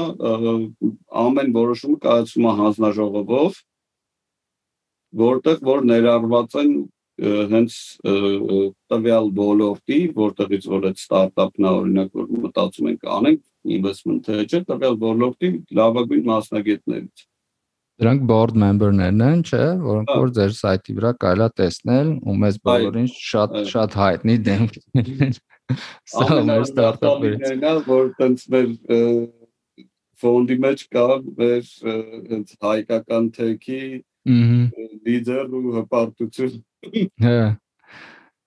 ամեն 1.23 1.55
որոշումը 1.59 2.01
կայացում 2.07 2.49
է 2.49 2.57
հանձնաժողովով, 2.63 3.61
որտեղ 5.23 5.63
որ 5.69 5.87
ներառված 5.93 6.59
են 6.63 6.75
հենց 7.53 7.79
տվյալ 8.93 9.33
ոլորտի, 9.39 10.01
որտեղից 10.19 10.69
որ 10.73 10.87
այդ 10.91 11.01
ստարտափն 11.03 11.69
է 11.69 11.73
օրինակ 11.79 12.15
որ 12.21 12.31
մտածում 12.45 12.93
ենք 12.93 13.11
անենք 13.17 13.43
investment 13.65 14.27
hedge-ը, 14.31 14.63
տվյալ 14.69 14.97
ոլորտի 15.03 15.51
լավագույն 15.79 16.25
մասնագետներից։ 16.29 17.27
Դրանք 18.03 18.23
board 18.27 18.57
member-ներն 18.59 19.23
են, 19.27 19.43
չէ, 19.47 19.65
որոնք 19.85 20.13
որ 20.23 20.31
ձեր 20.39 20.55
սայթի 20.59 20.95
վրա 20.97 21.11
կարելի 21.23 21.45
է 21.45 21.55
տեսնել 21.61 22.09
ու 22.25 22.37
մեզ 22.43 22.59
բոլորին 22.69 23.09
շատ 23.15 23.57
շատ 23.73 23.97
հայտնի 24.01 24.37
դեմքներ 24.49 25.11
են։ 25.29 25.37
Սա 26.13 26.39
մեր 26.49 26.65
ստարտափներից։ 26.67 27.65
Որ 27.87 28.11
տենց 28.19 28.47
մեր 28.55 28.73
ֆոնդի 30.23 30.57
մեջ 30.67 30.87
կա 30.97 31.07
մեր 31.43 31.71
հենց 32.33 32.57
հայկական 32.67 33.31
թեքի 33.39 33.83
լիդեր 35.07 35.57
ու 35.59 35.77
հպարտություն։ 35.79 36.59
Հա 37.27 37.39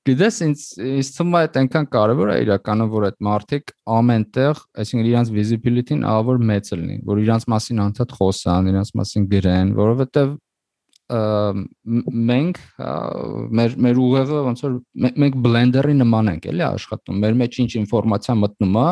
Գիտես 0.05 0.35
ինձ 0.45 0.63
ինձ 0.85 1.07
թվում 1.15 1.35
է 1.35 1.39
այդ 1.39 1.55
այնքան 1.61 1.85
կարևոր 1.95 2.29
է 2.29 2.33
իրականում 2.43 2.89
որ 2.91 3.05
այդ 3.07 3.15
մարդիկ 3.25 3.71
ամենտեղ, 3.95 4.59
այսինքն 4.83 5.07
իրանց 5.09 5.31
visibility-ն 5.33 6.03
ավոր 6.05 6.43
մեծ 6.49 6.69
լինի, 6.75 6.97
որ 7.09 7.21
իրանց 7.23 7.47
մասին 7.53 7.81
անդադ 7.85 8.13
խոսան, 8.19 8.69
իրանց 8.69 8.91
մասին 9.01 9.25
գրեն, 9.31 9.71
որովհետև 9.79 10.35
մենք 12.29 12.61
մեր 13.57 13.75
մեր 13.85 13.99
ուղեղը 14.05 14.43
ոնց 14.45 14.63
որ 14.65 14.77
մենք 15.25 15.35
բլենդերի 15.45 15.97
նման 16.01 16.31
ենք 16.35 16.47
էլի 16.53 16.65
աշխատում։ 16.65 17.19
Մեր 17.25 17.35
մեջ 17.41 17.59
ինչ 17.65 17.71
ինֆորմացիա 17.81 18.35
մտնում 18.41 18.79
է, 18.81 18.87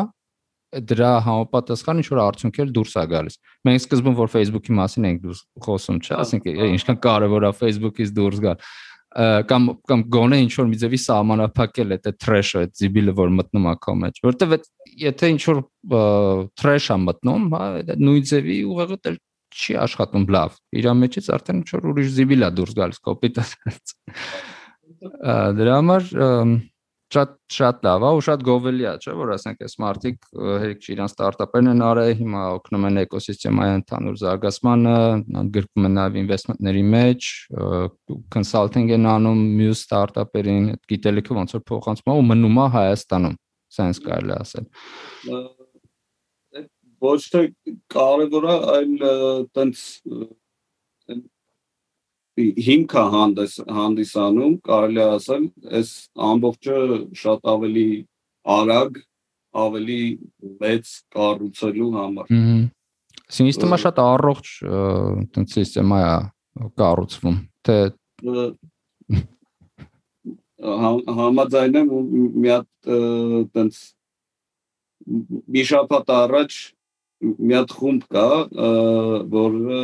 դրա 0.94 1.10
համապատասխան 1.26 2.00
ինչ 2.02 2.06
որ 2.10 2.20
արդյունքեր 2.24 2.70
դուրս 2.74 2.94
է 2.98 3.04
գալիս։ 3.14 3.36
Մենք 3.66 3.82
սկզբում 3.82 4.16
որ 4.18 4.30
Facebook-ի 4.34 4.78
մասին 4.78 5.06
ենք 5.10 5.20
դուրս 5.24 5.42
խոսում, 5.66 6.00
չէ՞, 6.02 6.14
ասենք 6.24 6.48
ինչքան 6.74 6.98
կարևոր 7.04 7.46
է 7.46 7.52
Facebook-ից 7.60 8.14
դուրս 8.14 8.42
գալ 8.46 8.64
կամ 9.14 9.66
կամ 9.90 10.00
գոնե 10.14 10.38
ինչ 10.44 10.52
որ 10.58 10.66
մի 10.70 10.78
ձևի 10.80 10.98
սահմանափակել 11.04 11.94
է 11.94 11.98
այդ 11.98 12.16
trash-ը, 12.24 12.62
այդ 12.64 12.72
զիբիլը, 12.80 13.14
որ 13.20 13.34
մտնում 13.38 13.68
է 13.70 13.74
քո 13.84 13.94
մեջ, 14.00 14.18
որտեվ 14.26 14.54
այդ 14.56 14.66
եթե 15.04 15.30
ինչ 15.34 15.42
որ 15.50 15.60
trash-ը 16.58 16.96
մտնում, 17.04 17.46
հա, 17.54 17.68
նույն 18.00 18.26
ձևի 18.32 18.58
ուղեղը 18.74 18.98
դեռ 19.06 19.20
չի 19.54 19.76
աշխատում 19.84 20.24
լավ։ 20.34 20.56
Իր 20.80 20.88
մեջից 20.98 21.30
արդեն 21.34 21.60
ինչ 21.62 21.68
որ 21.74 21.84
ուրիշ 21.92 22.08
զիբիլ 22.14 22.42
է 22.42 22.50
դուրս 22.58 22.76
գալիս 22.80 23.02
կոպիտ։ 23.06 23.40
Դրա 25.58 25.76
համար 25.78 26.08
շատ 27.14 27.32
շատ 27.54 27.84
լավ 27.86 28.04
է 28.04 28.10
ու 28.18 28.22
շատ 28.26 28.44
գովելի 28.48 28.86
է, 28.90 28.92
չէ՞ 29.04 29.14
որ 29.20 29.32
ասենք 29.34 29.64
այս 29.66 29.74
մարտիկ 29.84 30.28
հերիք 30.62 30.86
չիրան 30.88 31.10
ստարտափերն 31.12 31.70
են 31.72 31.84
արել, 31.88 32.12
հիմա 32.20 32.42
օգնում 32.58 32.86
են 32.88 33.00
էկոսիստեմայի 33.04 33.74
ընդհանուր 33.78 34.18
զարգացմանը, 34.22 34.96
գրկում 35.56 35.88
են 35.88 35.96
նաև 35.98 36.20
ինվեստմենտների 36.24 36.84
մեջ, 36.94 37.30
կոնսալտինգ 38.36 38.94
են 38.98 39.10
անում 39.14 39.42
մյուս 39.62 39.84
ստարտափերին, 39.84 40.70
այդ 40.74 40.88
գիտելիքը 40.94 41.38
ոնց 41.40 41.58
որ 41.58 41.66
փոխանցում 41.74 42.14
ու 42.14 42.26
մնում 42.34 42.62
է 42.64 42.68
Հայաստանում, 42.74 43.36
սենց 43.78 44.02
կարելի 44.08 44.34
ասել 44.40 44.70
ոչ 47.04 47.20
թե 47.34 47.42
կարևոր 47.92 48.46
է, 48.48 48.56
այլ 48.74 48.92
տենց 49.56 49.82
հիմքը 52.34 53.02
հանդես 53.14 53.52
հանդիսանում 53.76 54.54
կարելի 54.66 55.02
ասել 55.04 55.44
այս 55.78 55.90
ամբողջը 56.28 56.78
շատ 57.20 57.50
ավելի 57.52 57.88
արագ 58.54 58.98
ավելի 59.64 60.00
մեծ 60.62 60.94
կառուցելու 61.14 61.90
համար։ 61.94 62.32
Սինիստեմա 63.34 63.78
շատ 63.84 64.00
առողջ 64.02 64.50
տենց 65.34 65.54
սիստեմա 65.56 66.00
է 66.04 66.68
կառուցվում, 66.80 67.38
թե 67.66 67.78
համաձայն 70.64 71.80
եմ 71.80 71.92
մի 72.42 72.50
հատ 72.50 72.90
տենց 73.54 73.80
մի 75.54 75.64
շաբաթ 75.70 76.12
առաջ 76.18 76.60
մի 77.24 77.56
հատ 77.58 77.74
խումբ 77.78 78.06
կա, 78.14 78.28
որը 79.34 79.80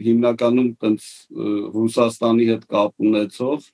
հիմնականում 0.00 0.68
տենց 0.82 1.06
Ռուսաստանի 1.76 2.48
հետ 2.52 2.66
կապ 2.72 3.06
ունեցող 3.08 3.70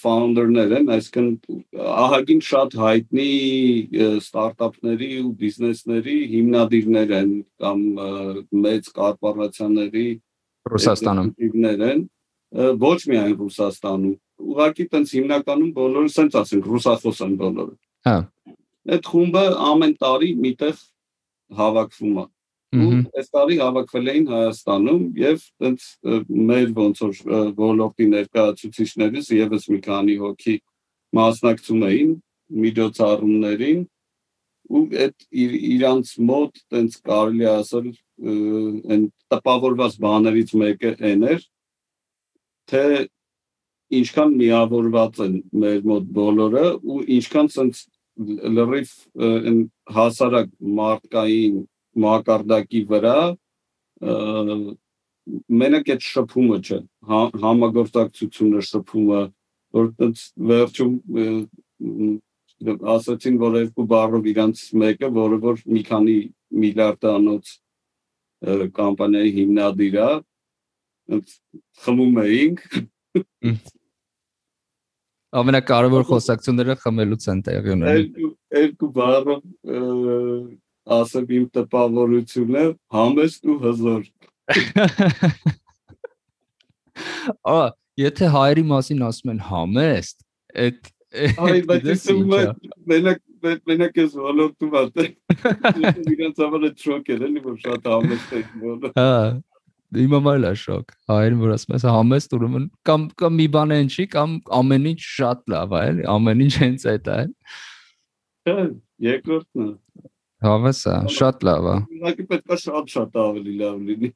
founder-ներ 0.00 0.72
են, 0.78 0.86
այսինքն 0.94 1.28
ահագին 2.00 2.40
շատ 2.46 2.76
հայտնի 2.80 3.28
ստարտափների 4.20 5.10
ու 5.20 5.32
բիզնեսների 5.40 6.16
հիմնադիրներ 6.32 7.12
են 7.18 7.32
կամ 7.60 7.82
մեծ 8.64 8.90
կորպորացիաների 9.00 10.06
Ռուսաստանում 10.70 11.86
են, 11.90 12.04
ոչ 12.86 12.98
միայն 13.10 13.36
Ռուսաստանում։ 13.42 14.16
Ուղղակի 14.40 14.84
տենց 14.94 15.14
հիմնականում 15.18 15.72
բոլորը 15.76 16.10
սենց 16.14 16.36
ասենք 16.40 16.68
ռուսախոս 16.70 17.18
են 17.26 17.34
բոլորը։ 17.40 17.74
Հա։ 18.08 18.16
Այդ 18.96 19.08
խումբը 19.12 19.44
ամեն 19.70 19.94
տարի 20.00 20.30
միտեղ 20.40 20.78
հավաքվում 21.60 22.20
է 22.20 22.24
ու 22.70 22.90
այս 23.18 23.30
տարի 23.34 23.56
հավաքվել 23.58 24.08
էին 24.10 24.26
Հայաստանում 24.30 25.06
եւ 25.18 25.46
այնց 25.68 25.86
մեր 26.50 26.68
ոնց 26.76 27.00
որ 27.02 27.22
ոլորտի 27.58 28.06
ներկայացուցիչներից 28.14 29.30
եւս 29.36 29.64
մի 29.74 29.78
քանի 29.86 30.14
հոգի 30.20 30.54
մասնակցում 31.18 31.86
էին 31.90 32.12
միջոցառումներին 32.66 33.80
ու 34.70 34.84
այդ 35.04 35.26
իրանց 35.74 36.12
մոտ 36.30 36.60
այնց 36.80 36.98
կարելի 37.10 37.48
ասել 37.50 37.88
այն 38.94 39.02
տպավորված 39.34 39.96
բաներից 40.06 40.54
մեկը 40.62 40.92
այն 41.10 41.26
էր 41.34 41.42
թե 42.70 42.84
ինչքան 44.00 44.36
միավորված 44.38 45.20
են 45.26 45.36
մեր 45.64 45.82
մոտ 45.90 46.08
բոլորը 46.20 46.66
ու 46.86 47.00
ինչքան 47.18 47.52
ցած 47.56 47.82
լրիվ 48.60 48.94
հասարակ 49.96 50.50
մարդկային 50.78 51.60
մակարդակի 52.04 52.82
վրա 52.90 53.16
մենակ 55.60 55.90
այդ 55.94 56.04
շփումը 56.06 56.58
չէ 56.64 56.78
հա, 57.10 57.20
համագործակցությունը 57.42 58.62
շփումը 58.70 59.22
որ 59.76 59.90
վերջում 60.50 60.94
ասացին 62.94 63.36
որ 63.40 63.58
երկու 63.60 63.86
բառով 63.90 64.30
իրանց 64.32 64.62
մեկը 64.82 65.10
որը 65.16 65.40
որ 65.44 65.60
մի 65.74 65.82
քանի 65.90 66.16
միլիարդանոց 66.64 67.52
կամպանիայի 68.78 69.30
հիմնադիր 69.40 70.00
է 70.00 70.08
խմում 71.84 72.18
էինք 72.24 72.64
ամենակարևոր 75.40 76.04
խոսակցությունները 76.10 76.74
խմելուց 76.84 77.26
են 77.32 77.40
տեղի 77.46 77.74
ունենում 77.76 78.32
երկու 78.60 78.90
բառով 78.96 79.40
ասեմ 80.98 81.34
իմ 81.38 81.44
տպավորությունը 81.56 82.64
համեստ 82.96 83.50
ու 83.50 83.58
հզոր։ 83.66 84.02
Ա, 87.56 87.60
եթե 88.00 88.30
հայերի 88.34 88.64
մասին 88.70 89.04
ասում 89.10 89.34
են 89.34 89.44
համեստ, 89.50 90.16
այդ 90.64 90.80
Այ 91.10 91.62
բայց 91.66 92.04
մենակ 92.86 93.18
մենակ 93.42 93.96
ես 93.98 94.12
ոլորտում 94.20 94.74
ատե։ 94.80 95.06
Իրանց 96.12 96.42
համար 96.44 96.66
շոկ 96.82 97.08
էր, 97.14 97.24
էլի 97.26 97.42
որ 97.46 97.56
շատ 97.64 97.88
համեստ 97.90 98.34
է 98.36 98.42
ոլորտ։ 98.62 99.00
Հա, 99.00 99.16
իմ 100.04 100.14
համար 100.16 100.46
է 100.50 100.52
շոկ։ 100.60 100.94
Հայերն 101.10 101.42
որ 101.42 101.54
ասում 101.56 101.74
ես 101.76 101.86
համեստ 101.96 102.36
ուրեմն 102.38 102.68
կամ 102.90 103.08
կամ 103.22 103.36
մի 103.40 103.48
բան 103.56 103.74
են 103.78 103.90
չի 103.90 104.06
կամ 104.14 104.36
ամեն 104.60 104.88
ինչ 104.92 105.00
շատ 105.08 105.42
լավ 105.54 105.74
է, 105.74 105.82
էլի, 105.90 106.06
ամեն 106.14 106.44
ինչ 106.46 106.54
հենց 106.62 106.86
այդ 106.94 107.10
է։ 107.10 107.18
Հա, 108.50 108.56
երկրորդն 109.10 109.66
է։ 109.66 109.70
Հավեսա, 110.40 110.94
շատ 111.12 111.42
լավ 111.44 111.66
է։ 111.68 111.72
Ուղղակի 112.00 112.24
պետք 112.30 112.52
է 112.54 112.56
շատ-շատ 112.62 113.16
ավելի 113.20 113.54
լավ 113.60 113.80
լինի։ 113.88 114.10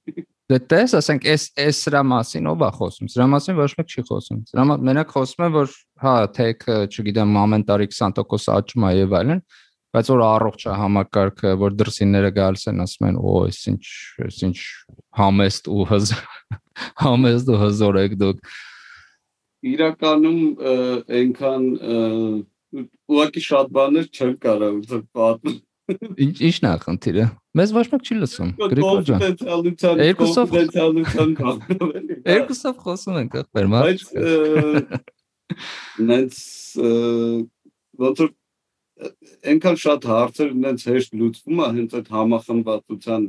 Դե 0.53 0.59
տես, 0.73 0.95
ասենք, 1.01 1.27
այս 1.35 1.43
այս 1.65 1.81
սրա 1.85 2.01
մասին 2.09 2.49
ով 2.49 2.63
է 2.65 2.71
խոսում։ 2.79 3.11
Սրա 3.13 3.27
մասին 3.33 3.59
ոչ 3.59 3.69
մեկ 3.81 3.93
չի 3.93 4.05
խոսում։ 4.09 4.39
Սրա 4.49 4.65
մենակ 4.89 5.13
խոսում 5.13 5.45
են, 5.45 5.53
որ 5.55 5.75
հա, 6.05 6.15
թեք, 6.39 6.65
չգիտեմ, 6.89 7.37
ամեն 7.43 7.67
տարի 7.69 7.89
20% 7.93 8.49
աճում 8.57 8.87
է 8.89 8.93
եւ 8.95 9.17
այլն, 9.21 9.43
բայց 9.95 10.11
որ 10.15 10.25
առողջ 10.29 10.65
է 10.65 10.79
համակարգը, 10.81 11.53
որ 11.61 11.77
դրսինները 11.81 12.33
գալիս 12.41 12.65
են, 12.73 12.81
ասում 12.85 13.09
են, 13.11 13.21
օ, 13.21 13.35
այս 13.45 13.61
ինչ, 13.75 13.85
այս 14.25 14.41
ինչ 14.49 14.59
համեստ 15.21 15.71
ու 15.75 15.87
հզ 15.93 16.15
համեստ 17.05 17.53
ու 17.53 17.61
հզոր 17.65 18.01
եք 18.05 18.17
դուք։ 18.25 18.57
Իրականում 19.75 20.41
այնքան 21.21 21.69
ուղղակի 22.75 23.45
շատ 23.45 23.71
բաներ 23.77 24.11
չեն 24.13 24.35
կարող 24.45 24.83
պատմել 25.15 25.63
Ինչ 25.85 26.39
ի՞նչն 26.41 26.65
է 26.65 26.71
խնդիրը։ 26.81 27.25
Մեզ 27.61 27.73
ոչ 27.77 27.83
մեկ 27.93 28.07
չի 28.09 28.15
լսում։ 28.23 28.53
Գրիգոր 28.73 29.03
ջան։ 29.09 29.21
Երկուսով 30.01 30.55
Երկուսով 32.25 32.79
խոսում 32.85 33.19
ենք 33.21 33.37
ախպեր, 33.43 33.69
մա։ 33.75 33.83
Բայց 33.85 34.01
նենց 36.09 36.41
ոնց 38.05 38.25
որ 38.25 38.33
այնքան 39.53 39.79
շատ 39.85 40.09
հարցեր 40.09 40.51
նենց 40.65 40.89
հեշտ 40.89 41.17
լուծվում 41.21 41.61
է 41.61 41.69
հենց 41.77 41.97
այդ 42.01 42.09
համախմբվածության 42.17 43.23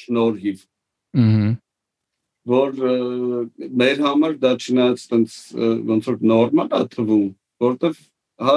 շնորհիվ։ 0.00 0.58
որ 2.48 2.70
մեր 3.82 3.98
համար 4.08 4.38
դա 4.40 4.52
չնայած 4.56 5.08
տենց 5.12 5.34
ոնց 5.92 6.08
որ 6.08 6.22
նորմալ 6.32 6.70
է 6.72 6.82
թվում, 6.94 7.26
որովհետև 7.68 8.00
հա 8.38 8.54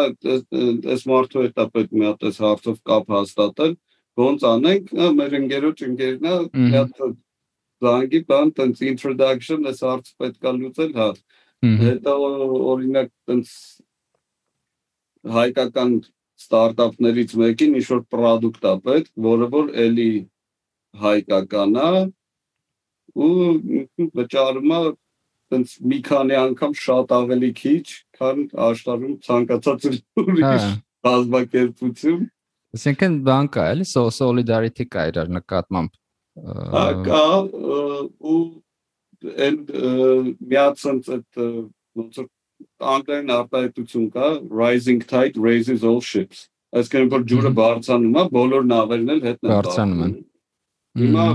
այս 0.94 1.04
մարդու 1.10 1.44
հետ 1.48 1.60
պետք 1.76 1.94
մի 1.98 2.08
հատ 2.08 2.26
այս 2.30 2.40
հարցով 2.46 2.80
կապ 2.92 3.12
հաստատել, 3.16 3.76
ոնց 4.22 4.48
անենք, 4.52 4.92
մեր 5.18 5.38
ընկերոջ 5.42 5.84
ընկերն 5.88 6.28
է, 6.32 6.36
մի 6.56 6.74
հատ 6.76 7.04
զանգի 7.82 8.22
բան, 8.30 8.52
տենց 8.58 8.82
introduction 8.92 9.70
այս 9.72 9.84
հարցը 9.88 10.18
պետք 10.22 10.50
է 10.50 10.54
լուծել, 10.58 10.92
հա։ 11.02 11.10
Հետո 11.82 12.16
օրինակ 12.74 13.10
տենց 13.30 13.54
հայկական 15.36 15.96
ստարտափներից 16.42 17.36
մեկին 17.42 17.78
ինչ 17.82 17.88
որ 17.92 18.02
product 18.14 18.66
է 18.66 18.76
պետք, 18.86 19.12
որը 19.26 19.50
որ 19.56 19.74
էլի 19.86 20.10
հայկական 21.02 21.78
է 21.82 21.92
ու 23.22 24.10
վճարումը 24.18 24.80
տենց 25.52 25.76
մի 25.92 26.00
քանի 26.08 26.38
անգամ 26.42 26.76
շատ 26.82 27.14
ավելի 27.18 27.52
քիչ, 27.62 27.86
քան 28.18 28.44
աշխարհում 28.68 29.16
ցանկացած 29.28 29.88
ուրիշ 30.24 30.68
բազմակերպություն։ 31.08 32.26
Այսինքն 32.72 33.16
բան 33.28 33.52
կա, 33.56 33.70
էլի 33.76 33.88
solidarity 33.92 34.88
կա 34.88 35.08
իրար 35.12 35.32
նկատմամբ։ 35.38 35.98
Հա 36.76 36.86
կա 37.08 37.24
ու 38.32 38.38
այն 39.22 39.58
միացած 40.52 41.10
այդ 41.16 41.42
ոնց 42.00 42.22
որ 42.22 42.30
անգլերեն 42.94 43.34
արտահայտություն 43.36 44.08
կա 44.16 44.30
rising 44.62 45.02
tide 45.12 45.42
raises 45.46 45.84
all 45.92 46.02
ships 46.02 46.48
այսինքն 46.78 47.12
որ 47.14 47.26
ջուրը 47.32 47.52
բարձանում 47.60 48.20
է 48.22 48.26
բոլոր 48.38 48.68
նավերն 48.72 49.14
էլ 49.16 49.24
հետն 49.28 49.50
են 49.50 49.54
բարձանում 49.56 50.04
են 50.08 50.14
հիմա 51.02 51.26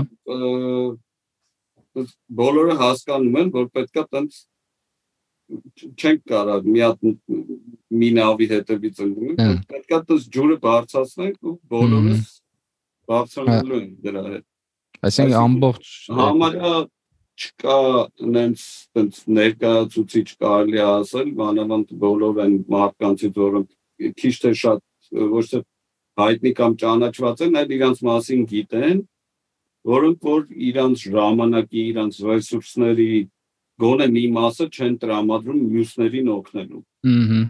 բոլորը 2.41 2.75
հասկանում 2.81 3.37
են, 3.41 3.51
որ 3.57 3.67
պետքա 3.77 4.03
տենց 4.13 4.41
չենք 5.47 6.21
կարող 6.27 6.67
մի 6.67 6.81
հատ 6.83 7.05
մի 8.01 8.09
նավի 8.17 8.47
հետևից 8.51 8.99
ընկնել, 9.05 9.55
պետքա 9.71 9.99
տես 10.09 10.27
ջուրը 10.35 10.57
բարձրացնենք 10.65 11.47
ու 11.47 11.55
բոլորս 11.71 12.25
բարձրանալու 13.07 13.79
են 13.79 13.89
դրա 14.03 14.23
հետ։ 14.27 14.45
Այսինքն 15.07 15.37
ամբողջ 15.39 15.91
համարյա 16.17 16.73
չկա 17.37 17.77
նենց 18.33 18.61
տենց 18.97 19.17
ներկայացուցիչ 19.37 20.27
կարելի 20.43 20.79
ասել, 20.83 21.27
մանավանդ 21.41 21.91
բոլոր 22.03 22.39
այն 22.43 22.55
մարդկանցից, 22.73 23.35
որոնք 23.43 24.15
քիչ 24.21 24.33
թե 24.43 24.53
շատ 24.61 24.81
ոչ 25.37 25.45
թե 25.51 25.61
հայտնի 26.17 26.51
կամ 26.57 26.75
ճանաչված 26.81 27.43
են, 27.45 27.59
այլ 27.61 27.73
իրանց 27.77 28.01
մասին 28.07 28.41
գիտեն, 28.51 29.03
որոնք 29.87 30.27
որ 30.27 30.41
իրանց 30.69 31.03
ժամանակի, 31.15 31.83
իրանց 31.91 32.19
ռեսուրսների 32.27 33.11
գոնե 33.81 34.07
մի 34.13 34.23
մասը 34.37 34.67
չեն 34.73 34.95
տրամադրում 35.03 35.61
մյուսներին 35.73 36.31
օգնելու։ 36.33 36.81
Ահա։ 37.13 37.41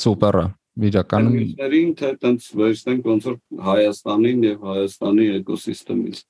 Սուպերը 0.00 0.44
իրականում 0.90 1.34
մյուսներին 1.36 1.90
թե 2.00 2.10
տենց 2.24 2.46
վերցնենք 2.60 3.10
ոնց 3.10 3.26
որ 3.30 3.36
Հայաստանին 3.66 4.46
եւ 4.48 4.64
Հայաստանի 4.70 5.26
էկոսիստեմից։ 5.40 6.22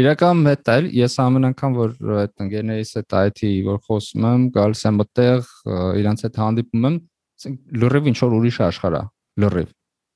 Իրականում 0.00 0.48
հետ 0.50 0.70
այլ 0.70 0.88
ես 0.94 1.14
ամեն 1.24 1.48
անգամ 1.50 1.76
որ 1.80 1.94
այդ 2.22 2.44
ընկերներիս 2.44 2.92
հետ 3.00 3.16
IT 3.20 3.40
որ 3.66 3.80
խոսում 3.88 4.26
եմ, 4.30 4.44
գալիս 4.54 4.82
եմ 4.90 5.02
այդտեղ 5.04 5.50
իրանց 6.00 6.24
հետ 6.26 6.40
հանդիպում 6.44 6.86
եմ, 6.90 6.98
լրիվ 7.82 8.10
ինչ 8.10 8.18
որ 8.20 8.36
ուրիշ 8.38 8.60
աշխարհ 8.70 8.98
է, 9.00 9.02
լրիվ 9.44 9.70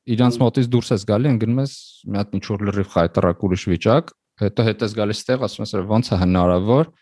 իրանց 0.05 0.37
մոտից 0.43 0.69
դուրս 0.75 0.93
ես 0.95 1.07
գալի, 1.09 1.31
ընկնում 1.35 1.63
ես 1.65 1.73
մի 2.11 2.21
հատ 2.21 2.37
ինչ 2.39 2.45
որ 2.51 2.65
լրիվ 2.69 2.93
խայտարակ 2.95 3.47
ուրիշ 3.49 3.65
վիճակ, 3.73 4.13
հետո 4.45 4.67
հետ 4.69 4.85
ես 4.85 4.95
գալիս 4.99 5.23
ստեղ, 5.25 5.45
ասում 5.49 5.65
ես 5.65 5.75
ոնց 5.95 6.11
է 6.11 6.19
հնարավոր, 6.25 6.93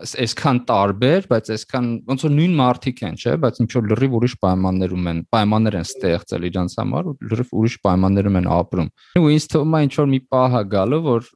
այսքան 0.00 0.58
տարբեր, 0.68 1.26
բայց 1.30 1.48
այսքան 1.54 1.88
ոնց 2.08 2.22
որ 2.24 2.32
նույն 2.36 2.54
մարտիկ 2.60 3.00
են, 3.04 3.16
չէ, 3.20 3.34
բայց 3.42 3.58
ինչ 3.64 3.70
որ 3.74 3.88
լրիվ 3.90 4.14
ուրիշ 4.16 4.34
պայմաններում 4.44 5.08
են, 5.10 5.20
պայմաններ 5.34 5.76
են 5.80 5.86
ստեղծել 5.88 6.46
իրանց 6.48 6.76
համար 6.80 7.10
ու 7.10 7.14
լրիվ 7.30 7.52
ուրիշ 7.60 7.76
պայմաններում 7.84 8.38
են 8.40 8.48
ապրում։ 8.56 8.88
Ու 9.20 9.32
ինձ 9.34 9.48
թվում 9.52 9.76
է 9.76 9.82
ինչ 9.84 9.92
որ 10.00 10.08
մի 10.14 10.20
պահ 10.32 10.56
է 10.56 10.62
գալու, 10.74 11.02
որ 11.10 11.28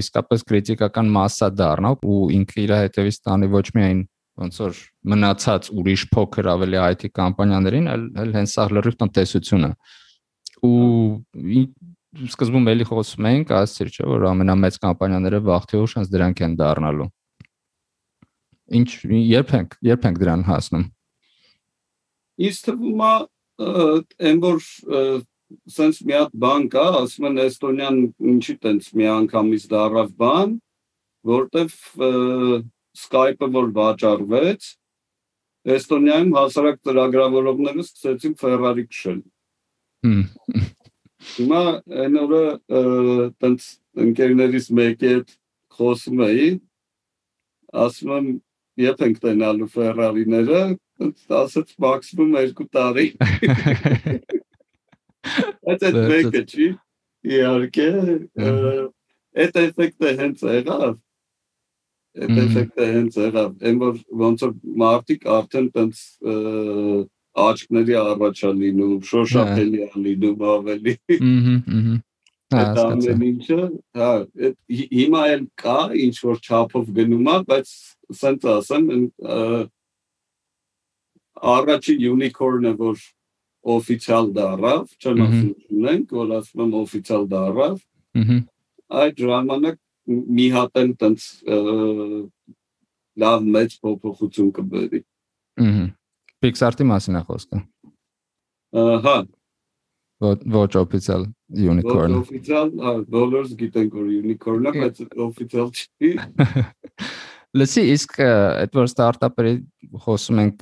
իսկապես 0.00 0.44
քրիտիկական 0.50 1.12
մասսա 1.20 1.50
դառնա 1.60 1.94
ու 2.10 2.20
ինքը 2.40 2.60
իր 2.64 2.74
հետևից 2.80 3.20
տանի 3.30 3.50
ոչ 3.54 3.66
միայն 3.78 4.04
ոնց 4.40 4.60
որ 4.64 4.78
մնացած 5.10 5.66
ուրիշ 5.76 6.02
փոքր 6.14 6.46
ավելի 6.50 6.78
IT 6.80 7.10
կամպանիաներին, 7.12 7.88
այլ 7.90 8.30
հենց 8.40 8.54
սա 8.56 8.66
լրիվ 8.72 8.94
տնտեսությունը 9.00 9.70
ու 10.66 11.20
սկզբում 12.30 12.68
էլի 12.72 12.86
խոսում 12.88 13.26
ենք, 13.30 13.52
ասացիր 13.54 13.90
չէ, 13.94 14.06
որ 14.10 14.24
ամենամեծ 14.30 14.78
կամպանիաները 14.82 15.40
վաղ 15.46 15.66
թե 15.70 15.82
ուշ 15.84 15.92
հենց 15.98 16.08
դրանք 16.10 16.42
են 16.46 16.56
դառնալու։ 16.58 17.08
Ինչ 18.80 18.88
երբ 19.30 19.52
ենք, 19.58 19.76
երբ 19.90 20.08
ենք 20.10 20.18
դրան 20.22 20.42
հասնում։ 20.50 20.84
Իսկ 22.50 22.66
թվում 22.70 23.04
է 23.06 23.12
այն 24.30 24.42
որ 24.42 24.58
sense 25.70 26.02
մի 26.06 26.16
հատ 26.16 26.36
բան 26.42 26.66
կա, 26.72 26.84
ասում 27.04 27.30
են 27.30 27.40
Էստոնիան 27.44 27.96
ինչի 28.32 28.54
տենց 28.64 28.90
մի 28.96 29.08
անգամից 29.14 29.64
դարավ 29.70 30.12
բան, 30.20 30.54
որտեվ 31.30 31.74
Skype-ը 33.00 33.48
որ 33.54 33.72
վաճառվեց, 33.76 34.70
Էստոնիայում 35.74 36.32
հասարակ 36.38 36.78
ծրագրավորողները 36.86 37.84
սկսեցին 37.84 38.38
Ferrari 38.40 38.86
քշել 38.88 39.20
Հիմա 40.00 41.62
այն 42.02 42.14
օրը 42.20 42.44
տենց 43.42 43.66
ընկերներից 44.04 44.68
մեկի 44.78 45.10
հետ 45.10 45.34
խոսում 45.76 46.22
էի, 46.24 46.46
ասում 47.84 48.14
եմ, 48.16 48.30
երբ 48.80 49.04
ենք 49.06 49.20
տենալու 49.24 49.68
Ferrari-ները, 49.74 50.62
ասած 51.40 51.74
մաքսիմում 51.84 52.32
2 52.38 52.66
տարի։ 52.76 53.06
Այդ 55.68 55.86
այդ 55.90 56.00
մեկը 56.14 56.44
չի։ 56.48 56.70
Իհարկե, 57.30 57.88
այդ 59.44 59.62
էֆեկտը 59.66 60.12
հենց 60.22 60.44
եղավ։ 60.48 60.94
Այդ 62.20 62.38
էֆեկտը 62.44 62.86
հենց 62.96 63.18
եղավ։ 63.20 63.50
Այն 63.68 63.80
որ 63.84 63.98
ոնց 64.24 64.44
որ 64.46 64.54
մարդիկ 64.82 65.28
արդեն 65.36 65.68
տենց 65.76 66.04
աչքների 67.46 67.96
առաջա 68.00 68.52
լինում, 68.60 68.94
շոշափելի 69.10 69.82
է 69.86 69.90
լինում 70.04 70.46
ավելի։ 70.54 70.94
Ահա, 71.16 71.56
ահա։ 71.80 71.98
Այդ 72.50 72.78
ամեն 72.82 73.20
ինչը, 73.26 73.56
հա, 73.94 74.10
հիմա 74.74 75.20
էլ 75.34 75.42
կա 75.62 75.76
ինչ 76.04 76.14
որ 76.26 76.40
չափով 76.42 76.88
գնում 76.96 77.28
է, 77.30 77.36
բայց 77.50 77.68
ասենց 78.14 78.46
ասեմ, 78.52 78.88
առաջի 81.52 81.94
unicorn-ը 82.10 82.72
որ 82.80 83.04
օֆիցիալ 83.76 84.32
դարավ, 84.40 84.96
չեմ 84.98 85.22
ասում 85.28 85.52
ունենք, 85.78 86.16
որ 86.18 86.34
ասում 86.40 86.64
եմ 86.66 86.74
օֆիցիալ 86.80 87.28
դարավ։ 87.36 87.78
Ահա։ 88.24 88.40
Այդ 89.04 89.24
ժամանակ 89.30 89.80
մի 90.40 90.46
հատ 90.56 90.82
էլ 90.82 90.92
տենց 91.04 91.28
լավ 93.22 93.48
մեծ 93.54 93.78
փոփոխություն 93.84 94.52
կբերի։ 94.58 95.04
Ահա 95.60 95.88
Pixar-ի 96.40 96.86
մասին 96.88 97.18
է 97.20 97.22
խոսքը։ 97.28 97.60
Հա։ 99.06 99.16
Ոչ 100.20 100.70
օֆիցիալ 100.80 101.26
unicorn։ 101.70 102.14
Ոչ 102.16 102.20
օֆիցիալ, 102.20 102.70
հա, 102.84 102.92
dollars 103.14 103.54
գիտենք 103.60 103.96
որ 103.96 104.08
unicorn-ը, 104.18 104.72
բայց 104.76 105.02
օֆիցիալ 105.26 105.70
չի։ 105.80 106.12
Լսի, 107.60 107.82
իսկ 107.96 108.20
այդ 108.22 108.76
որ 108.78 108.88
ստարտափերի 108.90 109.54
խոսում 110.04 110.40
ենք 110.44 110.60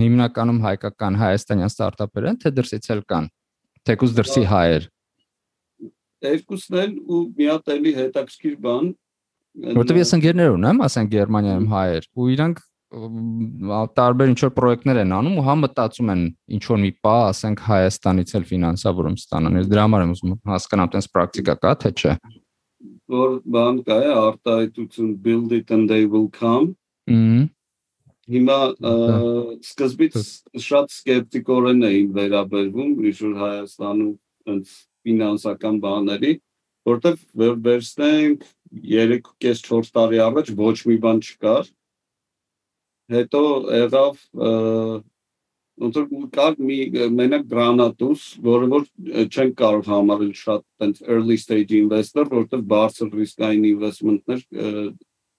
հիմնականում 0.00 0.60
հայկական 0.64 1.18
հայաստանյան 1.20 1.72
ստարտափեր 1.72 2.28
են, 2.32 2.38
թե 2.42 2.52
դրսից 2.56 2.88
էլ 2.94 3.02
կան։ 3.12 3.28
Թեկուզ 3.86 4.16
դրսի 4.18 4.44
հայեր։ 4.50 4.88
Երկուսն 6.24 6.78
էլ 6.80 6.92
ու 7.04 7.22
մի 7.38 7.48
հատ 7.52 7.74
էլի 7.76 7.92
հետաքրքիր 8.00 8.56
բան 8.64 8.92
Որտեւ 9.54 9.98
ես 10.00 10.10
ընկերներ 10.16 10.48
ունեմ, 10.56 10.80
ասենք 10.82 11.10
Գերմանիայում 11.12 11.66
հայեր, 11.70 12.06
ու 12.18 12.24
իրանք 12.34 12.62
տարբեր 12.94 14.30
ինչ 14.32 14.38
որ 14.44 14.52
պրոյեկտներ 14.58 15.00
են 15.02 15.14
անում 15.18 15.38
ու 15.40 15.44
հա 15.48 15.54
մտածում 15.62 16.12
են 16.14 16.22
ինչ 16.56 16.62
որ 16.70 16.78
մի 16.84 16.90
պա, 17.04 17.16
ասենք 17.32 17.62
Հայաստանից 17.68 18.34
էլ 18.38 18.46
ֆինանսավորում 18.50 19.16
ստանան։ 19.20 19.58
Ես 19.60 19.68
դրա 19.72 19.84
համար 19.86 20.04
եմ 20.04 20.14
ուզում 20.14 20.36
հասկանամ, 20.52 20.92
տես 20.94 21.10
պրակտիկա 21.14 21.56
կա 21.64 21.72
թե 21.84 21.92
չէ։ 21.94 22.14
Որ 23.14 23.34
բան 23.56 23.82
կա 23.88 23.98
է 24.04 24.14
արտահայտություն 24.20 25.12
build 25.24 25.52
it 25.58 25.74
and 25.74 25.90
they 25.90 26.06
will 26.06 26.30
come։ 26.30 26.74
Մհ։ 27.10 27.50
Հիմա 28.24 28.58
սկզբից 29.60 30.14
շատ 30.64 30.92
սկեպտիկորեն 30.94 31.82
էին 31.90 32.12
վերաբերվում 32.16 32.92
ինչ 33.10 33.16
որ 33.20 33.34
Հայաստանում 33.42 34.14
այնց 34.54 34.70
ֆինանսական 35.04 35.80
բաների, 35.82 36.30
որտեվ 36.88 37.18
վերստենք 37.66 38.46
3.5-4 38.80 39.90
տարի 39.98 40.22
առաջ 40.24 40.52
ոչ 40.56 40.76
մի 40.88 40.96
բան 41.04 41.20
չկար 41.24 41.68
հետո 43.12 43.42
եղավ 43.74 44.20
ոնց 45.84 45.96
որ 45.98 46.26
կար 46.34 46.56
մի 46.62 46.76
մենակ 47.18 47.46
գրանատուս, 47.50 48.24
որը 48.44 48.68
որ 48.70 48.84
չեն 49.26 49.50
կարող 49.58 49.88
համարել 49.90 50.32
շատ 50.38 50.62
տենց 50.80 51.00
early 51.10 51.38
stage 51.40 51.74
investor, 51.74 52.28
որովհետև 52.30 52.62
բարձր 52.70 53.10
ռիսկային 53.18 53.66
investment-ներ 53.72 54.44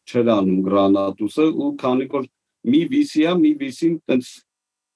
չեր 0.06 0.32
անում 0.36 0.60
Granatus-ը 0.68 1.48
ու 1.56 1.72
քանի 1.82 2.10
որ 2.12 2.28
մի 2.66 2.82
VC-ա, 2.92 3.34
մի 3.40 3.52
VC-ն 3.62 3.98
տենց 4.10 4.32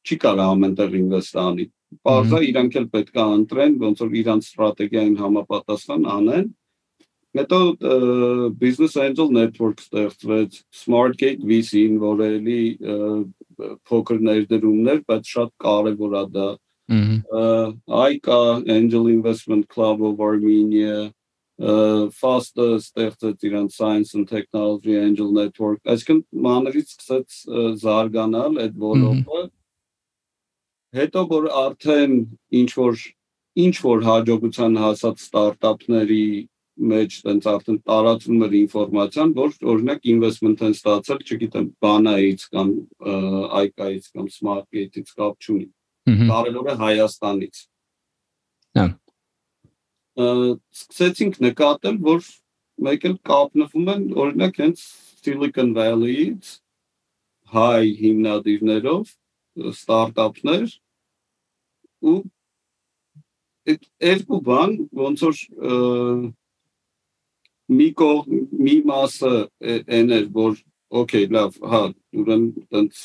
չի 0.05 0.17
կարող 0.25 0.53
ամենտեղ 0.53 0.97
ինվեստ 0.99 1.39
անի։ 1.45 1.65
Բարձա 2.05 2.39
իրանք 2.49 2.75
էլ 2.79 2.87
պետք 2.93 3.15
է 3.17 3.25
ընտրեն, 3.39 3.75
ոնց 3.81 4.01
որ 4.03 4.15
իրանք 4.19 4.45
ստրատեգիային 4.45 5.15
համապատասխան 5.23 6.05
անեն։ 6.19 6.45
Հետո 7.37 7.59
Business 8.57 8.95
Angel 8.97 9.29
Network 9.29 9.83
ստեղծվեց, 9.83 10.63
SmartGate 10.73 11.45
VC-ին, 11.45 11.99
որը 12.01 12.29
էլի 12.39 12.63
փոքր 13.85 14.23
ներդրումներ, 14.29 15.03
բայց 15.09 15.29
շատ 15.35 15.53
կարևոր 15.61 16.17
է 16.21 16.25
դա։ 16.33 16.49
ICA 16.89 18.41
Angel 18.65 19.07
Investment 19.13 19.69
Club 19.69 20.01
of 20.01 20.19
Armenia, 20.25 21.11
FAST-ը 21.59 22.67
ստեղծեց 22.79 23.45
իրան 23.45 23.69
Science 23.69 24.15
and 24.15 24.27
Technology 24.27 24.95
Angel 24.97 25.31
Network, 25.35 25.81
այսինքն 25.83 26.21
մանրից 26.45 26.93
սկսեց 26.95 27.39
զարգանալ 27.83 28.61
այդ 28.63 28.77
ոլորտը 28.79 29.41
հետո 30.95 31.23
որ 31.29 31.49
արդեն 31.53 32.13
ինչ 32.61 32.69
որ 32.79 33.01
ինչ 33.65 33.75
որ 33.83 34.05
հաջողության 34.07 34.79
հասած 34.79 35.25
ստարտափների 35.25 36.23
մեջ 36.79 37.15
տենց 37.25 37.47
արդեն 37.51 37.79
տարածում 37.89 38.45
էր 38.45 38.55
ինֆորմացիան, 38.59 39.33
որ 39.35 39.55
օրինակ 39.73 40.07
investment 40.13 40.63
են 40.65 40.75
ստացել, 40.77 41.19
չգիտեմ, 41.25 41.67
Bana-ից 41.83 42.45
կամ 42.53 42.71
IK-ից 43.63 44.07
կամ 44.15 44.29
Smartgate-ից 44.35 45.13
կապ 45.19 45.35
չունի։ 45.43 45.67
Կարևորը 46.29 46.75
Հայաստանից։ 46.79 47.61
Հա։ 48.79 48.87
Սկսեցինք 50.19 51.39
նկատել, 51.45 51.99
որ 52.09 52.25
մեկ 52.87 53.05
էլ 53.09 53.15
կապնվում 53.29 53.93
են 53.93 54.03
օրինակ 54.23 54.59
հենց 54.63 54.83
Silicon 55.19 55.71
Valley-ից 55.75 56.57
հայ 57.53 57.85
հիմնադիրներով 57.99 59.13
ստարտափներ 59.73 60.75
ու 62.09 62.19
այդ 63.69 63.87
երկու 64.09 64.41
բան 64.49 64.75
ոնց 65.03 65.23
որ 65.27 65.39
մի 67.69 67.87
կող 67.99 68.29
մի 68.65 68.75
մասը 68.89 69.33
այն 69.97 70.13
էր 70.17 70.27
որ 70.35 70.59
օքեյ 70.99 71.25
լավ 71.35 71.57
հա 71.71 71.81
ուրեմն 72.21 72.45
տենց 72.73 73.01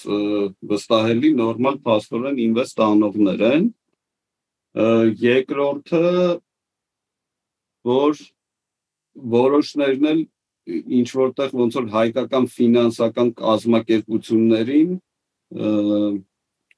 վստահելի 0.71 1.31
նորմալ 1.41 1.81
փաստորեն 1.89 2.39
ինվեստ 2.47 2.85
անողներ 2.87 3.45
են 3.51 3.67
երկրորդը 5.25 6.05
որ 7.91 8.23
որոշներն 9.35 10.11
էլ 10.12 10.23
ինչ 10.99 11.09
որտեղ 11.12 11.57
ոնց 11.61 11.77
որ 11.81 11.91
հայկական 11.95 12.47
ֆինանսական 12.55 13.35
կազմակերպություններին 13.41 14.95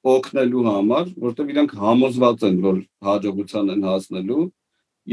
օգնելու 0.07 0.65
համար, 0.67 1.09
որտեղ 1.23 1.53
իրանք 1.55 1.73
համոզված 1.83 2.45
են, 2.47 2.59
որ 2.63 2.77
հաջողության 3.07 3.73
են 3.75 3.87
հասնելու, 3.87 4.45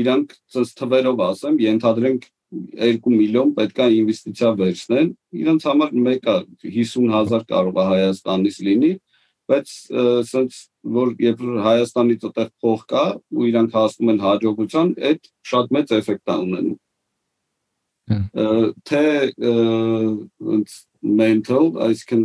իրանք 0.04 0.36
ցած 0.54 0.74
թվերով 0.82 1.24
ասեմ, 1.28 1.60
ենթադրենք 1.64 2.28
2 2.54 3.14
միլիոն 3.14 3.56
պետքա 3.58 3.88
ինվեստիցիա 3.98 4.52
վերցնեն, 4.60 5.10
իրանք 5.44 5.66
համար 5.70 5.98
մեկը 6.08 6.38
50000 6.64 7.46
կարող 7.50 7.80
է 7.82 7.86
Հայաստանից 7.94 8.60
լինի, 8.68 8.94
բայց 9.52 9.74
ասենց 10.04 10.62
որ 10.98 11.14
երբ 11.24 11.44
Հայաստանից 11.68 12.26
այդտեղ 12.30 12.50
փող 12.64 12.86
կա 12.94 13.06
ու 13.34 13.48
իրանք 13.50 13.78
հասնում 13.80 14.14
են 14.14 14.24
հաջողության, 14.24 14.96
այդ 15.12 15.30
շատ 15.52 15.76
մեծ 15.78 15.96
էֆեկտ 16.00 16.34
է 16.34 16.38
ունենում 16.48 16.80
թե 18.04 19.04
mental, 21.02 21.72
այսինքն 21.88 22.24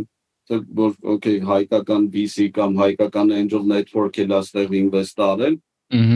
որ 0.75 0.95
okay 1.13 1.39
հայկական 1.45 2.09
VC 2.11 2.49
կամ 2.51 2.75
հայկական 2.79 3.31
angel 3.37 3.63
network-ը 3.69 4.25
լաստեղ 4.31 4.73
ինվեստ 4.81 5.21
արել, 5.23 5.55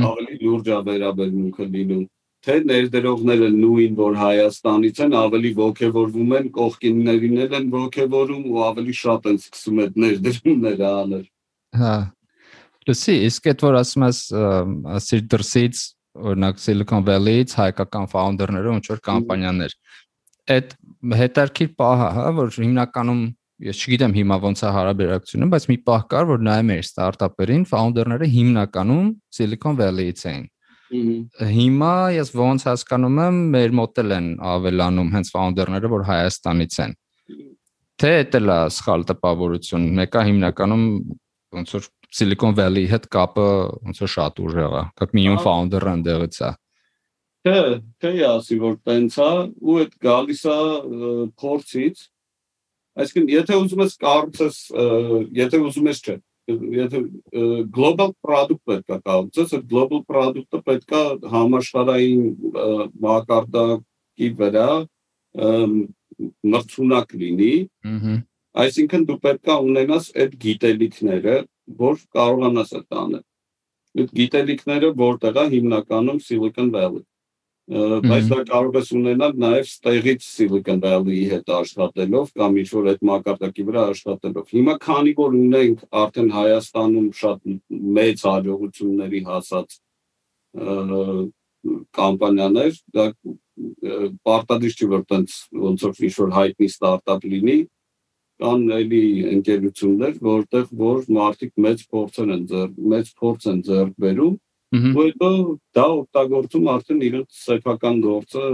ավելի 0.09 0.35
լուրջ 0.41 0.67
է 0.73 0.79
վերաբերմունքը 0.89 1.67
լինում 1.75 2.03
թե 2.43 2.55
ներդրողները 2.69 3.49
նույն 3.55 3.97
որ 3.99 4.17
Հայաստանից 4.19 5.01
են 5.05 5.15
ավելի 5.19 5.51
ողջևորվում 5.59 6.33
են 6.39 6.49
կողքիններին 6.57 7.37
են 7.43 7.69
ողջևորում 7.73 8.47
ու 8.51 8.63
ավելի 8.67 8.95
շատ 8.99 9.29
են 9.31 9.37
սկսում 9.43 9.83
այդ 9.83 9.99
ներդրումները 10.03 10.89
անել 11.03 11.25
հա 11.83 11.95
լսի 12.89 13.15
իսկ 13.29 13.51
այդ 13.53 13.63
որ 13.67 13.77
ասում 13.83 14.07
ես 14.09 14.19
ասիր 14.99 15.21
դրսից 15.33 15.83
օրինակ 16.23 16.59
Silicon 16.61 17.05
Valley-ից 17.07 17.55
հայկական 17.57 18.09
ֆաունդերները 18.11 18.73
ոնց 18.73 18.91
որ 18.91 18.99
կամպանիաներ 19.07 19.77
այդ 20.53 20.75
հետարքիր 21.23 21.71
պահա 21.79 22.09
հա 22.17 22.27
որ 22.43 22.53
հիմնականում 22.59 23.23
ես 23.63 23.79
չգիտեմ 23.83 24.15
հիմա 24.17 24.37
ոնց 24.43 24.61
է 24.63 24.69
հարաբերակցությունը, 24.75 25.47
բայց 25.53 25.65
մի 25.71 25.77
պահ 25.87 26.01
կար, 26.11 26.25
որ 26.31 26.41
նայում 26.47 26.71
էր 26.73 26.81
ստարտափերին, 26.83 27.63
ֆաունդերները 27.69 28.27
հիմնականում 28.33 29.07
Silicon 29.37 29.77
Valley-ից 29.79 30.23
էին։ 30.31 30.43
Հիմա 30.92 31.92
ես 32.16 32.32
ոնց 32.38 32.64
հասկանում 32.68 33.18
եմ, 33.24 33.38
մեր 33.54 33.74
մոդել 33.78 34.14
են 34.16 34.28
ավելանում 34.54 35.10
հենց 35.14 35.30
ֆաունդերները, 35.34 35.90
որ 35.92 36.04
Հայաստանից 36.08 36.78
են։ 36.84 36.94
Թե 37.98 38.12
դա 38.32 38.40
է 38.54 38.58
սխալ 38.78 39.04
տպավորություն։ 39.10 39.86
Մեկը 39.98 40.24
հիմնականում 40.28 40.84
ոնց 41.58 41.74
որ 41.76 41.88
Silicon 42.18 42.54
Valley-ի 42.56 42.92
հետ 42.94 43.08
կապը 43.12 43.48
ոնց 43.88 44.02
որ 44.04 44.12
շատ 44.14 44.40
ուժեղ 44.48 44.76
է։ 44.78 44.84
Как 45.02 45.16
минимум 45.18 45.42
ֆաունդերը 45.44 45.94
ընդեղից 45.98 46.38
է։ 46.48 46.52
Թե, 47.48 47.58
թե 48.02 48.12
ասի 48.28 48.56
որ 48.62 48.78
տենց 48.88 49.18
է 49.24 49.32
ու 49.60 49.76
այդ 49.82 49.92
գալիս 50.08 50.40
է 50.48 50.56
փորձից 51.42 52.06
Այսինքն, 52.98 53.28
եթե 53.30 53.56
ուզում 53.62 53.82
ես 53.84 53.92
կառուցես, 54.02 54.56
եթե 55.38 55.58
ուզում 55.68 55.88
ես 55.92 56.00
չէ, 56.02 56.14
եթե 56.49 56.99
global 57.71 58.13
product 58.23 58.61
պետք 58.67 58.91
է 58.95 58.97
կառուցես, 59.07 59.53
այդ 59.57 59.65
global 59.69 60.03
product-ը 60.09 60.59
պետք 60.67 60.95
է 60.99 61.03
համաշխարհային 61.33 62.25
մակարդակի 63.05 64.29
վրա 64.41 64.67
մրցունակ 66.53 67.15
լինի։ 67.23 67.53
Այսինքն 68.63 69.05
դու 69.09 69.19
պետք 69.23 69.49
է 69.49 69.55
ունենաս 69.69 70.11
այդ 70.23 70.35
գիտելիքները, 70.43 71.37
որ 71.79 71.95
կարողանաս 72.17 72.75
այդ 72.79 72.99
անել։ 73.03 73.23
Այդ 74.03 74.13
գիտելիքները 74.19 74.93
որտեղ 74.99 75.39
է 75.43 75.45
հիմնականում 75.53 76.19
Silicon 76.27 76.69
Valley 76.73 77.03
բայց 77.63 78.25
դա 78.27 78.39
կարող 78.49 78.75
ես 78.75 78.89
ունենալ 78.91 79.37
նաև 79.39 79.67
ստեղից 79.69 80.25
Silicon 80.27 80.81
Valley-ի 80.83 81.27
հետ 81.31 81.51
աշխատելով 81.57 82.33
կամ 82.35 82.57
ինչ 82.59 82.67
որ 82.73 82.89
այդ 82.91 83.05
մակարդակի 83.07 83.63
վրա 83.69 83.83
աշխատելով։ 83.93 84.51
Հիմա 84.51 84.75
քանի 84.83 85.13
որ 85.19 85.37
ունենք 85.39 85.85
արդեն 86.03 86.33
Հայաստանում 86.35 87.07
շատ 87.21 87.39
մեծ 87.99 88.25
հաջողությունների 88.27 89.21
հասած 89.31 89.77
կամպանիաներ, 91.95 92.81
դա 92.99 93.05
պարտադիր 94.27 94.73
չի 94.75 94.87
որ 94.91 95.03
տենց 95.07 95.39
ոնց 95.63 95.87
որ 95.87 96.03
ինչ 96.03 96.15
որ 96.19 96.31
հայտնի 96.35 96.67
ստարտափ 96.73 97.27
լինի, 97.31 97.59
կան 98.43 98.63
էլի 98.75 99.03
ընկերություններ, 99.37 100.15
որտեղ 100.19 100.65
որ 100.83 101.03
մարդիկ 101.15 101.53
մեծ 101.63 101.83
փորձեր 101.93 102.33
են 102.33 102.43
ձեռ, 102.49 102.71
մեծ 102.91 103.11
փորձ 103.23 103.47
են 103.53 103.61
ձեռք 103.69 103.93
բերում 104.03 104.35
ու 104.73 105.03
հետո 105.05 105.29
դա 105.77 105.85
օգտագործում 105.99 106.69
արդեն 106.73 107.03
իրենց 107.07 107.41
սեփական 107.43 107.99
գործը 108.03 108.45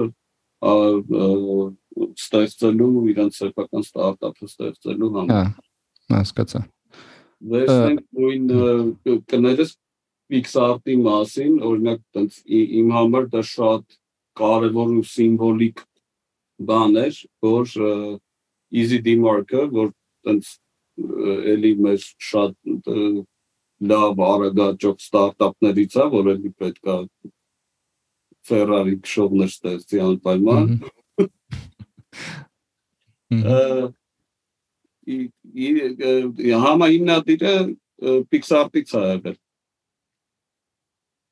ստեղծելու, 2.20 3.04
իրենց 3.14 3.40
սեփական 3.40 3.86
ստարտափը 3.86 4.50
ստեղծելու 4.50 5.12
համար։ 5.16 5.36
Հա, 5.36 5.44
հասկացա։ 6.16 6.64
Վերցնենք 7.54 8.02
նույն 8.20 9.24
կներես 9.32 9.72
Pixar-ի 10.30 10.96
մասին, 11.02 11.54
օրինակ 11.66 12.02
տենց 12.14 12.42
իմ 12.60 12.92
համար 12.94 13.30
դա 13.34 13.42
շատ 13.50 13.96
կարևոր 14.40 14.92
ու 15.00 15.06
սիմվոլիկ 15.10 15.82
բան 16.70 17.00
էր, 17.02 17.22
որ 17.48 17.72
Easy 18.70 19.00
Demark-ը, 19.02 19.64
որ 19.74 19.90
տենց 20.28 20.52
էլի 21.56 21.74
մեր 21.80 22.06
շատ 22.30 22.56
լավ 23.88 24.22
արագաճող 24.28 24.96
ստարտափներից 25.00 25.96
է, 25.96 26.06
որը 26.14 26.34
մի 26.44 26.52
պետք 26.60 26.90
է 26.94 26.98
Ferrari 28.50 28.96
քշողներ 29.06 29.52
ստեղծի 29.54 30.02
անպայման։ 30.06 30.66
Համահիմնադիրը 36.66 37.54
Pixar-ից 38.32 38.96
է 38.96 39.04
եղել։ 39.06 39.38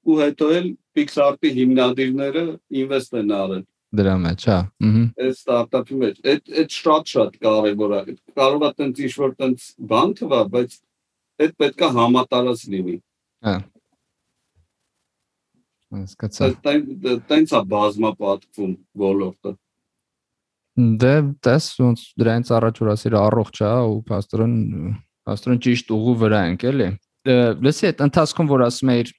Ու 0.07 0.19
հետո 0.23 0.51
էլ 0.57 0.69
Pixar-ի 0.97 1.49
հիմնադիրները 1.57 2.45
ինվեստ 2.83 3.19
են 3.21 3.33
արել 3.37 3.65
դրա 3.97 4.13
մեջ, 4.23 4.45
հա։ 4.51 4.57
Ահա։ 4.83 5.03
Այդ 5.23 5.29
ստարտափի 5.31 5.97
մեջ։ 6.01 6.17
Այդ 6.31 6.49
այդ 6.61 6.73
շատ-շատ 6.77 7.37
կարևոր 7.45 7.93
է։ 7.97 8.15
Կարող 8.39 8.65
է 8.67 8.71
տենց 8.79 8.99
ինչ-որ 9.07 9.31
տենց 9.41 9.67
բան 9.91 10.13
թվա, 10.19 10.41
բայց 10.55 10.75
Այդ 11.37 11.53
պետքա 11.61 11.89
համատարած 11.97 12.63
լինի։ 12.73 12.95
Հա։ 13.47 13.55
Հասկացա։ 15.97 16.49
Տենց 17.29 17.53
է 17.57 17.61
բազմապատկվում 17.73 18.73
ոլորտը։ 19.03 19.53
Դե 21.01 21.13
դες 21.45 21.67
ոնց 21.81 22.01
դրանից 22.21 22.49
առաջ 22.57 22.81
որ 22.83 22.89
ասիր 22.93 23.15
առողջ 23.17 23.61
է 23.65 23.69
ու 23.91 24.01
пастоրն 24.09 24.57
пастоրն 25.27 25.61
ճիշտ 25.65 25.93
ուղու 25.95 26.17
վրա 26.23 26.41
ենք 26.51 26.65
էլի։ 26.71 26.89
դե, 27.27 27.37
Լսի 27.65 27.87
այդ 27.89 28.03
ընթացքում 28.07 28.51
որ 28.51 28.63
ասում 28.67 28.91
էիր 28.93 29.13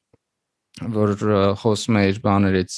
որ 0.79 1.15
խոսում 1.59 1.97
էիր 1.99 2.19
բաներից 2.23 2.75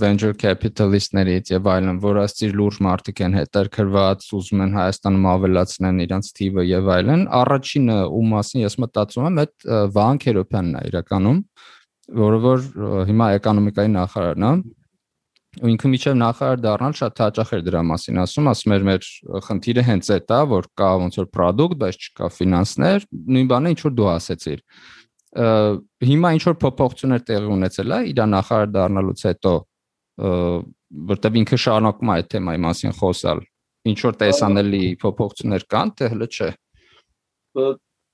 venture 0.00 0.34
capitalist-ներից 0.38 1.52
եւ 1.54 1.68
այլն, 1.74 2.00
որ 2.02 2.20
ասցիր 2.24 2.56
լուրջ 2.58 2.78
մարդիկ 2.86 3.22
են 3.26 3.36
հետարկրված, 3.38 4.26
ուզում 4.38 4.64
են 4.66 4.76
Հայաստանում 4.78 5.28
ավելացնեն 5.32 6.02
իրանց 6.06 6.30
թիվը 6.38 6.66
եւ 6.66 6.92
այլն։ 6.96 7.24
Առաջինը 7.42 7.98
ում 8.18 8.32
մասին 8.36 8.64
ես 8.64 8.78
մտածում 8.82 9.28
եմ, 9.30 9.40
այդ 9.42 9.66
Վահան 9.96 10.22
Քերոփյանն 10.26 10.78
է 10.82 10.84
իրականում, 10.90 11.42
որը 12.22 12.38
որ 12.42 12.70
հիմա 13.12 13.32
էկոնոմիկայի 13.38 13.92
նախարարն 13.98 14.48
է 14.48 14.54
ու 15.52 15.68
ինքը 15.68 15.88
միջև 15.92 16.14
նախարար 16.16 16.60
դառնալ 16.64 16.94
շատ 16.96 17.18
հաճախ 17.22 17.50
էր 17.52 17.64
դրա 17.66 17.80
մասին 17.84 18.20
ասում, 18.22 18.46
ասում 18.52 18.72
էր 18.72 18.84
մեր 18.88 19.08
խնդիրը 19.48 19.82
հենց 19.84 20.08
այդ 20.14 20.32
է, 20.32 20.38
որ 20.48 20.68
կա 20.80 20.88
ոնց 21.02 21.18
որ 21.20 21.26
product, 21.28 21.76
բայց 21.82 21.98
չկա 22.06 22.30
ֆինանսներ, 22.38 23.04
նույն 23.36 23.50
բանը 23.52 23.72
ինչ 23.74 23.80
որ 23.84 23.94
դու 23.98 24.08
ասեցիր 24.14 24.62
հիմա 25.32 26.32
ինչ 26.36 26.42
որ 26.48 26.56
փոփոխություններ 26.62 27.22
տեղի 27.28 27.52
ունեցել 27.56 27.94
է 27.96 28.00
իր 28.12 28.18
նախարար 28.32 28.72
դառնալուց 28.76 29.22
հետո 29.28 29.52
որտեվ 31.12 31.38
ինքը 31.42 31.58
շարունակում 31.64 32.10
է 32.12 32.16
այդ 32.16 32.28
թեմայի 32.34 32.60
մասին 32.66 32.96
խոսալ 32.98 33.40
ինչ 33.92 33.98
որ 34.06 34.18
տեսանելի 34.22 34.82
փոփոխություններ 35.02 35.64
կան 35.72 35.94
թե 35.96 36.10
հələ 36.12 36.28
չէ 36.36 36.50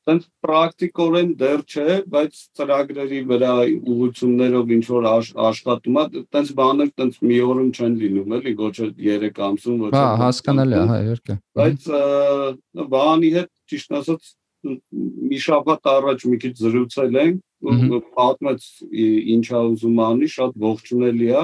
տենց 0.09 0.25
պրակտիկորեն 0.45 1.33
դեռ 1.37 1.63
չէ, 1.69 1.97
բայց 2.09 2.39
ծրագրերի 2.57 3.19
վրա 3.29 3.51
ուղություններով 3.93 4.71
ինչ 4.79 4.85
որ 4.89 5.09
աշխատում 5.49 5.99
է, 6.01 6.05
տենց 6.33 6.53
բաներ 6.61 6.93
տենց 7.01 7.19
մի 7.29 7.41
օրում 7.49 7.69
չեն 7.77 7.99
լինում, 8.03 8.35
էլի, 8.39 8.55
ոչ 8.63 8.73
3 9.03 9.43
ամսում, 9.49 9.83
ոչ 9.85 9.93
Հա, 9.99 10.07
հասկանալի 10.23 10.79
է, 10.79 10.85
հա, 10.89 10.99
իհարկե։ 11.05 11.37
Բայց 11.61 11.91
բանի 12.95 13.33
հետ 13.37 13.51
ճիշտ 13.69 13.99
ասած 14.01 14.33
մի 14.67 15.39
շաբաթ 15.45 15.89
առաջ 15.93 16.25
մի 16.29 16.39
քիչ 16.45 16.55
զրուցել 16.59 17.19
ենք 17.23 17.43
պատմեց 18.19 18.67
ինչա 19.35 19.61
ուզում 19.73 20.01
անի, 20.09 20.29
շատ 20.35 20.57
ողջունելի 20.63 21.29
է։ 21.29 21.43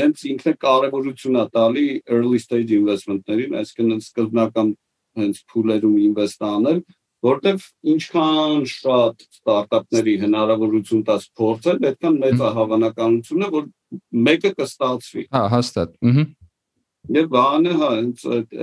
հենց 0.00 0.22
ինքն 0.32 0.50
է 0.50 0.54
կարևորություն 0.66 1.36
է 1.36 1.44
տալի 1.56 1.86
early 2.16 2.40
stage 2.40 2.72
investment-ներին, 2.76 3.56
այսինքն 3.60 4.00
սկզբնական 4.06 4.72
հենց 5.20 5.42
փուլերում 5.52 5.98
ինվեստ 6.06 6.46
անել, 6.48 6.80
որտեվ 7.26 7.66
ինչքան 7.92 8.64
շատ 8.72 9.26
ստարտափների 9.26 10.14
հնարավորություն 10.24 11.04
տաս 11.10 11.28
փորձել, 11.40 11.78
այդքան 11.90 12.18
մեծ 12.24 12.40
է 12.40 12.50
հավանականությունը, 12.56 13.52
որ 13.56 13.68
մեկը 14.26 14.52
կստացվի։ 14.60 15.28
Հա, 15.36 15.44
հաստատ։ 15.56 15.96
Ահա 16.10 16.26
Եվ 17.14 17.28
բանը 17.30 17.72
հա 17.78 17.88
հենց 17.92 18.22
այդ 18.36 18.54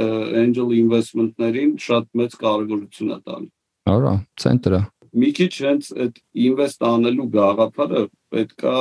angel 0.41 0.73
investment-ներին 0.75 1.73
շատ 1.79 2.07
մեծ 2.19 2.35
կարևորություն 2.41 3.13
է 3.15 3.17
տալի։ 3.23 3.47
Արա, 3.93 4.13
ցենտրը։ 4.43 4.81
Մի 5.23 5.29
քիչ 5.37 5.53
հենց 5.63 5.89
այդ 6.03 6.19
invest 6.47 6.83
անելու 6.89 7.27
գաղափարը 7.35 8.03
պետքա 8.33 8.77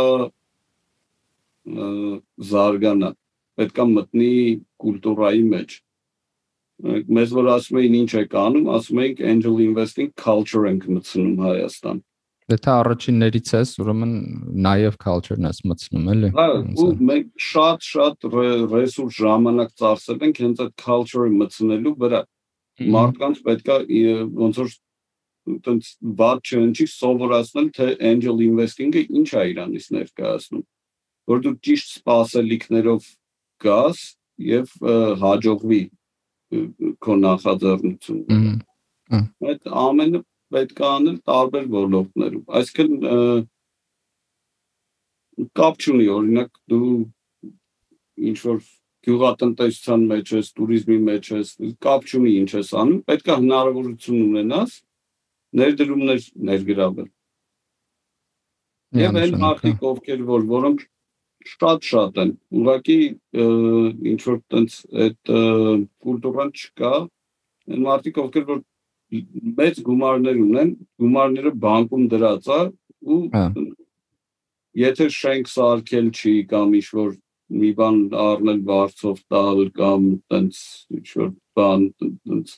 զարգանա, 2.52 3.10
պետքա 3.60 3.86
մտնի 3.92 4.34
կուլտուրայի 4.82 5.42
մեջ։ 5.52 5.76
Մեզ 7.18 7.34
որ 7.38 7.50
ասում 7.52 7.78
էին 7.82 7.98
ինչ 8.02 8.12
եք 8.22 8.32
անում, 8.42 8.70
ասում 8.76 9.02
ենք 9.06 9.20
angel 9.32 9.60
investing 9.62 10.10
culture 10.18 10.64
ենք 10.66 10.88
մտցնում 10.90 11.44
Հայաստան։ 11.46 12.02
Դե 12.52 12.56
թե 12.60 12.72
առաջիններից 12.72 13.50
ես, 13.56 13.70
ուրեմն 13.80 14.10
նաև 14.66 14.96
culture-ն 15.00 15.46
ես 15.48 15.60
մտցնում, 15.70 16.08
էլի։ 16.12 16.28
Հա, 16.36 16.46
ու 16.82 16.88
մենք 17.08 17.28
շատ-շատ 17.48 18.26
ռեսուրս 18.72 19.20
ժամանակ 19.22 19.70
ծախսել 19.80 20.24
ենք 20.26 20.40
հենց 20.42 20.60
այդ 20.66 20.74
culture-ը 20.82 21.30
մտցնելու 21.38 21.92
վրա։ 22.02 22.20
Մարդկանց 22.92 23.40
պետքա 23.46 23.76
ոնց 24.42 24.60
որ 24.62 24.74
տենց 25.42 25.88
բաց 26.18 26.52
չընչի 26.52 26.86
սովորացնել 26.92 27.70
թե 27.78 27.88
angel 28.10 28.42
investing-ը 28.46 29.02
ինչ 29.22 29.30
է 29.32 29.46
իրանից 29.52 29.86
ներկայացնում։ 29.96 30.66
Որ 31.32 31.42
դու 31.46 31.54
ճիշտ 31.66 31.94
սպասելիքներով 31.96 33.08
գաս 33.64 34.02
եւ 34.52 34.76
հաջողվի 35.22 35.82
քո 37.02 37.16
նախաձեռնությունը։ 37.22 38.52
Այդ 39.52 39.72
ամենը 39.82 40.22
պետք 40.52 40.82
է 40.82 40.86
անել 40.88 41.16
տարբեր 41.30 41.66
ոլորտներում։ 41.72 42.44
Այսինքն 42.60 43.48
կապ 45.58 45.82
չունի, 45.82 46.06
օրինակ 46.12 46.62
դու 46.72 46.92
ինչ 48.30 48.38
որ 48.46 48.58
գյուղատնտեսության 49.02 50.04
մեջ 50.12 50.32
ես, 50.36 50.52
туриզմի 50.58 50.98
մեջ 51.08 51.30
ես, 51.32 51.52
կապ 51.82 52.06
չունի 52.06 52.32
ինչ 52.42 52.50
ես 52.58 52.72
անում, 52.82 53.00
պետք 53.08 53.30
է 53.32 53.36
հնարավորություն 53.42 54.20
ունենաս 54.28 54.76
ներդրումներ 55.62 56.26
ներգրավել։ 56.48 57.08
Եվ 59.02 59.18
այն 59.22 59.36
մարդիկ, 59.42 59.78
հա։ 59.80 59.90
ովքեր 59.92 60.24
որ 60.28 60.46
որոնք 60.52 60.84
շատ-շատ 61.52 62.20
են, 62.22 62.32
ուղղակի 62.60 62.98
ինչ 64.12 64.20
որ 64.28 64.38
տենց 64.52 64.76
այդ 65.04 65.32
կուլտուրան 66.04 66.52
չկա, 66.60 66.92
այն 67.72 67.86
մարդիկ, 67.88 68.20
ովքեր 68.22 68.46
որ 68.52 68.60
մեծ 69.12 69.80
գումարներ 69.86 70.40
ունեն, 70.42 70.72
գումարները 71.02 71.52
բանկում 71.64 72.04
դրած 72.12 72.48
է 72.56 72.60
ու 73.12 73.20
հա։ 73.34 73.44
եթե 74.82 75.08
շենք 75.16 75.50
սարքել 75.52 76.10
չի 76.16 76.34
կամ 76.52 76.76
ինչ 76.80 76.88
որ 76.96 77.10
մի 77.62 77.70
բան 77.78 77.96
առնել 78.26 78.60
բարձով 78.68 79.18
տալ 79.32 79.64
կամ 79.76 80.06
տենց 80.32 80.60
ինչ 80.96 81.08
որ 81.20 81.32
բան 81.58 81.88
տենց 82.00 82.54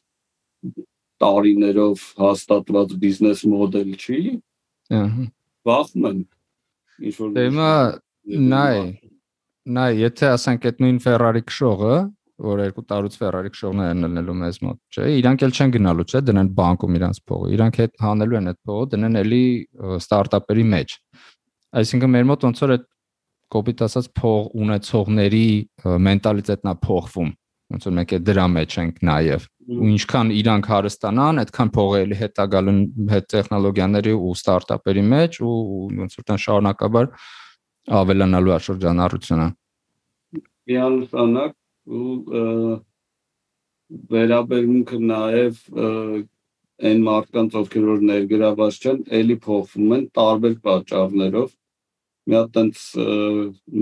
տարիներով 1.24 2.05
հաստատված 2.20 2.94
բիզնես 3.02 3.46
մոդել 3.55 3.90
չի, 3.98 4.20
ահա 5.00 5.26
բախում 5.64 6.07
են 6.11 6.20
ինչ 7.09 7.14
որ 7.20 7.32
Դե 7.34 7.46
հիմա 7.48 7.70
նայ 8.52 8.76
նայ 9.74 9.90
եթե 10.00 10.30
ասենք 10.34 10.68
այդ 10.70 10.82
նույն 10.84 10.98
Ferrari 11.05 11.42
քշողը 11.48 11.96
որ 12.43 12.62
երկու 12.64 12.85
տարուց 12.91 13.16
Ferrari 13.20 13.53
քշողներ 13.55 13.93
են 13.95 14.05
լնելու 14.05 14.35
մեզ 14.41 14.59
մոտ, 14.64 14.78
չէ։ 14.91 15.05
Իրանք 15.20 15.45
էլ 15.47 15.55
չեն 15.55 15.74
գնալու, 15.76 16.07
չէ, 16.11 16.22
դնեն 16.30 16.51
բանկում 16.59 16.99
իրանց 16.99 17.20
փողը։ 17.30 17.53
Իրանք 17.55 17.78
հետ 17.85 17.95
հանելու 18.05 18.39
են 18.41 18.51
այդ 18.51 18.59
փողը, 18.70 18.89
դնեն 18.95 19.20
էլի 19.22 19.45
ստարտափերի 20.01 20.66
մեջ։ 20.74 20.97
Այսինքն 21.85 22.14
մեր 22.14 22.28
մոտ 22.32 22.47
ոնց 22.49 22.64
որ 22.64 22.74
այդ 22.74 22.85
կոպիտ 23.55 23.87
ասած 23.87 24.11
փող 24.18 24.53
ունեցողների 24.64 25.47
մենտալիտետն 26.09 26.70
է 26.74 26.76
փոխվում։ 26.85 27.32
Ոնց 27.74 27.87
որ 27.89 27.95
մենք 27.99 28.14
է 28.14 28.18
դրա 28.28 28.47
մեջ 28.55 28.78
ենք 28.82 28.99
նաև 29.09 29.47
ու 29.64 29.89
ինչքան 29.95 30.30
իրանք 30.37 30.66
հարստանան, 30.68 31.41
այդքան 31.41 31.70
փողը 31.74 32.01
էլի 32.05 32.16
հետա 32.20 32.45
գալուն 32.53 32.80
հետ 33.12 33.28
տեխնոլոգիաների 33.32 34.12
ու 34.14 34.32
ստարտափերի 34.37 35.05
մեջ 35.09 35.39
ու 35.41 35.55
ոնց 36.03 36.16
որ 36.18 36.26
տան 36.28 36.43
շարունակաբար 36.45 37.09
ավելանալու 38.01 38.55
է 38.55 38.59
շրջանառությունը։ 38.66 39.47
միանշանակ 40.68 41.57
ու 41.85 42.80
վերաբերմունքը 44.14 44.99
նաև 45.11 45.61
այն 46.85 47.03
մարդկանց 47.09 47.59
ովքեր 47.61 47.85
որ 47.91 48.01
ներգրաված 48.09 48.78
չեն, 48.85 49.03
ելի 49.18 49.37
փոխվում 49.45 49.93
են 49.99 50.07
տարբեր 50.18 50.57
պատճառներով։ 50.64 51.53
Մի 52.24 52.37
հատ 52.39 52.51
տենց 52.57 52.82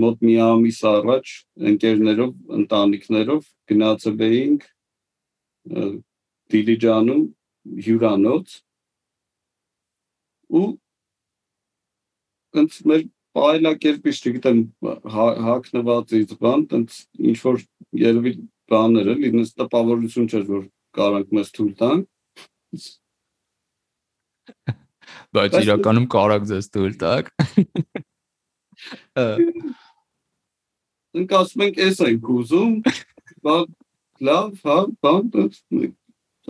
մոտ 0.03 0.25
մի 0.27 0.35
ամիս 0.43 0.79
առաջ 0.91 1.33
ընկերներով, 1.71 2.33
ընտանիքներով 2.59 3.47
գնացել 3.71 4.23
էինք 4.27 4.67
Դիլիջանում 6.53 7.23
հյուրանոց 7.87 8.57
ու 10.53 10.67
ընդ 12.61 12.79
մեր 12.91 13.05
այլակերպից 13.33 14.17
չգիտեմ 14.23 14.59
հակնվածից 15.13 16.33
բան, 16.41 16.65
տենց 16.73 16.97
ինչ 17.29 17.37
որ 17.43 17.61
երևի 18.03 18.33
բաները, 18.69 19.15
լինես 19.23 19.53
տպավորություն 19.57 20.29
չէր 20.29 20.45
որ 20.49 20.67
կարանք 20.97 21.33
մեզ 21.37 21.49
թույլ 21.57 21.73
տան։ 21.81 22.03
Բայց 25.33 25.57
իրականում 25.63 26.07
կարակ 26.13 26.45
ձեզ 26.51 26.69
թույլ 26.77 26.95
տակ։ 27.01 27.31
Ընկ 31.23 31.33
ասում 31.39 31.65
ենք, 31.67 31.81
էս 31.87 31.99
ենք 32.09 32.29
ուզում, 32.37 32.77
բա 33.45 33.57
լավ, 34.29 34.53
հա, 34.65 34.77
բան 35.05 35.27
տենց 35.33 35.59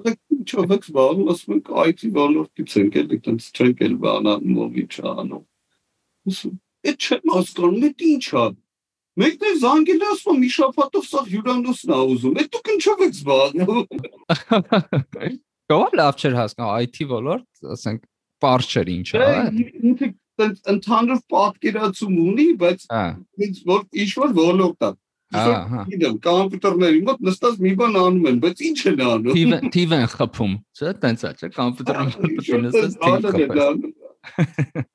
ինչով 0.04 0.76
եք 0.76 0.86
զբաղվում, 0.88 1.32
ասում 1.34 1.56
ենք 1.58 1.72
IT 1.84 2.06
ոլորտից 2.18 2.76
ենք, 2.82 3.00
էլի 3.04 3.20
տենց 3.28 3.50
չենք 3.54 3.84
էլ 3.88 3.98
բանանում, 4.04 4.62
ով 4.66 4.80
ինչ 4.84 4.94
անում։ 5.14 5.44
Այդ 6.84 7.08
չեմ 7.08 7.34
հասկանում, 7.34 7.84
այդ 7.88 8.06
ի՞նչ 8.14 8.28
է։ 8.44 8.46
Մեկն 9.14 9.46
է 9.46 9.52
զանգել 9.62 10.04
ասում 10.10 10.40
մի 10.42 10.50
շաբաթով 10.54 11.04
սա 11.06 11.22
հյուրանոցն 11.30 11.92
է 11.94 12.00
ուզում։ 12.14 12.38
Այդ 12.42 12.50
դուք 12.56 12.72
ինչով 12.74 13.04
եք 13.06 13.14
զբաղվում։ 13.20 13.86
Կարող 15.74 15.94
լավ 16.00 16.18
չէր 16.24 16.38
հասկանալ 16.40 16.88
IT 16.88 16.98
ոլորտ, 17.14 17.46
ասենք, 17.78 18.02
པարզ 18.44 18.72
չէր 18.74 18.92
ինչ 18.94 19.08
է։ 19.14 19.28
Ինքը 19.94 20.10
տենց 20.42 20.58
ընդհանուր 20.74 21.22
պատկերացում 21.34 22.18
ունի, 22.24 22.48
բայց 22.64 22.86
Հա։ 22.90 23.04
ինձ 23.48 23.62
որ 23.70 23.82
ինչ 24.04 24.12
որ 24.24 24.36
ոլորտ 24.40 24.88
է։ 24.88 24.92
Գիտեմ, 25.34 26.18
կոմպյուտերների 26.26 27.00
մոտ 27.08 27.24
նստած 27.28 27.62
մի 27.64 27.72
բան 27.80 27.96
անում 28.02 28.28
են, 28.30 28.42
բայց 28.44 28.60
ինչ 28.70 28.80
են 28.92 29.00
անում։ 29.08 29.38
Թիվ 29.38 29.70
թիվ 29.74 29.96
են 29.98 30.06
խփում, 30.14 30.54
չէ՞, 30.78 30.92
տենց 31.06 31.24
է, 31.24 31.32
չէ՞, 31.40 31.50
կոմպյուտերում 31.58 32.68
նստած 32.68 33.00
թիվ 33.06 33.18
խփես։ 33.34 34.84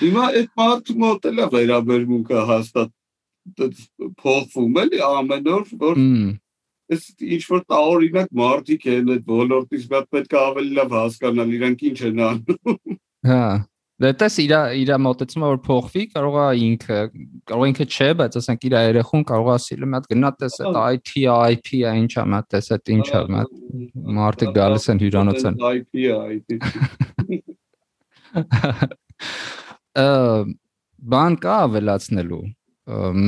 Հիմա 0.00 0.24
այդ 0.40 0.50
մարդու 0.60 0.96
մոտ 1.00 1.26
էլ 1.30 1.40
է 1.40 1.46
վերաբերմունքը 1.54 2.44
հաստատ 2.50 2.92
փոխվում 4.20 4.78
էլի 4.84 5.02
ամեն 5.06 5.50
օր, 5.56 5.66
որ 5.80 6.00
այս 6.90 7.08
ինչ 7.36 7.42
որ 7.50 7.64
տարօրինակ 7.70 8.30
մարդիկ 8.40 8.86
են 8.94 9.10
այդ 9.14 9.28
ոլորտից 9.30 9.84
բայց 9.90 10.06
պետք 10.14 10.32
է 10.34 10.40
ավելի 10.40 10.72
լավ 10.78 10.94
հասկանալ 10.98 11.52
իրանք 11.58 11.84
ինչ 11.90 11.98
են 12.10 12.22
անում։ 12.28 12.80
Հա։ 13.30 13.44
Դե 14.00 14.10
տես 14.16 14.36
իր 14.40 14.52
իր 14.80 14.90
մոտեցումը 15.04 15.48
որ 15.50 15.58
փոխվի, 15.66 16.02
կարող 16.14 16.36
է 16.40 16.44
ինքը, 16.66 17.00
կարող 17.50 17.64
է 17.66 17.70
ինքը 17.70 17.86
չէ, 17.92 18.06
բայց 18.20 18.38
ասենք 18.40 18.62
իր 18.70 18.76
երախուն 18.80 19.24
կարող 19.28 19.50
է 19.50 19.52
ասել 19.58 19.84
մի 19.84 19.98
հատ 19.98 20.06
գնա 20.12 20.30
տես 20.40 20.56
այդ 20.64 20.78
IT, 20.80 21.10
IP-ը 21.56 21.92
ինչա, 22.00 22.24
մի 22.24 22.38
հատ 22.38 22.48
տես 22.54 22.72
այդ 22.78 22.92
ինչա, 22.96 23.20
մի 23.28 23.38
հատ 23.40 23.52
մարդիկ 24.20 24.54
գալիս 24.56 24.88
են 24.94 25.02
հյուրանոցեն։ 25.04 25.60
IP-ը, 25.68 26.16
IP։ 26.38 26.48
Ա, 28.40 28.90
բան 29.96 31.36
կա 31.42 31.54
ավելացնելու 31.66 32.42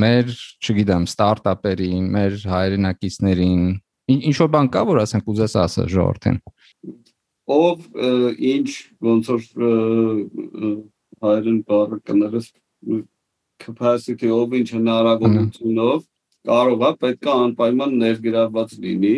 մեր, 0.03 0.31
չգիտեմ, 0.63 1.07
ստարտափերին, 1.07 2.05
մեր 2.13 2.37
հայրենակիցներին 2.51 3.63
ինչ 4.13 4.35
որ 4.41 4.49
բան 4.55 4.69
կա, 4.73 4.83
որ 4.89 5.01
ասենք 5.03 5.29
ուզես 5.33 5.55
ասա 5.63 5.85
ժողովրդին։ 5.93 6.39
ով 7.53 7.87
ինչ 8.53 8.69
ոնց 9.03 9.29
որ 9.33 9.41
հայերեն 11.23 11.59
բառը 11.67 11.99
կներես 12.07 12.47
capacity 13.63 14.31
ով 14.31 14.55
ինչ 14.59 14.69
հնարավորությունով 14.75 16.03
կարող 16.47 16.85
է 16.87 16.91
պետք 17.03 17.27
է 17.27 17.33
անպայման 17.33 17.97
ներգրավված 18.03 18.75
լինի 18.83 19.17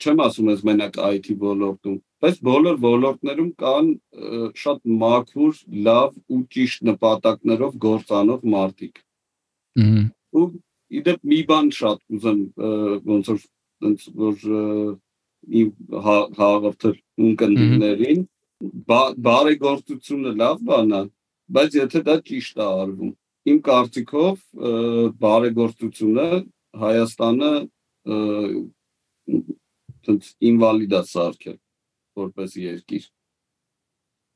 չեմ 0.00 0.22
ասում 0.26 0.50
ես 0.50 0.62
մենակ 0.70 0.98
IT 1.10 1.34
ոլորտում 1.42 1.98
բայց 2.20 2.40
բոլոր 2.48 2.76
ոլորտներում 2.84 3.50
կան 3.62 3.86
շատ 4.62 4.80
մաքուր 5.02 5.54
լավ 5.86 6.10
ու 6.36 6.40
ճիշտ 6.56 6.82
նպատակներով 6.90 7.78
գործանող 7.86 8.42
մարդիկ 8.54 8.98
ու 10.40 10.44
իդեպ 11.00 11.20
մի 11.32 11.38
բան 11.50 11.70
շատ 11.80 12.00
ուզեմ 12.18 12.40
ոնց 13.10 13.30
որ 13.30 13.40
ոնց 13.86 14.00
որ 14.24 14.36
իմ 15.60 15.68
հա- 16.06 16.30
հաղորդել 16.40 16.96
ունկնդիրներին 17.26 18.20
բա- 18.90 19.14
բարեգործությունը 19.28 20.32
լավ 20.42 20.56
բան 20.68 20.92
է 21.00 21.02
բայց 21.56 21.70
եթե 21.80 22.00
դա 22.10 22.16
ճիշտ 22.28 22.60
է 22.60 22.66
արվում 22.82 23.12
իմ 23.50 23.58
կարծիքով 23.70 24.36
բարեգործությունը 25.24 26.26
Հայաստանը 26.80 27.52
ը, 28.10 28.16
ոնց 30.06 30.28
ինվալիդ 30.50 30.92
է 30.98 31.02
սարքել 31.14 31.56
որպես 32.18 32.56
երկիր 32.64 33.08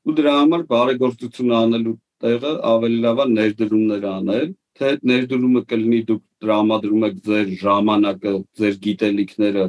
ու 0.05 0.15
դրա 0.19 0.33
համար 0.39 0.65
բարեգործություն 0.71 1.55
անելու 1.59 1.95
տեղը 2.25 2.51
ավելի 2.71 2.99
լավ 3.05 3.21
է 3.23 3.25
ներդրումներ 3.35 4.05
անել 4.11 4.51
թե 4.79 4.91
ներդրումը 5.09 5.61
կլինի 5.71 6.01
դուք 6.09 6.21
տրամադրում 6.43 7.03
եք 7.07 7.19
ձեր 7.25 7.51
ժամանակը, 7.61 8.33
ձեր 8.59 8.77
գիտելիքները 8.85 9.65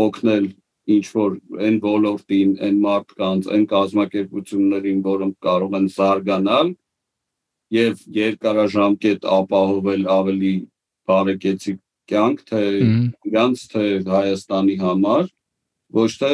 օգնել 0.00 0.46
ինչ 0.90 1.04
որ 1.14 1.34
այն 1.66 1.76
ոլորտին, 1.84 2.54
այն 2.66 2.78
մարդկանց, 2.84 3.48
այն 3.54 3.66
կազմակերպություններին, 3.72 5.02
որոնք 5.06 5.36
կարող 5.46 5.76
են 5.80 5.88
զարգանալ 5.96 6.72
եւ 7.76 8.00
երկարաժամկետ 8.16 9.28
ապահովել 9.38 10.08
ավելի 10.16 10.54
բարեկեցիկ 11.10 11.78
կյանք, 12.10 12.40
թե 12.50 12.62
իրանց 13.30 13.66
թե 13.74 13.84
Հայաստանի 14.08 14.76
համար, 14.80 15.28
ոչ 16.00 16.10
թե 16.22 16.32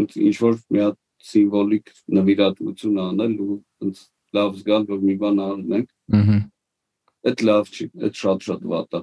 ինչ 0.00 0.34
որ 0.42 0.58
մի 0.72 0.82
հատ 0.82 0.98
սիմվոլիկ 1.32 1.92
նվիրատվություն 2.18 3.00
անել 3.02 3.34
ու 3.42 3.56
ոնց 3.84 4.02
լավ 4.36 4.54
զգալ, 4.58 4.86
որ 4.90 5.02
մի 5.08 5.16
բան 5.22 5.40
անենք 5.46 5.88
Ահա։ 6.18 6.38
Այդ 7.30 7.42
լավ 7.48 7.68
չի, 7.72 7.86
այդ 8.06 8.20
շատ-շատ 8.22 8.62
վատ 8.72 8.96
է։ 8.98 9.02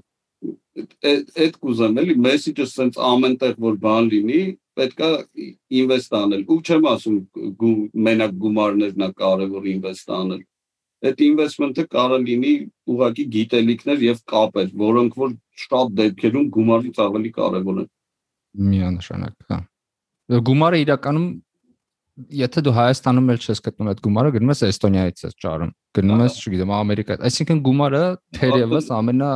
Այդ 1.09 1.29
այդ 1.43 1.55
կուզեմ 1.63 1.99
էլի 2.01 2.15
մեսեջը 2.25 2.65
սենց 2.73 2.99
ամենտեղ 3.09 3.55
որ 3.65 3.77
բան 3.85 4.09
լինի, 4.13 4.41
պետքա 4.79 5.09
ինվեստ 5.79 6.15
անել։ 6.19 6.43
Ու 6.49 6.59
չեմ 6.67 6.87
ասում 6.91 7.17
մենակ 8.07 8.35
գումարներն 8.43 9.05
է 9.07 9.09
կարևոր 9.23 9.69
ինվեստ 9.73 10.13
անել։ 10.19 10.43
Այդ 10.99 11.21
ինվեստմենտը 11.29 11.83
կարող 11.95 12.23
լինի 12.27 12.53
ուղղակի 12.91 13.25
գիտելիքներ 13.35 14.01
եւ 14.03 14.17
կապեր, 14.31 14.71
որոնք 14.83 15.19
որ 15.23 15.35
շատ 15.63 15.93
դեպքերում 15.99 16.49
գումարից 16.55 16.99
ավելի 17.05 17.31
կարևոր 17.39 17.77
են։ 17.83 17.89
Միանշանակ, 18.69 19.35
հա։ 19.51 19.59
Գումարը 20.29 20.79
իրականում 20.85 21.27
եթե 22.39 22.63
դու 22.65 22.73
Հայաստանում 22.75 23.29
էլ 23.33 23.39
չես 23.39 23.61
գտնում 23.65 23.89
այդ 23.93 23.99
գումարը, 24.05 24.31
գնում 24.35 24.51
ես 24.53 24.61
Էստոնիայից 24.67 25.21
ես 25.23 25.35
ճարում։ 25.39 25.71
Գնում 25.99 26.23
ես, 26.25 26.37
չգիտեմ, 26.43 26.73
Ամերիկա։ 26.79 27.17
Այսինքն 27.29 27.61
գումարը 27.65 28.01
թերևս 28.35 28.89
ամենա 28.97 29.29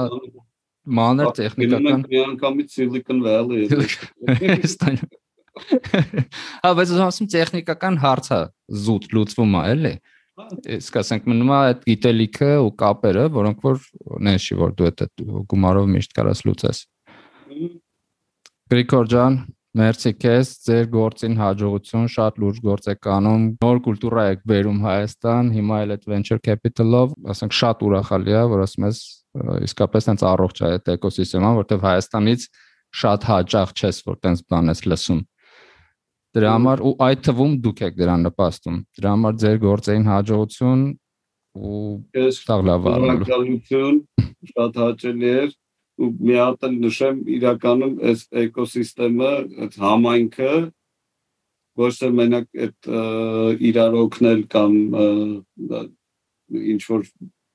մանր 1.00 1.30
տեխնիկական 1.40 2.04
միանգամից 2.12 2.76
Silicon 2.76 3.22
Valley։ 3.24 3.70
Էստոնիա։ 4.68 5.08
Հա, 5.54 6.72
բայց 6.74 6.92
ես 6.94 7.02
ասում 7.08 7.30
տեխնիկական 7.34 8.00
հարցը 8.04 8.40
զուտ 8.84 9.08
լուծվում 9.14 9.54
է, 9.54 9.64
էլի։ 9.74 9.94
Իսկ 10.74 10.96
ասենք 10.98 11.28
մնում 11.30 11.52
է 11.54 11.58
այդ 11.62 11.84
գիտելիքը 11.88 12.52
ու 12.66 12.72
կապերը, 12.82 13.26
որոնք 13.38 13.68
որ 13.68 13.84
նեշի 14.28 14.58
որ 14.60 14.72
դու 14.80 14.88
այդ 14.90 15.04
գումարով 15.54 15.92
միշտ 15.94 16.16
կարաս 16.18 16.42
լուծես։ 16.50 16.80
Գրիգոր 18.74 19.12
ջան, 19.14 19.38
մերսի 19.74 20.12
քեզ, 20.22 20.50
ձեր 20.68 20.88
գործին 20.94 21.36
հաջողություն, 21.40 22.10
շատ 22.14 22.36
լուրջ 22.44 22.58
գործ 22.62 22.90
եք 22.94 23.08
անում, 23.10 23.46
նոր 23.64 23.80
կուլտուրա 23.88 24.26
եք 24.34 24.44
բերում 24.52 24.82
Հայաստան, 24.86 25.50
հիմա 25.56 25.80
էլ 25.84 25.94
այդ 25.96 26.04
venture 26.14 26.38
capital-ով, 26.46 27.16
ասենք 27.34 27.56
շատ 27.58 27.82
ուրախալի 27.88 28.36
է, 28.38 28.44
որ 28.54 28.64
ասում 28.68 28.86
ես 28.86 29.00
իսկապես 29.34 30.10
այնց 30.14 30.26
առողջ 30.30 30.62
է 30.62 30.70
այդ 30.70 30.92
էկոսիստեմը, 30.94 31.52
որտեվ 31.58 31.88
Հայաստանից 31.90 32.46
շատ 33.02 33.26
հաճախ 33.34 33.74
չես 33.74 34.02
որ 34.14 34.20
տենց 34.22 34.44
բան 34.54 34.74
ես 34.74 34.84
լսում։ 34.94 35.24
Դրա 36.34 36.52
համար 36.54 36.84
ու 36.86 36.94
այդ 37.08 37.26
թվում 37.26 37.58
դուք 37.66 37.82
եք 37.88 37.98
դրան 37.98 38.24
նպաստում։ 38.28 38.78
Դրա 38.98 39.10
համար 39.14 39.36
ձեր 39.44 39.58
գործային 39.64 40.06
հաջողություն 40.10 40.86
ու 41.54 41.82
տաղ 42.14 42.64
լավ 42.70 42.88
արնելու։ 42.94 43.28
Շնորհակալություն, 43.30 44.00
շատ 44.54 44.80
հաճելի 44.84 45.30
էր 45.34 45.52
ու 46.02 46.10
մի 46.26 46.38
հատ 46.40 46.66
էլ 46.68 46.78
նշեմ 46.84 47.20
իրականում 47.38 47.96
այս 48.10 48.22
էկոսիստեմը, 48.44 49.32
այդ 49.66 49.78
համայնքը 49.84 50.54
ոչ 51.84 51.92
թե 52.00 52.10
մենակ 52.18 52.48
այդ 52.66 52.90
իրար 53.70 53.98
օգնել 54.04 54.42
կամ 54.54 54.74
ինչ 56.74 56.82
որ 56.90 57.06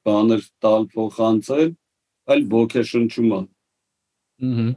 բաներ 0.09 0.45
տալ 0.65 0.87
փոխանցել, 0.95 1.71
այլ 2.29 2.45
ոգեշնչում 2.55 3.33
է 3.39 3.41
Ահա։ 4.39 4.69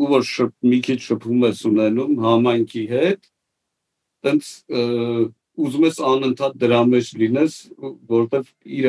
ու 0.00 0.08
որ 0.10 0.24
շփ, 0.26 0.54
մի 0.70 0.78
քիչ 0.86 0.98
շփում 1.02 1.44
ես 1.48 1.60
ունենում 1.70 2.12
համայնքի 2.24 2.84
հետ, 2.94 3.26
տենց 4.24 4.50
ուզում 5.60 5.86
ես 5.88 5.98
անընդհատ 6.10 6.56
դրա 6.62 6.80
մեջ 6.92 7.10
լինես, 7.20 7.56
որովհետև 8.14 8.52
իր 8.78 8.88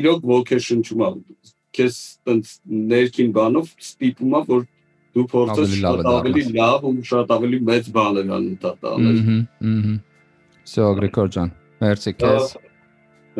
իրոք 0.00 0.26
ոգեշնչում 0.32 1.04
է 1.06 1.10
քեզ 1.76 1.96
տենց 2.28 2.52
ներքին 2.92 3.32
բանով 3.36 3.72
ստիպում 3.86 4.36
է 4.38 4.42
որ 4.50 4.64
դու 5.16 5.26
փորձես 5.30 5.74
շատ 5.80 6.08
ավելի 6.10 6.44
լավ 6.54 6.86
ու 6.90 6.94
շատ 7.10 7.34
ավելի 7.36 7.58
մեծ 7.70 7.90
բան 7.96 8.20
անտա 8.38 8.72
տանել։ 8.84 9.20
Ահա։ 9.20 9.94
Սա 10.70 10.86
հա։ 10.86 10.96
Գրիգոր 11.00 11.30
ջան, 11.34 11.52
մերսի 11.82 12.12
հա, 12.12 12.18
քեզ։ 12.22 12.52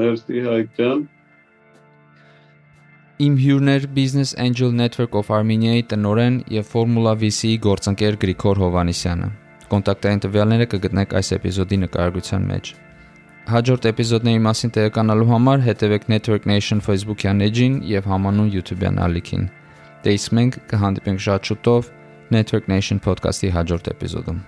Մերսի 0.00 0.44
Հայկ 0.46 0.76
ջան։ 0.80 1.06
Իմ 3.20 3.34
հյուրներ 3.36 3.86
Business 3.94 4.30
Angel 4.40 4.70
Network 4.72 5.16
of 5.20 5.30
Armenia-ի 5.36 5.82
տնորեն 5.92 6.38
եւ 6.56 6.70
Formula 6.74 7.12
VC-ի 7.20 7.58
գործընկեր 7.66 8.16
Գրիգոր 8.22 8.62
Հովանիսյանը։ 8.64 9.28
Կոնտակտային 9.70 10.22
տվյալները 10.24 10.68
կգտնեք 10.74 11.12
այս 11.20 11.34
էպիզոդի 11.36 11.78
նկարագրության 11.84 12.48
մեջ։ 12.50 12.72
Հաջորդ 13.50 13.86
էպիզոդների 13.88 14.40
մասին 14.44 14.72
տեղեկանալու 14.76 15.26
համար 15.30 15.62
հետևեք 15.64 16.04
Network 16.12 16.44
Nation 16.50 16.82
Facebook-յան 16.86 17.42
էջին 17.48 17.80
եւ 17.90 18.06
համանուն 18.12 18.52
YouTube-յան 18.54 19.00
ալիքին։ 19.08 19.48
Դե 20.06 20.14
իսկ 20.20 20.36
մենք 20.38 20.60
կհանդիպենք 20.70 21.26
շատ 21.26 21.50
շուտով 21.50 21.90
Network 22.36 22.70
Nation 22.70 23.02
podcast-ի 23.02 23.50
հաջորդ 23.58 23.94
էպիզոդում։ 23.96 24.40